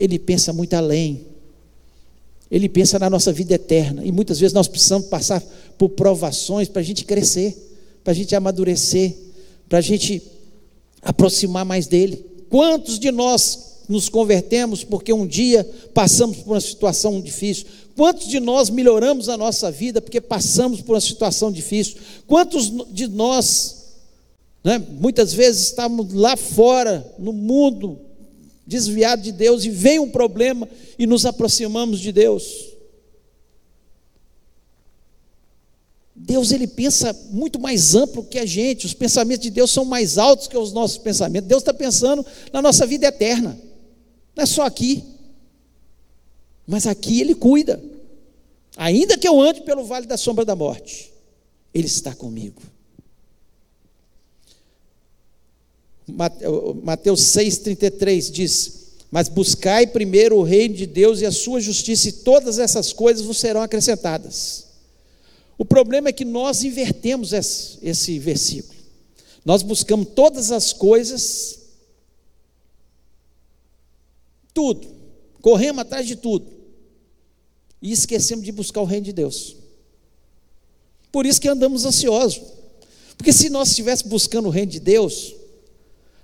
Ele 0.00 0.18
pensa 0.18 0.52
muito 0.52 0.74
além. 0.74 1.24
Ele 2.50 2.68
pensa 2.68 2.98
na 2.98 3.08
nossa 3.08 3.32
vida 3.32 3.54
eterna. 3.54 4.04
E 4.04 4.10
muitas 4.10 4.40
vezes 4.40 4.52
nós 4.52 4.66
precisamos 4.66 5.06
passar 5.06 5.40
por 5.78 5.90
provações 5.90 6.68
para 6.68 6.80
a 6.80 6.84
gente 6.84 7.04
crescer, 7.04 7.56
para 8.02 8.12
a 8.12 8.14
gente 8.16 8.34
amadurecer, 8.34 9.14
para 9.68 9.78
a 9.78 9.82
gente 9.82 10.22
aproximar 11.00 11.64
mais 11.64 11.86
dele. 11.86 12.24
Quantos 12.48 12.98
de 12.98 13.12
nós 13.12 13.76
nos 13.88 14.08
convertemos 14.08 14.82
porque 14.82 15.12
um 15.12 15.24
dia 15.24 15.64
passamos 15.94 16.38
por 16.38 16.52
uma 16.52 16.60
situação 16.60 17.20
difícil? 17.20 17.66
Quantos 17.96 18.28
de 18.28 18.38
nós 18.38 18.68
melhoramos 18.68 19.30
a 19.30 19.38
nossa 19.38 19.70
vida 19.70 20.02
porque 20.02 20.20
passamos 20.20 20.82
por 20.82 20.92
uma 20.92 21.00
situação 21.00 21.50
difícil? 21.50 21.96
Quantos 22.26 22.70
de 22.92 23.08
nós, 23.08 23.94
né, 24.62 24.78
muitas 24.78 25.32
vezes, 25.32 25.68
estamos 25.68 26.12
lá 26.12 26.36
fora, 26.36 27.10
no 27.18 27.32
mundo, 27.32 27.98
desviado 28.66 29.22
de 29.22 29.32
Deus 29.32 29.64
e 29.64 29.70
vem 29.70 29.98
um 29.98 30.10
problema 30.10 30.68
e 30.98 31.06
nos 31.06 31.24
aproximamos 31.24 31.98
de 31.98 32.12
Deus. 32.12 32.66
Deus 36.14 36.52
ele 36.52 36.66
pensa 36.66 37.18
muito 37.30 37.58
mais 37.58 37.94
amplo 37.94 38.24
que 38.24 38.38
a 38.38 38.44
gente, 38.44 38.84
os 38.84 38.92
pensamentos 38.92 39.42
de 39.42 39.50
Deus 39.50 39.70
são 39.70 39.86
mais 39.86 40.18
altos 40.18 40.48
que 40.48 40.56
os 40.56 40.72
nossos 40.72 40.98
pensamentos. 40.98 41.48
Deus 41.48 41.62
está 41.62 41.72
pensando 41.72 42.26
na 42.52 42.60
nossa 42.60 42.86
vida 42.86 43.06
eterna, 43.06 43.58
não 44.34 44.42
é 44.42 44.46
só 44.46 44.66
aqui, 44.66 45.15
mas 46.66 46.86
aqui 46.86 47.20
Ele 47.20 47.34
cuida, 47.34 47.82
ainda 48.76 49.16
que 49.16 49.28
eu 49.28 49.40
ande 49.40 49.62
pelo 49.62 49.84
vale 49.84 50.06
da 50.06 50.16
sombra 50.16 50.44
da 50.44 50.56
morte, 50.56 51.12
Ele 51.72 51.86
está 51.86 52.14
comigo. 52.14 52.60
Mateus 56.82 57.20
6,33 57.20 58.30
diz: 58.30 58.86
Mas 59.10 59.28
buscai 59.28 59.86
primeiro 59.86 60.36
o 60.36 60.42
reino 60.42 60.74
de 60.74 60.86
Deus 60.86 61.20
e 61.20 61.26
a 61.26 61.32
sua 61.32 61.60
justiça, 61.60 62.08
e 62.08 62.12
todas 62.12 62.58
essas 62.58 62.92
coisas 62.92 63.24
vos 63.24 63.38
serão 63.38 63.60
acrescentadas. 63.60 64.66
O 65.58 65.64
problema 65.64 66.08
é 66.08 66.12
que 66.12 66.24
nós 66.24 66.62
invertemos 66.62 67.32
esse, 67.32 67.78
esse 67.82 68.18
versículo. 68.18 68.76
Nós 69.44 69.62
buscamos 69.62 70.08
todas 70.14 70.50
as 70.50 70.72
coisas, 70.72 71.60
tudo, 74.52 74.88
corremos 75.40 75.82
atrás 75.82 76.06
de 76.06 76.16
tudo, 76.16 76.46
e 77.80 77.92
esquecemos 77.92 78.44
de 78.44 78.52
buscar 78.52 78.80
o 78.80 78.84
reino 78.84 79.06
de 79.06 79.12
Deus. 79.12 79.56
Por 81.12 81.26
isso 81.26 81.40
que 81.40 81.48
andamos 81.48 81.84
ansiosos. 81.84 82.40
Porque 83.16 83.32
se 83.32 83.48
nós 83.48 83.70
estivéssemos 83.70 84.10
buscando 84.10 84.46
o 84.46 84.50
reino 84.50 84.70
de 84.70 84.80
Deus, 84.80 85.34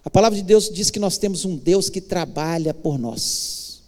a 0.05 0.11
palavra 0.11 0.37
de 0.37 0.45
Deus 0.45 0.69
diz 0.69 0.91
que 0.91 0.99
nós 0.99 1.17
temos 1.17 1.45
um 1.45 1.57
Deus 1.57 1.89
que 1.89 2.01
trabalha 2.01 2.75
por 2.75 2.99
nós. 2.99 3.81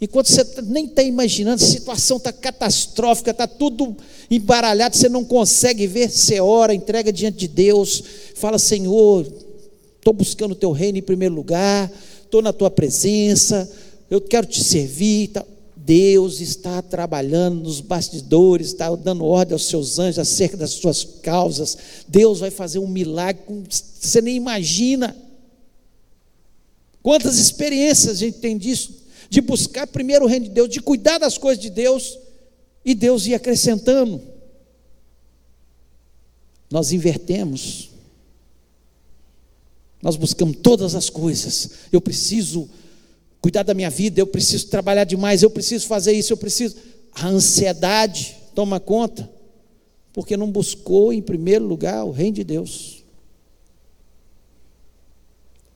Enquanto 0.00 0.28
você 0.28 0.44
nem 0.64 0.86
está 0.86 1.02
imaginando, 1.02 1.62
a 1.62 1.66
situação 1.66 2.16
está 2.16 2.32
catastrófica, 2.32 3.30
está 3.30 3.46
tudo 3.46 3.96
embaralhado, 4.30 4.96
você 4.96 5.08
não 5.08 5.24
consegue 5.24 5.86
ver, 5.86 6.10
você 6.10 6.40
ora, 6.40 6.74
entrega 6.74 7.12
diante 7.12 7.38
de 7.38 7.48
Deus, 7.48 8.02
fala: 8.34 8.58
Senhor, 8.58 9.26
estou 9.96 10.12
buscando 10.12 10.52
o 10.52 10.56
teu 10.56 10.72
reino 10.72 10.98
em 10.98 11.02
primeiro 11.02 11.34
lugar, 11.34 11.90
estou 12.22 12.42
na 12.42 12.52
tua 12.52 12.70
presença, 12.70 13.70
eu 14.10 14.20
quero 14.20 14.46
te 14.46 14.62
servir. 14.62 15.30
Deus 15.84 16.40
está 16.40 16.80
trabalhando 16.80 17.62
nos 17.62 17.80
bastidores, 17.82 18.68
está 18.68 18.94
dando 18.96 19.22
ordem 19.22 19.52
aos 19.52 19.66
seus 19.66 19.98
anjos 19.98 20.18
acerca 20.18 20.56
das 20.56 20.70
suas 20.70 21.04
causas. 21.04 21.76
Deus 22.08 22.40
vai 22.40 22.50
fazer 22.50 22.78
um 22.78 22.88
milagre, 22.88 23.42
você 23.68 24.22
nem 24.22 24.34
imagina. 24.34 25.14
Quantas 27.02 27.38
experiências 27.38 28.16
a 28.16 28.18
gente 28.18 28.38
tem 28.38 28.56
disso, 28.56 28.94
de 29.28 29.42
buscar 29.42 29.86
primeiro 29.86 30.24
o 30.24 30.28
reino 30.28 30.46
de 30.46 30.52
Deus, 30.52 30.70
de 30.70 30.80
cuidar 30.80 31.18
das 31.18 31.36
coisas 31.36 31.62
de 31.62 31.68
Deus, 31.68 32.18
e 32.82 32.94
Deus 32.94 33.26
ia 33.26 33.36
acrescentando. 33.36 34.22
Nós 36.70 36.92
invertemos. 36.92 37.90
Nós 40.00 40.16
buscamos 40.16 40.56
todas 40.62 40.94
as 40.94 41.10
coisas. 41.10 41.70
Eu 41.92 42.00
preciso 42.00 42.70
cuidar 43.44 43.62
da 43.62 43.74
minha 43.74 43.90
vida, 43.90 44.18
eu 44.18 44.26
preciso 44.26 44.68
trabalhar 44.68 45.04
demais, 45.04 45.42
eu 45.42 45.50
preciso 45.50 45.86
fazer 45.86 46.12
isso, 46.12 46.32
eu 46.32 46.36
preciso. 46.36 46.76
A 47.12 47.28
ansiedade 47.28 48.36
toma 48.54 48.80
conta, 48.80 49.30
porque 50.14 50.36
não 50.36 50.50
buscou 50.50 51.12
em 51.12 51.20
primeiro 51.20 51.66
lugar 51.66 52.04
o 52.04 52.10
reino 52.10 52.36
de 52.36 52.44
Deus 52.44 53.04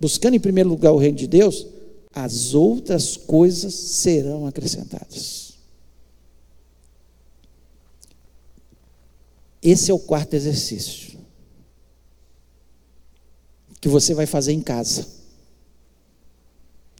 buscando 0.00 0.34
em 0.34 0.40
primeiro 0.40 0.68
lugar 0.68 0.92
o 0.92 0.98
reino 0.98 1.16
de 1.16 1.26
Deus, 1.26 1.66
as 2.12 2.54
outras 2.54 3.16
coisas 3.16 3.74
serão 3.74 4.46
acrescentadas. 4.46 5.52
Esse 9.60 9.90
é 9.90 9.94
o 9.94 9.98
quarto 9.98 10.34
exercício 10.34 11.18
que 13.80 13.88
você 13.88 14.14
vai 14.14 14.26
fazer 14.26 14.52
em 14.52 14.60
casa. 14.60 15.17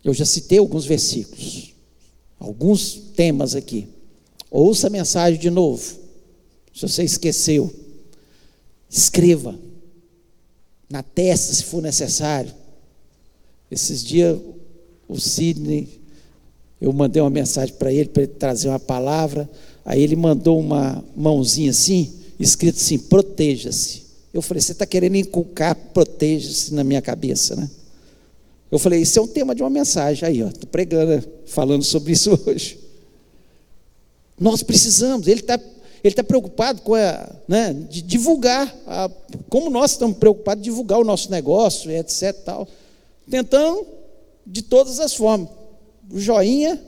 Eu 0.05 0.15
já 0.15 0.25
citei 0.25 0.59
alguns 0.59 0.87
versículos, 0.87 1.75
alguns 2.39 2.95
temas 3.15 3.55
aqui. 3.55 3.89
Ouça 4.51 4.87
a 4.87 4.91
mensagem 4.91 5.39
de 5.39 5.51
novo. 5.51 5.83
Se 6.75 6.83
você 6.83 7.03
esqueceu, 7.03 7.73
escreva 8.89 9.59
na 10.89 11.03
testa 11.03 11.53
se 11.53 11.65
for 11.65 11.83
necessário 11.83 12.55
Esses 13.71 14.03
dias, 14.03 14.39
o 15.07 15.19
Sidney, 15.19 15.89
eu 16.81 16.93
mandei 16.93 17.21
uma 17.21 17.31
mensagem 17.31 17.75
para 17.75 17.93
ele, 17.93 18.09
para 18.09 18.23
ele 18.23 18.33
trazer 18.33 18.69
uma 18.69 18.79
palavra. 18.79 19.49
Aí 19.85 20.03
ele 20.03 20.17
mandou 20.17 20.59
uma 20.59 21.05
mãozinha 21.17 21.71
assim, 21.71 22.13
escrito 22.39 22.77
assim: 22.77 22.99
proteja-se. 22.99 24.03
Eu 24.33 24.41
falei: 24.41 24.63
você 24.63 24.73
está 24.73 24.87
querendo 24.87 25.17
inculcar 25.17 25.75
proteja-se 25.75 26.73
na 26.73 26.85
minha 26.85 27.03
cabeça, 27.03 27.57
né? 27.57 27.69
Eu 28.71 28.79
falei: 28.79 29.01
isso 29.01 29.19
é 29.19 29.23
um 29.23 29.27
tema 29.27 29.55
de 29.55 29.63
uma 29.63 29.71
mensagem. 29.71 30.29
Aí, 30.29 30.43
ó, 30.43 30.49
estou 30.49 30.69
pregando, 30.69 31.27
falando 31.47 31.83
sobre 31.83 32.13
isso 32.13 32.39
hoje. 32.47 32.79
Nós 34.39 34.63
precisamos, 34.63 35.27
ele 35.27 35.41
está 35.41 35.59
ele 36.03 36.13
está 36.13 36.23
preocupado 36.23 36.83
com 36.83 36.95
a, 36.95 37.29
né, 37.49 37.73
de 37.73 38.01
divulgar, 38.01 38.73
a, 38.87 39.11
como 39.49 39.69
nós 39.69 39.93
estamos 39.93 40.17
preocupados 40.17 40.63
de 40.63 40.71
divulgar 40.71 41.01
o 41.01 41.05
nosso 41.05 41.31
negócio, 41.31 41.91
etc. 41.91 42.33
Tal, 42.45 42.69
tentando 43.29 43.87
de 44.47 44.63
todas 44.63 45.01
as 45.01 45.15
formas. 45.15 45.49
O 46.11 46.19
joinha 46.19 46.81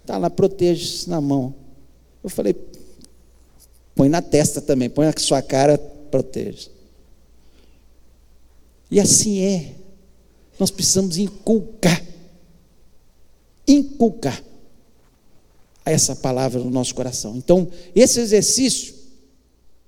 está 0.00 0.18
lá, 0.18 0.28
proteja-se 0.28 1.08
na 1.08 1.20
mão. 1.20 1.54
Eu 2.22 2.28
falei, 2.28 2.54
põe 3.94 4.08
na 4.08 4.22
testa 4.22 4.60
também, 4.60 4.90
põe 4.90 5.06
na 5.06 5.14
sua 5.16 5.40
cara, 5.42 5.78
proteja. 6.10 6.68
E 8.90 9.00
assim 9.00 9.40
é. 9.40 9.79
Nós 10.60 10.70
precisamos 10.70 11.16
inculcar. 11.16 12.06
Inculcar 13.66 14.44
essa 15.86 16.14
palavra 16.14 16.60
no 16.60 16.70
nosso 16.70 16.94
coração. 16.94 17.34
Então, 17.36 17.68
esse 17.94 18.20
exercício, 18.20 18.94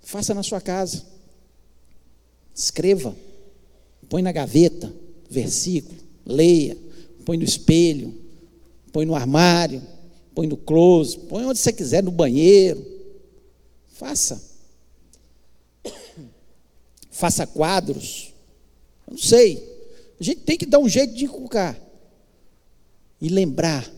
faça 0.00 0.32
na 0.32 0.42
sua 0.42 0.62
casa. 0.62 1.04
Escreva. 2.54 3.14
Põe 4.08 4.22
na 4.22 4.32
gaveta, 4.32 4.92
versículo, 5.30 5.98
leia, 6.26 6.76
põe 7.24 7.38
no 7.38 7.44
espelho, 7.44 8.14
põe 8.92 9.06
no 9.06 9.14
armário, 9.14 9.82
põe 10.34 10.46
no 10.46 10.56
close, 10.56 11.18
põe 11.18 11.46
onde 11.46 11.58
você 11.58 11.72
quiser, 11.72 12.02
no 12.02 12.10
banheiro. 12.10 12.84
Faça. 13.88 14.42
Faça 17.10 17.46
quadros. 17.46 18.34
Eu 19.06 19.12
não 19.12 19.18
sei. 19.18 19.71
A 20.22 20.24
gente 20.24 20.42
tem 20.42 20.56
que 20.56 20.64
dar 20.64 20.78
um 20.78 20.88
jeito 20.88 21.14
de 21.14 21.24
inculcar. 21.24 21.76
E 23.20 23.28
lembrar 23.28 23.90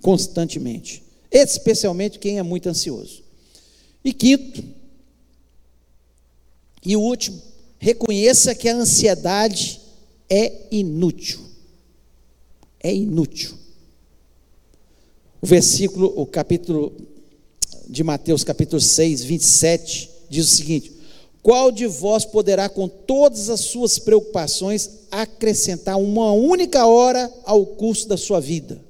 constantemente 0.00 1.04
especialmente 1.30 2.18
quem 2.18 2.38
é 2.38 2.42
muito 2.42 2.68
ansioso. 2.68 3.22
E 4.04 4.12
quinto, 4.12 4.64
e 6.84 6.96
o 6.96 7.00
último, 7.00 7.42
reconheça 7.78 8.54
que 8.54 8.68
a 8.68 8.76
ansiedade 8.76 9.80
é 10.30 10.68
inútil. 10.70 11.40
É 12.80 12.94
inútil. 12.94 13.58
O 15.42 15.46
versículo, 15.46 16.12
o 16.16 16.24
capítulo 16.24 16.92
de 17.88 18.02
Mateus, 18.02 18.44
capítulo 18.44 18.80
6, 18.80 19.24
27, 19.24 20.10
diz 20.30 20.46
o 20.46 20.56
seguinte: 20.56 20.92
Qual 21.42 21.72
de 21.72 21.86
vós 21.86 22.24
poderá, 22.24 22.68
com 22.68 22.88
todas 22.88 23.50
as 23.50 23.60
suas 23.60 23.98
preocupações, 23.98 24.88
acrescentar 25.10 25.98
uma 25.98 26.32
única 26.32 26.86
hora 26.86 27.32
ao 27.44 27.64
curso 27.64 28.08
da 28.08 28.16
sua 28.16 28.40
vida? 28.40 28.80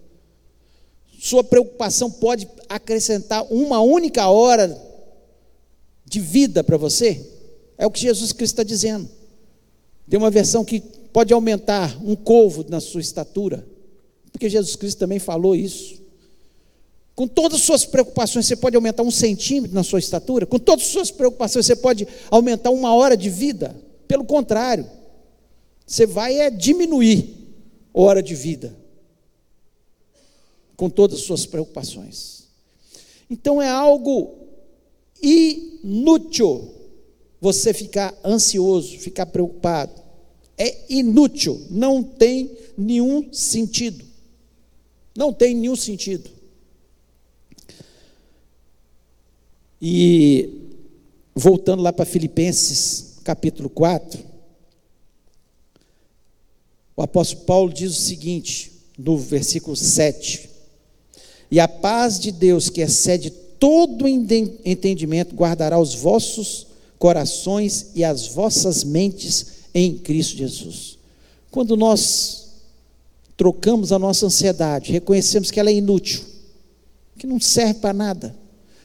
Sua 1.19 1.43
preocupação 1.43 2.11
pode 2.11 2.49
acrescentar 2.69 3.45
uma 3.51 3.81
única 3.81 4.29
hora 4.29 4.81
de 6.05 6.21
vida 6.21 6.63
para 6.63 6.77
você? 6.77 7.25
É 7.79 7.87
o 7.87 7.91
que 7.91 8.01
Jesus 8.01 8.33
Cristo 8.33 8.55
está 8.55 8.63
dizendo. 8.63 9.09
Tem 10.09 10.19
uma 10.19 10.31
versão 10.31 10.65
que 10.65 10.81
pode 11.13 11.33
aumentar 11.33 11.97
um 12.05 12.15
covo 12.15 12.65
na 12.69 12.81
sua 12.81 13.01
estatura, 13.01 13.67
porque 14.31 14.49
Jesus 14.49 14.77
Cristo 14.77 14.99
também 14.99 15.19
falou 15.19 15.55
isso. 15.55 16.01
Com 17.15 17.27
todas 17.27 17.61
as 17.61 17.65
suas 17.65 17.85
preocupações, 17.87 18.47
você 18.47 18.55
pode 18.55 18.77
aumentar 18.77 19.03
um 19.03 19.11
centímetro 19.11 19.75
na 19.75 19.83
sua 19.83 19.99
estatura. 19.99 20.45
Com 20.45 20.59
todas 20.59 20.85
as 20.85 20.91
suas 20.93 21.11
preocupações, 21.11 21.65
você 21.65 21.75
pode 21.75 22.07
aumentar 22.31 22.71
uma 22.71 22.95
hora 22.95 23.17
de 23.17 23.31
vida. 23.31 23.75
Pelo 24.07 24.23
contrário, 24.23 24.87
você 25.87 26.05
vai 26.05 26.41
é 26.41 26.51
diminuir 26.51 27.35
hora 27.95 28.23
de 28.23 28.35
vida 28.35 28.77
com 30.77 30.91
todas 30.91 31.21
as 31.21 31.25
suas 31.25 31.47
preocupações. 31.47 32.49
Então 33.31 33.63
é 33.63 33.69
algo 33.69 34.35
inútil 35.23 36.75
você 37.41 37.73
ficar 37.73 38.15
ansioso, 38.25 38.99
ficar 38.99 39.27
preocupado. 39.27 40.03
É 40.59 40.93
inútil, 40.93 41.65
não 41.71 42.03
tem 42.03 42.51
nenhum 42.77 43.33
sentido. 43.33 44.05
Não 45.17 45.33
tem 45.33 45.55
nenhum 45.55 45.77
sentido. 45.77 46.31
E 49.81 50.51
voltando 51.35 51.83
lá 51.83 51.93
para 51.93 52.05
Filipenses, 52.05 53.19
capítulo 53.23 53.69
4, 53.71 54.36
o 56.97 57.03
apóstolo 57.03 57.43
Paulo 57.43 57.73
diz 57.73 57.93
o 57.93 58.03
seguinte, 58.03 58.73
no 58.99 59.19
versículo 59.19 59.77
7: 59.77 60.57
e 61.51 61.61
a 61.61 61.69
paz 61.69 62.19
de 62.19 62.33
Deus, 62.33 62.69
que 62.69 62.81
excede 62.81 63.31
todo 63.31 64.09
entendimento, 64.09 65.35
guardará 65.35 65.79
os 65.79 65.95
vossos 65.95 66.67
corações 66.99 67.89
e 67.95 68.05
as 68.05 68.27
vossas 68.29 68.83
mentes 68.83 69.47
em 69.75 69.97
Cristo 69.97 70.37
Jesus. 70.37 70.99
Quando 71.51 71.77
nós 71.77 72.47
trocamos 73.37 73.93
a 73.93 73.99
nossa 73.99 74.27
ansiedade, 74.27 74.93
reconhecemos 74.93 75.51
que 75.51 75.61
ela 75.61 75.71
é 75.71 75.75
inútil, 75.75 76.23
que 77.19 77.27
não 77.27 77.39
serve 77.39 77.75
para 77.75 77.93
nada, 77.93 78.35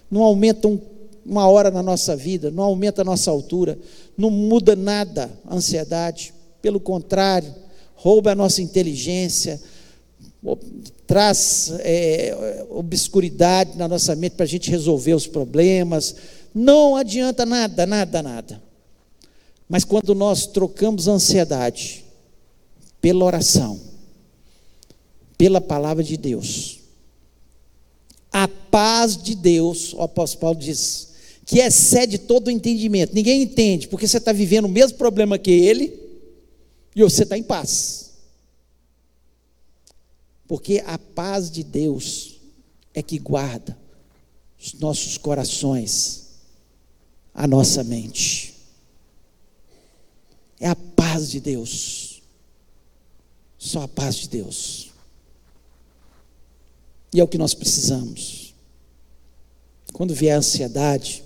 não 0.10 0.22
aumenta 0.22 0.68
um, 0.68 0.80
uma 1.26 1.48
hora 1.48 1.72
na 1.72 1.82
nossa 1.82 2.16
vida, 2.16 2.52
não 2.52 2.64
aumenta 2.64 3.02
a 3.02 3.06
nossa 3.06 3.32
altura, 3.32 3.78
não 4.18 4.30
muda 4.30 4.76
nada 4.76 5.32
a 5.46 5.56
ansiedade, 5.56 6.34
pelo 6.62 6.80
contrário, 6.80 7.54
rouba 8.02 8.32
a 8.32 8.36
nossa 8.36 8.64
inteligência, 8.64 9.62
traz 11.06 11.72
é, 11.82 12.66
obscuridade 12.72 13.78
na 13.78 13.88
nossa 13.88 14.16
mente 14.16 14.34
para 14.34 14.44
a 14.44 14.50
gente 14.50 14.72
resolver 14.72 15.14
os 15.14 15.28
problemas. 15.28 16.16
Não 16.54 16.96
adianta 16.96 17.46
nada, 17.46 17.86
nada, 17.86 18.24
nada. 18.24 18.64
Mas 19.70 19.84
quando 19.84 20.16
nós 20.16 20.48
trocamos 20.48 21.08
ansiedade 21.08 22.04
pela 23.00 23.24
oração, 23.24 23.80
pela 25.38 25.62
palavra 25.62 26.04
de 26.04 26.18
Deus, 26.18 26.80
a 28.32 28.48
paz 28.48 29.16
de 29.16 29.36
Deus, 29.36 29.94
o 29.94 30.02
apóstolo 30.02 30.42
Paulo 30.42 30.60
diz, 30.60 31.10
que 31.46 31.60
excede 31.60 32.18
todo 32.18 32.48
o 32.48 32.52
entendimento. 32.52 33.14
Ninguém 33.14 33.44
entende, 33.44 33.88
porque 33.88 34.08
você 34.08 34.18
está 34.18 34.34
vivendo 34.34 34.66
o 34.66 34.70
mesmo 34.70 34.98
problema 34.98 35.38
que 35.38 35.52
ele 35.52 36.01
e 36.96 37.04
você 37.04 37.24
está 37.24 37.38
em 37.38 37.44
paz. 37.44 38.12
Porque 40.48 40.84
a 40.86 40.98
paz 40.98 41.50
de 41.50 41.64
Deus 41.64 42.40
é 42.94 43.02
que 43.02 43.18
guarda 43.18 43.78
os 44.60 44.74
nossos 44.74 45.18
corações, 45.18 46.28
a 47.34 47.48
nossa 47.48 47.84
mente. 47.84 48.56
É 50.60 50.68
a 50.68 50.76
paz 50.76 51.30
de 51.30 51.40
Deus. 51.40 52.22
Só 53.58 53.84
a 53.84 53.88
paz 53.88 54.16
de 54.16 54.30
Deus. 54.30 54.92
E 57.14 57.20
é 57.20 57.24
o 57.24 57.28
que 57.28 57.38
nós 57.38 57.54
precisamos. 57.54 58.54
Quando 59.94 60.14
vier 60.14 60.36
a 60.36 60.40
ansiedade, 60.40 61.24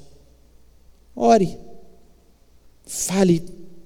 ore, 1.16 1.57
fale 2.86 3.43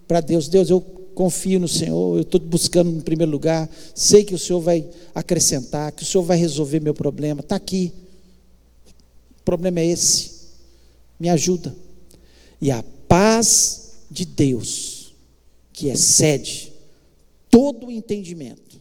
para 0.07 0.21
Deus: 0.21 0.47
Deus, 0.47 0.69
eu 0.69 0.98
confio 1.19 1.59
no 1.59 1.67
Senhor, 1.67 2.15
eu 2.15 2.21
estou 2.21 2.39
buscando 2.39 2.89
em 2.89 3.01
primeiro 3.01 3.29
lugar, 3.29 3.69
sei 3.93 4.23
que 4.23 4.33
o 4.33 4.39
Senhor 4.39 4.61
vai 4.61 4.89
acrescentar, 5.13 5.91
que 5.91 6.01
o 6.01 6.05
Senhor 6.05 6.23
vai 6.23 6.37
resolver 6.37 6.79
meu 6.79 6.93
problema, 6.93 7.41
está 7.41 7.57
aqui. 7.57 7.91
O 9.41 9.43
problema 9.43 9.81
é 9.81 9.87
esse. 9.87 10.31
Me 11.19 11.27
ajuda. 11.27 11.75
E 12.61 12.71
a 12.71 12.81
paz 13.05 13.95
de 14.09 14.23
Deus, 14.23 15.13
que 15.73 15.89
excede 15.89 16.71
todo 17.51 17.87
o 17.87 17.91
entendimento. 17.91 18.79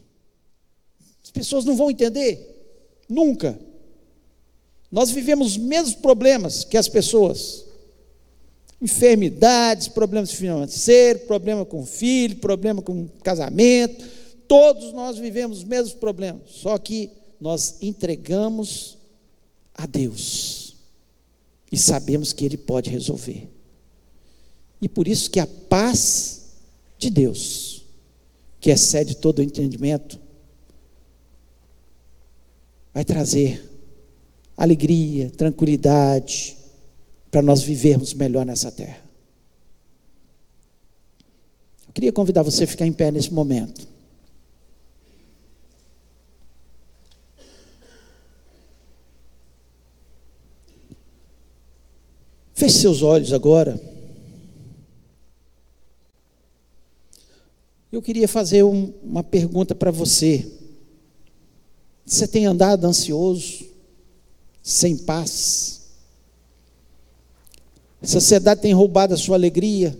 As 1.21 1.31
pessoas 1.31 1.65
não 1.65 1.75
vão 1.75 1.91
entender, 1.91 2.57
nunca. 3.09 3.59
Nós 4.89 5.11
vivemos 5.11 5.47
os 5.47 5.57
mesmos 5.57 5.95
problemas 5.95 6.63
que 6.63 6.77
as 6.77 6.87
pessoas 6.87 7.65
enfermidades, 8.81 9.87
problemas 9.87 10.31
financeiros, 10.31 11.23
problema 11.23 11.65
com 11.65 11.85
filho, 11.85 12.37
problema 12.37 12.81
com 12.81 13.07
casamento. 13.23 14.05
Todos 14.47 14.93
nós 14.93 15.17
vivemos 15.17 15.59
os 15.59 15.63
mesmos 15.63 15.93
problemas, 15.93 16.41
só 16.47 16.77
que 16.77 17.11
nós 17.39 17.77
entregamos 17.81 18.97
a 19.73 19.85
Deus 19.85 20.75
e 21.71 21.77
sabemos 21.77 22.33
que 22.33 22.45
Ele 22.45 22.57
pode 22.57 22.89
resolver. 22.89 23.47
E 24.81 24.87
por 24.87 25.07
isso 25.07 25.29
que 25.29 25.39
a 25.39 25.47
paz 25.47 26.47
de 26.97 27.09
Deus, 27.09 27.85
que 28.59 28.71
excede 28.71 29.15
todo 29.15 29.39
o 29.39 29.43
entendimento, 29.43 30.19
vai 32.93 33.05
trazer 33.05 33.63
alegria, 34.57 35.29
tranquilidade, 35.29 36.57
para 37.31 37.41
nós 37.41 37.61
vivermos 37.61 38.13
melhor 38.13 38.45
nessa 38.45 38.71
terra. 38.71 39.03
Eu 41.87 41.93
queria 41.93 42.11
convidar 42.11 42.43
você 42.43 42.63
a 42.63 42.67
ficar 42.67 42.85
em 42.85 42.93
pé 42.93 43.11
nesse 43.11 43.33
momento. 43.33 43.87
Feche 52.53 52.79
seus 52.79 53.01
olhos 53.01 53.31
agora. 53.31 53.79
Eu 57.91 58.01
queria 58.01 58.27
fazer 58.27 58.63
um, 58.63 58.93
uma 59.01 59.23
pergunta 59.23 59.73
para 59.73 59.91
você. 59.91 60.45
Você 62.05 62.27
tem 62.27 62.45
andado 62.45 62.85
ansioso, 62.85 63.65
sem 64.61 64.97
paz? 64.97 65.78
A 68.01 68.07
sociedade 68.07 68.61
tem 68.61 68.73
roubado 68.73 69.13
a 69.13 69.17
sua 69.17 69.35
alegria? 69.35 69.97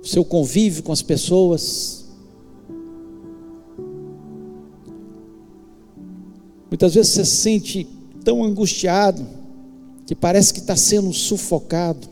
O 0.00 0.06
seu 0.06 0.24
convívio 0.24 0.82
com 0.82 0.92
as 0.92 1.02
pessoas? 1.02 2.04
Muitas 6.70 6.94
vezes 6.94 7.12
você 7.12 7.24
se 7.24 7.36
sente 7.36 7.88
tão 8.24 8.44
angustiado 8.44 9.26
que 10.06 10.14
parece 10.14 10.52
que 10.52 10.60
está 10.60 10.76
sendo 10.76 11.12
sufocado. 11.12 12.08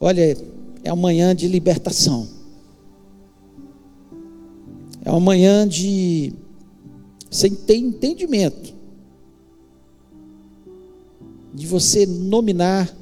Olha, 0.00 0.36
é 0.82 0.92
uma 0.92 1.02
manhã 1.02 1.34
de 1.34 1.46
libertação. 1.46 2.28
É 5.04 5.10
uma 5.10 5.20
manhã 5.20 5.66
de 5.66 6.32
sem 7.30 7.54
ter 7.54 7.76
entendimento. 7.76 8.74
De 11.52 11.66
você 11.66 12.06
nominar 12.06 12.94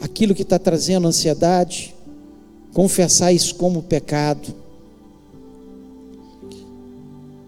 aquilo 0.00 0.34
que 0.34 0.42
está 0.42 0.58
trazendo 0.58 1.06
ansiedade, 1.06 1.94
confessar 2.72 3.32
isso 3.32 3.54
como 3.54 3.82
pecado, 3.82 4.54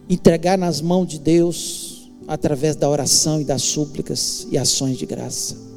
entregar 0.08 0.58
nas 0.58 0.80
mãos 0.80 1.06
de 1.06 1.18
Deus 1.18 2.10
através 2.26 2.76
da 2.76 2.88
oração 2.88 3.40
e 3.40 3.44
das 3.44 3.62
súplicas 3.62 4.46
e 4.50 4.58
ações 4.58 4.98
de 4.98 5.06
graça 5.06 5.70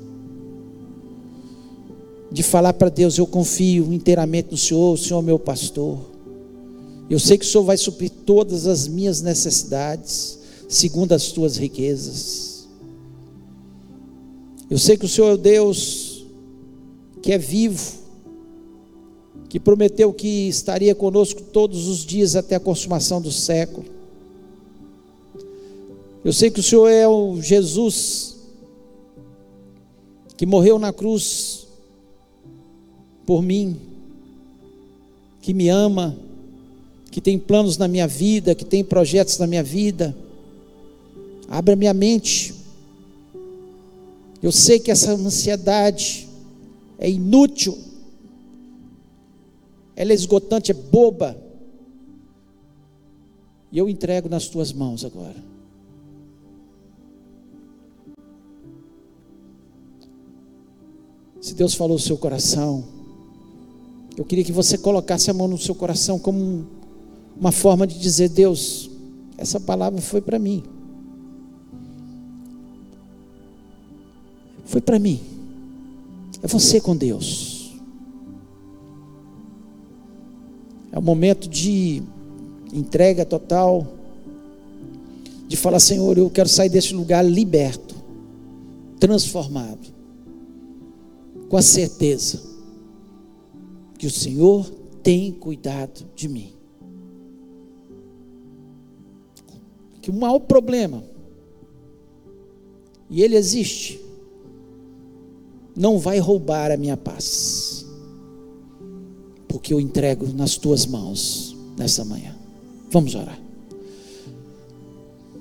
de 2.34 2.42
falar 2.42 2.74
para 2.74 2.90
Deus: 2.90 3.18
Eu 3.18 3.28
confio 3.28 3.94
inteiramente 3.94 4.50
no 4.52 4.58
Senhor, 4.58 4.94
o 4.94 4.98
Senhor 4.98 5.20
é 5.20 5.22
meu 5.22 5.38
pastor. 5.38 6.00
Eu 7.10 7.20
sei 7.20 7.38
que 7.38 7.46
o 7.46 7.48
Senhor 7.48 7.64
vai 7.64 7.78
suprir 7.78 8.10
todas 8.10 8.66
as 8.66 8.88
minhas 8.88 9.22
necessidades, 9.22 10.40
segundo 10.70 11.14
as 11.14 11.32
tuas 11.32 11.58
riquezas. 11.58 12.68
Eu 14.70 14.78
sei 14.78 14.98
que 14.98 15.06
o 15.06 15.10
Senhor 15.10 15.30
é 15.30 15.34
o 15.34 15.38
Deus 15.38 16.26
que 17.22 17.32
é 17.32 17.38
vivo, 17.38 18.04
que 19.48 19.60
prometeu 19.60 20.12
que 20.12 20.48
estaria 20.48 20.96
conosco 20.96 21.42
todos 21.42 21.88
os 21.88 22.06
dias 22.06 22.36
até 22.36 22.56
a 22.56 22.60
consumação 22.60 23.22
do 23.22 23.32
século. 23.32 23.86
Eu 26.26 26.34
sei 26.34 26.50
que 26.50 26.60
o 26.60 26.64
Senhor 26.64 26.88
é 26.88 27.08
o 27.08 27.40
Jesus 27.42 28.38
que 30.36 30.46
morreu 30.46 30.80
na 30.80 30.92
cruz 30.92 31.68
por 33.26 33.42
mim, 33.42 33.80
que 35.42 35.54
me 35.54 35.70
ama, 35.70 36.18
que 37.14 37.22
tem 37.22 37.38
planos 37.38 37.78
na 37.78 37.88
minha 37.88 38.08
vida, 38.08 38.56
que 38.56 38.66
tem 38.66 38.84
projetos 38.84 39.38
na 39.38 39.46
minha 39.46 39.62
vida. 39.62 40.18
Abra 41.48 41.76
minha 41.76 41.94
mente. 41.94 42.56
Eu 44.42 44.52
sei 44.52 44.80
que 44.80 44.90
essa 44.90 45.12
ansiedade 45.12 46.28
é 46.98 47.08
inútil, 47.08 47.78
ela 49.96 50.12
é 50.12 50.16
esgotante, 50.16 50.72
é 50.72 50.74
boba. 50.74 51.38
E 53.72 53.78
eu 53.78 53.88
entrego 53.88 54.28
nas 54.28 54.48
tuas 54.48 54.74
mãos 54.74 55.06
agora. 55.06 55.38
Se 61.40 61.54
Deus 61.54 61.76
falou 61.76 61.94
no 61.94 62.04
seu 62.04 62.18
coração, 62.18 62.84
eu 64.18 64.26
queria 64.26 64.44
que 64.44 64.52
você 64.52 64.80
colocasse 64.80 65.30
a 65.30 65.34
mão 65.34 65.48
no 65.48 65.60
seu 65.60 65.76
coração 65.76 66.18
como 66.18 66.82
uma 67.36 67.52
forma 67.52 67.86
de 67.86 68.00
dizer: 68.00 68.30
Deus, 68.30 68.90
essa 69.38 69.60
palavra 69.60 70.02
foi 70.02 70.22
para 70.22 70.40
mim. 70.40 70.64
Foi 74.66 74.82
para 74.82 74.98
mim. 75.00 75.20
É 76.42 76.48
você 76.48 76.80
com 76.80 76.96
Deus. 76.96 77.74
É 80.92 81.00
um 81.00 81.02
momento 81.02 81.50
de 81.50 82.04
entrega 82.74 83.26
total. 83.26 83.88
De 85.48 85.58
falar, 85.58 85.80
Senhor, 85.80 86.18
eu 86.18 86.30
quero 86.30 86.50
sair 86.50 86.70
desse 86.70 86.96
lugar 86.96 87.24
liberto, 87.24 87.96
transformado, 89.00 89.94
com 91.48 91.58
a 91.58 91.62
certeza 91.62 92.42
que 94.00 94.08
o 94.08 94.12
Senhor 94.12 94.68
tem 95.04 95.32
cuidado 95.32 96.06
de 96.16 96.28
mim. 96.28 96.53
Que 100.04 100.12
o 100.12 100.14
maior 100.14 100.40
problema, 100.40 101.02
e 103.10 103.24
ele 103.24 103.38
existe, 103.38 104.02
não 105.74 105.98
vai 105.98 106.20
roubar 106.20 106.72
a 106.72 106.78
minha 106.78 106.98
paz, 106.98 107.86
porque 109.48 109.74
eu 109.74 109.80
entrego 109.80 110.28
nas 110.34 110.58
tuas 110.58 110.86
mãos 110.86 111.56
nessa 111.78 112.04
manhã. 112.04 112.36
Vamos 112.92 113.16
orar. 113.16 113.40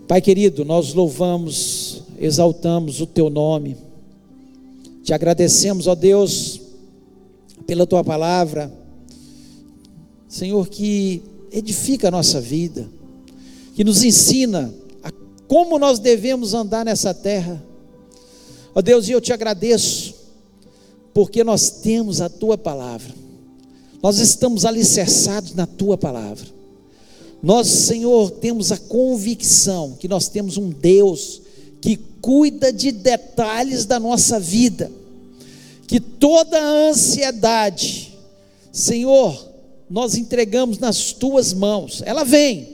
Pai 0.07 0.21
querido, 0.21 0.65
nós 0.65 0.95
louvamos, 0.95 2.05
exaltamos 2.19 3.01
o 3.01 3.07
teu 3.07 3.29
nome, 3.29 3.77
te 5.03 5.13
agradecemos, 5.13 5.89
ó 5.89 5.97
Deus, 5.97 6.61
pela 7.67 7.85
tua 7.85 8.05
palavra, 8.05 8.73
Senhor, 10.29 10.69
que 10.69 11.21
edifica 11.51 12.07
a 12.07 12.11
nossa 12.13 12.41
vida, 12.41 12.89
que 13.75 13.85
nos 13.85 14.03
ensina 14.03 14.73
a 15.03 15.11
como 15.47 15.79
nós 15.79 15.99
devemos 15.99 16.55
andar 16.55 16.85
nessa 16.85 17.13
terra. 17.13 17.63
Ó 18.75 18.81
Deus, 18.81 19.09
e 19.09 19.13
eu 19.13 19.21
te 19.21 19.33
agradeço, 19.33 20.15
porque 21.13 21.45
nós 21.45 21.71
temos 21.71 22.21
a 22.21 22.29
tua 22.29 22.57
palavra, 22.57 23.15
nós 24.03 24.19
estamos 24.19 24.65
alicerçados 24.65 25.55
na 25.55 25.67
tua 25.67 25.97
palavra. 25.97 26.47
Nós, 27.43 27.67
Senhor, 27.67 28.31
temos 28.31 28.71
a 28.71 28.77
convicção 28.77 29.97
que 29.99 30.07
nós 30.07 30.29
temos 30.29 30.57
um 30.57 30.71
Deus 30.71 31.43
que 31.81 31.97
cuida 32.21 32.73
de 32.73 32.93
detalhes 32.93 33.85
da 33.85 33.99
nossa 33.99 34.39
vida 34.39 34.91
que 35.93 36.01
toda 36.01 36.59
ansiedade, 36.59 38.15
Senhor, 38.73 39.47
nós 39.91 40.17
entregamos 40.17 40.79
nas 40.79 41.13
tuas 41.13 41.53
mãos. 41.53 42.03
Ela 42.07 42.25
vem, 42.25 42.72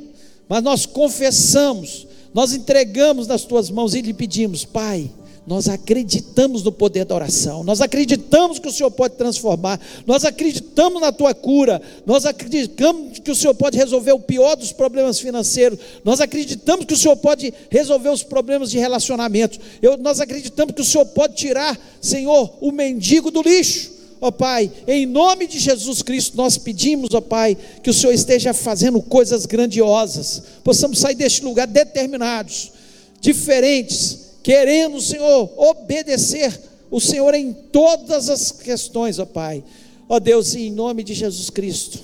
mas 0.49 0.63
nós 0.63 0.87
confessamos, 0.87 2.07
nós 2.33 2.53
entregamos 2.53 3.27
nas 3.27 3.45
tuas 3.45 3.71
mãos 3.71 3.95
e 3.95 4.01
lhe 4.01 4.15
pedimos, 4.15 4.65
Pai, 4.65 5.11
nós 5.49 5.67
acreditamos 5.67 6.63
no 6.63 6.71
poder 6.71 7.07
da 7.07 7.15
oração, 7.15 7.65
nós 7.65 7.81
acreditamos 7.81 8.59
que 8.59 8.69
o 8.69 8.73
Senhor 8.73 8.91
pode 8.91 9.15
transformar, 9.15 9.81
nós 10.07 10.25
acreditamos 10.27 11.01
na 11.01 11.11
tua 11.11 11.35
cura, 11.35 11.81
nós 12.05 12.27
acreditamos 12.27 13.19
que 13.19 13.31
o 13.31 13.35
Senhor 13.35 13.55
pode 13.55 13.79
resolver 13.79 14.13
o 14.13 14.21
pior 14.21 14.57
dos 14.57 14.73
problemas 14.73 15.19
financeiros, 15.19 15.79
nós 16.05 16.21
acreditamos 16.21 16.85
que 16.85 16.93
o 16.93 16.99
Senhor 16.99 17.17
pode 17.17 17.53
resolver 17.71 18.11
os 18.11 18.23
problemas 18.23 18.71
de 18.71 18.79
relacionamento, 18.79 19.59
Eu, 19.81 19.97
nós 19.97 20.21
acreditamos 20.21 20.75
que 20.75 20.83
o 20.83 20.85
Senhor 20.85 21.07
pode 21.07 21.35
tirar, 21.35 21.79
Senhor, 21.99 22.53
o 22.61 22.71
mendigo 22.71 23.31
do 23.31 23.41
lixo. 23.41 23.98
Ó 24.21 24.31
Pai, 24.31 24.71
em 24.87 25.07
nome 25.07 25.47
de 25.47 25.59
Jesus 25.59 26.03
Cristo, 26.03 26.37
nós 26.37 26.59
pedimos, 26.59 27.15
ó 27.15 27.21
Pai, 27.21 27.57
que 27.83 27.91
o 27.91 27.95
Senhor 27.95 28.13
esteja 28.13 28.53
fazendo 28.53 29.01
coisas 29.01 29.47
grandiosas, 29.47 30.43
possamos 30.65 30.99
sair 30.99 31.15
deste 31.15 31.45
lugar 31.45 31.67
determinados, 31.67 32.73
diferentes, 33.21 34.33
querendo, 34.43 35.01
Senhor, 35.01 35.53
obedecer 35.57 36.59
o 36.91 37.01
Senhor 37.01 37.35
em 37.35 37.53
todas 37.53 38.29
as 38.29 38.51
questões, 38.51 39.19
ó 39.19 39.27
Pai. 39.27 39.63
Ó 40.09 40.19
Deus, 40.19 40.55
em 40.55 40.71
nome 40.71 41.05
de 41.05 41.15
Jesus 41.15 41.51
Cristo, 41.51 42.01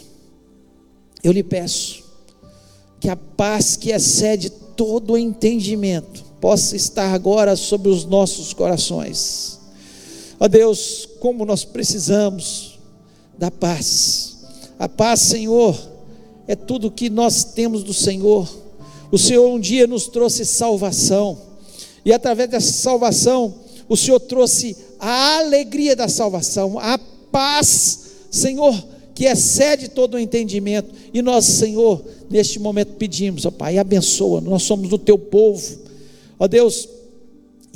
eu 1.22 1.32
lhe 1.32 1.42
peço 1.42 2.04
que 3.00 3.08
a 3.08 3.16
paz 3.16 3.76
que 3.76 3.90
excede 3.90 4.50
todo 4.50 5.14
o 5.14 5.18
entendimento 5.18 6.24
possa 6.40 6.76
estar 6.76 7.12
agora 7.14 7.56
sobre 7.56 7.88
os 7.88 8.04
nossos 8.04 8.52
corações. 8.52 9.58
Ó 10.38 10.48
Deus, 10.48 11.08
como 11.20 11.44
nós 11.44 11.64
precisamos 11.64 12.78
da 13.38 13.50
paz. 13.50 14.44
A 14.78 14.88
paz, 14.88 15.20
Senhor, 15.20 15.78
é 16.46 16.54
tudo 16.54 16.90
que 16.90 17.08
nós 17.08 17.44
temos 17.44 17.82
do 17.82 17.94
Senhor. 17.94 18.48
O 19.10 19.18
Senhor 19.18 19.48
um 19.48 19.60
dia 19.60 19.86
nos 19.86 20.08
trouxe 20.08 20.44
salvação, 20.44 21.38
e 22.04 22.12
através 22.12 22.50
dessa 22.50 22.72
salvação, 22.72 23.54
o 23.88 23.96
Senhor 23.96 24.20
trouxe 24.20 24.76
a 24.98 25.38
alegria 25.38 25.94
da 25.94 26.08
salvação, 26.08 26.78
a 26.78 26.98
paz, 27.30 28.00
Senhor, 28.30 28.74
que 29.14 29.24
excede 29.24 29.88
todo 29.88 30.14
o 30.14 30.18
entendimento. 30.18 30.92
E 31.12 31.22
nós, 31.22 31.44
Senhor, 31.44 32.04
neste 32.28 32.58
momento 32.58 32.94
pedimos, 32.96 33.46
ó 33.46 33.50
Pai, 33.50 33.78
abençoa, 33.78 34.40
nós 34.40 34.64
somos 34.64 34.88
do 34.88 34.98
teu 34.98 35.18
povo, 35.18 35.78
ó 36.38 36.48
Deus, 36.48 36.88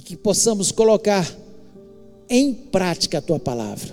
que 0.05 0.17
possamos 0.17 0.73
colocar 0.73 1.31
em 2.29 2.53
prática 2.53 3.19
a 3.19 3.23
tua 3.23 3.39
palavra. 3.39 3.91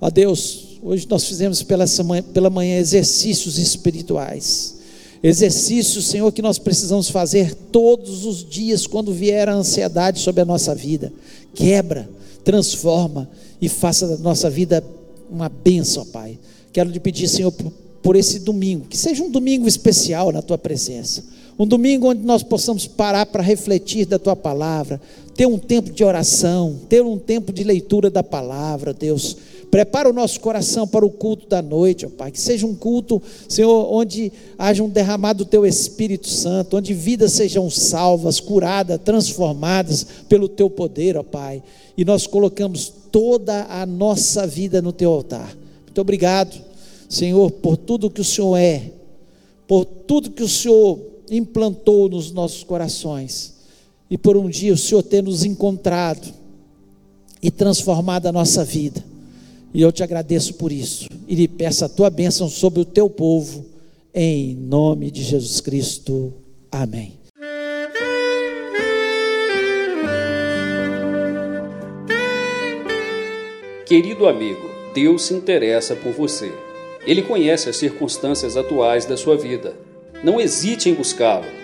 Ó 0.00 0.10
Deus, 0.10 0.78
hoje 0.82 1.06
nós 1.08 1.24
fizemos 1.24 1.62
pela, 1.62 1.84
pela 2.32 2.50
manhã 2.50 2.78
exercícios 2.78 3.58
espirituais. 3.58 4.74
Exercícios, 5.22 6.04
Senhor, 6.06 6.30
que 6.32 6.42
nós 6.42 6.58
precisamos 6.58 7.08
fazer 7.08 7.54
todos 7.72 8.26
os 8.26 8.46
dias 8.46 8.86
quando 8.86 9.12
vier 9.12 9.48
a 9.48 9.54
ansiedade 9.54 10.20
sobre 10.20 10.42
a 10.42 10.44
nossa 10.44 10.74
vida. 10.74 11.10
Quebra, 11.54 12.08
transforma 12.44 13.28
e 13.60 13.68
faça 13.68 14.06
da 14.06 14.18
nossa 14.18 14.50
vida 14.50 14.84
uma 15.30 15.48
bênção, 15.48 16.04
Pai. 16.04 16.38
Quero 16.72 16.92
te 16.92 17.00
pedir, 17.00 17.26
Senhor, 17.28 17.52
por 18.02 18.16
esse 18.16 18.40
domingo, 18.40 18.84
que 18.86 18.98
seja 18.98 19.24
um 19.24 19.30
domingo 19.30 19.66
especial 19.66 20.30
na 20.30 20.42
tua 20.42 20.58
presença. 20.58 21.24
Um 21.58 21.66
domingo 21.66 22.10
onde 22.10 22.22
nós 22.22 22.42
possamos 22.42 22.86
parar 22.86 23.24
para 23.24 23.42
refletir 23.42 24.04
da 24.04 24.18
tua 24.18 24.36
palavra, 24.36 25.00
ter 25.34 25.46
um 25.46 25.58
tempo 25.58 25.90
de 25.90 26.04
oração, 26.04 26.80
ter 26.88 27.02
um 27.02 27.18
tempo 27.18 27.52
de 27.52 27.64
leitura 27.64 28.08
da 28.08 28.22
palavra, 28.22 28.94
Deus. 28.94 29.36
Prepara 29.70 30.08
o 30.08 30.12
nosso 30.12 30.38
coração 30.38 30.86
para 30.86 31.04
o 31.04 31.10
culto 31.10 31.48
da 31.48 31.60
noite, 31.60 32.06
ó 32.06 32.08
Pai. 32.08 32.30
Que 32.30 32.40
seja 32.40 32.64
um 32.64 32.76
culto, 32.76 33.20
Senhor, 33.48 33.92
onde 33.92 34.32
haja 34.56 34.84
um 34.84 34.88
derramado 34.88 35.44
do 35.44 35.50
Teu 35.50 35.66
Espírito 35.66 36.28
Santo, 36.28 36.76
onde 36.76 36.94
vidas 36.94 37.32
sejam 37.32 37.68
salvas, 37.68 38.38
curadas, 38.38 39.00
transformadas 39.04 40.06
pelo 40.28 40.48
Teu 40.48 40.70
poder, 40.70 41.16
ó 41.16 41.24
Pai. 41.24 41.60
E 41.96 42.04
nós 42.04 42.24
colocamos 42.26 42.92
toda 43.10 43.64
a 43.64 43.84
nossa 43.84 44.46
vida 44.46 44.80
no 44.80 44.92
Teu 44.92 45.10
altar. 45.10 45.56
Muito 45.84 46.00
obrigado, 46.00 46.56
Senhor, 47.08 47.50
por 47.50 47.76
tudo 47.76 48.10
que 48.10 48.20
o 48.20 48.24
Senhor 48.24 48.56
é, 48.56 48.92
por 49.66 49.84
tudo 49.84 50.30
que 50.30 50.42
o 50.42 50.48
Senhor 50.48 51.00
implantou 51.28 52.08
nos 52.08 52.30
nossos 52.30 52.62
corações. 52.62 53.53
E 54.14 54.16
por 54.16 54.36
um 54.36 54.48
dia 54.48 54.72
o 54.72 54.76
Senhor 54.76 55.02
ter 55.02 55.24
nos 55.24 55.44
encontrado 55.44 56.32
e 57.42 57.50
transformado 57.50 58.26
a 58.26 58.32
nossa 58.32 58.64
vida. 58.64 59.04
E 59.74 59.82
eu 59.82 59.90
te 59.90 60.04
agradeço 60.04 60.54
por 60.54 60.70
isso. 60.70 61.08
E 61.26 61.34
lhe 61.34 61.48
peço 61.48 61.84
a 61.84 61.88
tua 61.88 62.10
bênção 62.10 62.48
sobre 62.48 62.78
o 62.78 62.84
teu 62.84 63.10
povo, 63.10 63.66
em 64.14 64.54
nome 64.54 65.10
de 65.10 65.20
Jesus 65.20 65.60
Cristo. 65.60 66.32
Amém. 66.70 67.14
Querido 73.84 74.28
amigo, 74.28 74.70
Deus 74.94 75.22
se 75.22 75.34
interessa 75.34 75.96
por 75.96 76.12
você. 76.12 76.52
Ele 77.04 77.20
conhece 77.20 77.68
as 77.68 77.74
circunstâncias 77.74 78.56
atuais 78.56 79.06
da 79.06 79.16
sua 79.16 79.36
vida 79.36 79.74
não 80.22 80.40
hesite 80.40 80.88
em 80.88 80.94
buscá-lo. 80.94 81.63